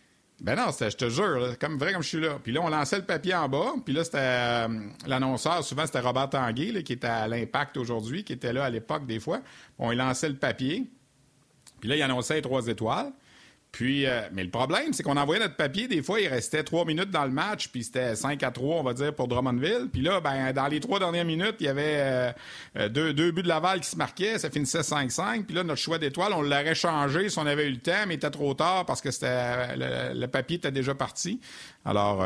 [0.43, 2.39] Ben non, je te jure, comme vrai comme je suis là.
[2.43, 3.75] Puis là, on lançait le papier en bas.
[3.85, 4.69] Puis là, c'était euh,
[5.07, 9.05] l'annonceur, souvent c'était Robert Tanguay, qui était à l'Impact aujourd'hui, qui était là à l'époque
[9.05, 9.43] des fois.
[9.79, 10.91] On lançait le papier.
[11.81, 13.13] Puis là, il annonçait trois étoiles.
[13.73, 16.85] Puis, euh, mais le problème, c'est qu'on envoyait notre papier, des fois, il restait trois
[16.85, 19.89] minutes dans le match, puis c'était 5 à 3, on va dire, pour Drummondville.
[19.93, 22.33] Puis là, ben, dans les trois dernières minutes, il y avait euh,
[22.77, 25.45] euh, deux, buts de Laval qui se marquaient, ça finissait 5-5.
[25.45, 28.15] Puis là, notre choix d'étoile, on l'aurait changé si on avait eu le temps, mais
[28.15, 31.41] il était trop tard parce que c'était le, papier était déjà parti.
[31.85, 32.25] Alors,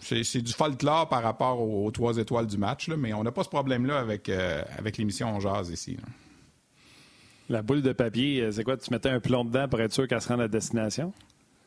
[0.00, 3.48] c'est du folklore par rapport aux, trois étoiles du match, mais on n'a pas ce
[3.48, 4.28] problème-là avec,
[4.76, 5.96] avec l'émission On Jazz ici.
[7.48, 8.76] La boule de papier, euh, c'est quoi?
[8.76, 11.12] Tu mettais un plomb dedans pour être sûr qu'elle se rende à destination?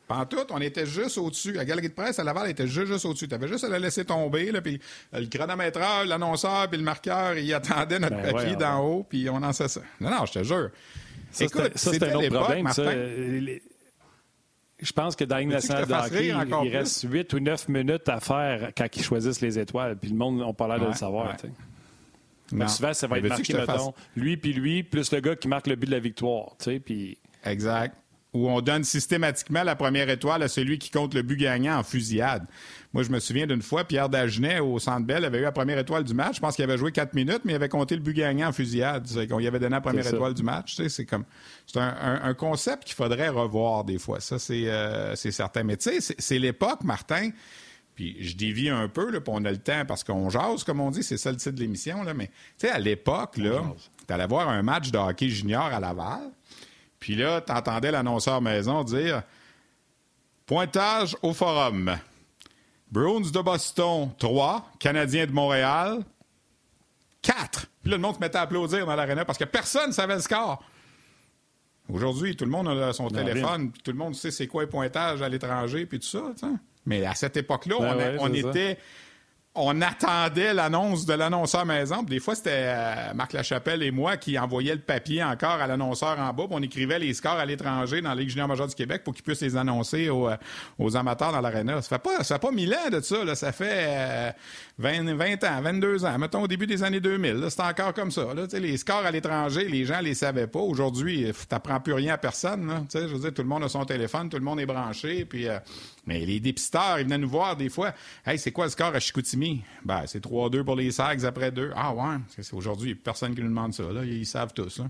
[0.08, 1.52] En tout, on était juste au-dessus.
[1.52, 3.28] La galerie de presse à Laval était juste, juste au-dessus.
[3.28, 4.78] Tu avais juste à la laisser tomber, là, puis
[5.14, 9.28] euh, le chronométreur, l'annonceur, puis le marqueur, ils attendaient notre ben papier d'en haut, puis
[9.30, 9.80] on en sait ça.
[10.00, 10.70] Non, non, je te jure.
[11.30, 12.92] Ça, Écoute, c'est un autre problème, ça.
[14.82, 18.18] Je pense que dans la nationale de hockey, il, reste 8 ou 9 minutes à
[18.18, 21.36] faire quand ils choisissent les étoiles, puis le monde n'a pas l'air de le savoir.
[22.50, 25.66] Mais souvent, ça va être marqué, mettons, lui puis lui, plus le gars qui marque
[25.66, 26.56] le but de la victoire.
[27.44, 27.96] Exact.
[28.34, 31.82] Où on donne systématiquement la première étoile à celui qui compte le but gagnant en
[31.82, 32.46] fusillade.
[32.94, 35.78] Moi, je me souviens d'une fois, Pierre Dagenet, au Centre Bell, avait eu la première
[35.78, 36.36] étoile du match.
[36.36, 38.52] Je pense qu'il avait joué quatre minutes, mais il avait compté le but gagnant en
[38.52, 39.06] fusillade.
[39.30, 40.80] On y avait donné la première étoile du match.
[40.88, 41.24] C'est comme...
[41.66, 44.20] C'est un, concept qu'il faudrait revoir des fois.
[44.20, 45.62] Ça, c'est euh, certain.
[45.62, 47.30] Mais tu sais, c'est l'époque, Martin
[48.02, 50.80] puis je dévie un peu, là, puis on a le temps parce qu'on jase, comme
[50.80, 52.02] on dit, c'est ça le titre de l'émission.
[52.02, 52.26] Là, mais
[52.58, 53.62] tu sais, à l'époque, là,
[54.08, 56.32] allais voir un match de hockey junior à Laval,
[56.98, 59.22] puis là, tu entendais l'annonceur maison dire
[60.46, 61.96] Pointage au forum.
[62.90, 64.72] Bruins de Boston, 3.
[64.80, 66.02] Canadiens de Montréal,
[67.22, 67.66] 4.
[67.82, 70.16] Puis là, le monde se mettait à applaudir dans l'aréna parce que personne ne savait
[70.16, 70.60] le score.
[71.88, 75.22] Aujourd'hui, tout le monde a son téléphone, tout le monde sait c'est quoi les pointages
[75.22, 76.32] à l'étranger, puis tout ça.
[76.86, 78.78] Mais à cette époque-là, ben on, était
[79.54, 82.02] on attendait l'annonce de l'annonceur maison.
[82.02, 86.18] des fois, c'était euh, Marc Lachapelle et moi qui envoyaient le papier encore à l'annonceur
[86.18, 86.44] en bas.
[86.50, 89.22] on écrivait les scores à l'étranger dans la Ligue junior majeure du Québec pour qu'ils
[89.22, 91.82] puissent les annoncer aux, euh, amateurs dans l'aréna.
[91.82, 93.24] Ça fait pas, ça fait pas mille ans de ça.
[93.24, 93.34] Là.
[93.34, 94.34] Ça fait
[94.78, 96.18] 20, euh, 20, ans, 22 ans.
[96.18, 97.44] Mettons au début des années 2000.
[97.50, 98.32] C'était encore comme ça.
[98.34, 98.46] Là.
[98.54, 100.60] Les scores à l'étranger, les gens les savaient pas.
[100.60, 102.68] Aujourd'hui, tu n'apprends plus rien à personne.
[102.68, 102.84] Là.
[102.94, 105.26] Je veux dire, tout le monde a son téléphone, tout le monde est branché.
[105.26, 105.46] Puis,
[106.06, 107.94] mais les dépisteurs, ils venaient nous voir des fois.
[108.26, 109.62] Hey, c'est quoi le score à Chicoutimi?
[109.84, 111.70] Ben, c'est 3-2 pour les Sags après deux.
[111.76, 113.84] Ah ouais, c'est aujourd'hui, il n'y a personne qui nous demande ça.
[113.84, 114.04] Là.
[114.04, 114.78] Ils savent tous.
[114.78, 114.86] Là.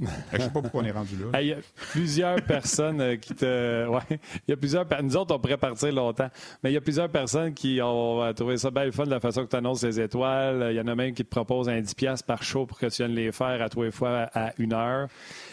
[0.00, 1.40] Je ne sais pas pourquoi on est rendu là.
[1.40, 1.58] Il y a
[1.92, 3.86] plusieurs personnes euh, qui te.
[3.86, 4.86] Ouais, il y a plusieurs.
[5.02, 6.28] Nous autres, on pourrait partir longtemps.
[6.62, 9.44] Mais il y a plusieurs personnes qui ont trouvé ça bien fun de la façon
[9.44, 10.68] que tu annonces les étoiles.
[10.70, 13.04] Il y en a même qui te proposent un 10$ par show pour que tu
[13.04, 15.08] viennes les faire à et fois à une heure.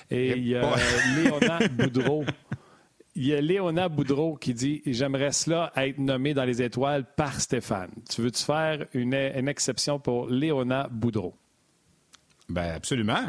[0.09, 0.73] Et il y a
[1.15, 2.25] Léonard Boudreau
[3.15, 7.39] il y a Léona Boudreau qui dit J'aimerais cela être nommé dans les étoiles par
[7.39, 7.91] Stéphane.
[8.09, 11.35] Tu veux-tu faire une, exception pour Léona Boudreau?
[12.49, 13.25] Ben absolument.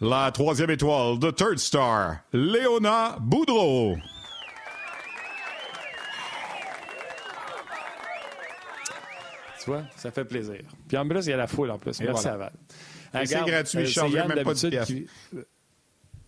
[0.00, 3.96] La troisième étoile, The Third Star, Léona Boudreau.
[9.62, 10.60] Tu vois, ça fait plaisir.
[10.88, 12.00] Puis en plus, il y a la foule en plus.
[12.00, 12.52] Merci à Val.
[13.24, 15.06] C'est gratuit, je euh, même pas de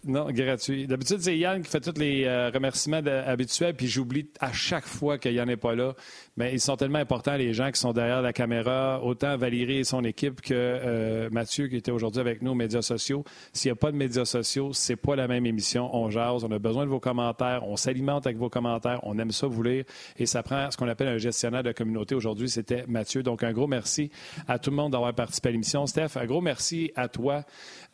[0.06, 0.86] non, gratuit.
[0.86, 5.18] D'habitude, c'est Yann qui fait tous les euh, remerciements habituels, puis j'oublie à chaque fois
[5.18, 5.94] qu'il Yann n'est pas là.
[6.36, 9.84] Mais ils sont tellement importants, les gens qui sont derrière la caméra, autant Valérie et
[9.84, 13.24] son équipe que euh, Mathieu qui était aujourd'hui avec nous aux médias sociaux.
[13.52, 15.94] S'il n'y a pas de médias sociaux, c'est pas la même émission.
[15.94, 19.30] On jase, on a besoin de vos commentaires, on s'alimente avec vos commentaires, on aime
[19.30, 19.84] ça vous lire,
[20.18, 22.14] et ça prend ce qu'on appelle un gestionnaire de communauté.
[22.14, 23.22] Aujourd'hui, c'était Mathieu.
[23.22, 24.10] Donc, un gros merci
[24.48, 25.86] à tout le monde d'avoir participé à l'émission.
[25.86, 27.44] Steph, un gros merci à toi.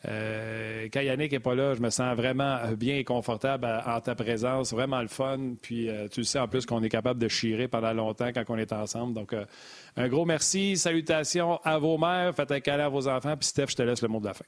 [0.07, 4.15] Euh, quand Yannick n'est pas là, je me sens vraiment bien et confortable en ta
[4.15, 4.73] présence.
[4.73, 5.53] Vraiment le fun.
[5.61, 8.57] Puis euh, tu sais en plus qu'on est capable de chirer pendant longtemps quand on
[8.57, 9.13] est ensemble.
[9.13, 9.45] Donc, euh,
[9.97, 10.77] un gros merci.
[10.77, 12.33] Salutations à vos mères.
[12.35, 13.35] Faites un câlin à vos enfants.
[13.37, 14.45] Puis Steph, je te laisse le mot de la fin.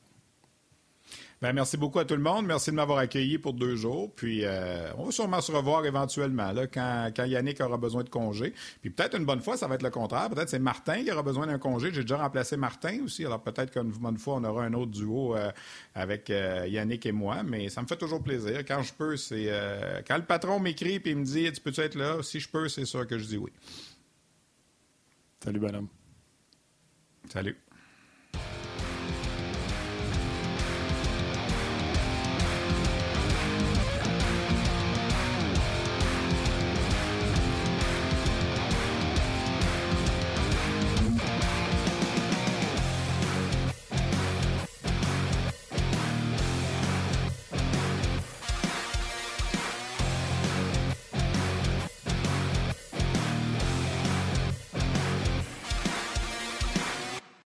[1.44, 2.46] Ben, merci beaucoup à tout le monde.
[2.46, 4.10] Merci de m'avoir accueilli pour deux jours.
[4.16, 8.10] Puis, euh, on va sûrement se revoir éventuellement là, quand, quand, Yannick aura besoin de
[8.10, 8.54] congé.
[8.80, 10.30] Puis, peut-être une bonne fois, ça va être le contraire.
[10.30, 11.92] Peut-être c'est Martin qui aura besoin d'un congé.
[11.92, 13.26] J'ai déjà remplacé Martin aussi.
[13.26, 15.52] Alors, peut-être qu'une bonne fois, on aura un autre duo euh,
[15.96, 17.44] avec euh, Yannick et moi.
[17.44, 18.60] Mais ça me fait toujours plaisir.
[18.66, 19.52] Quand je peux, c'est.
[20.08, 22.24] quand le patron m'écrit et me dit Tu peux-tu être là?
[22.24, 23.52] Si je peux, c'est sûr que je dis oui.
[25.44, 25.90] Salut, bonhomme.
[27.28, 27.58] Salut.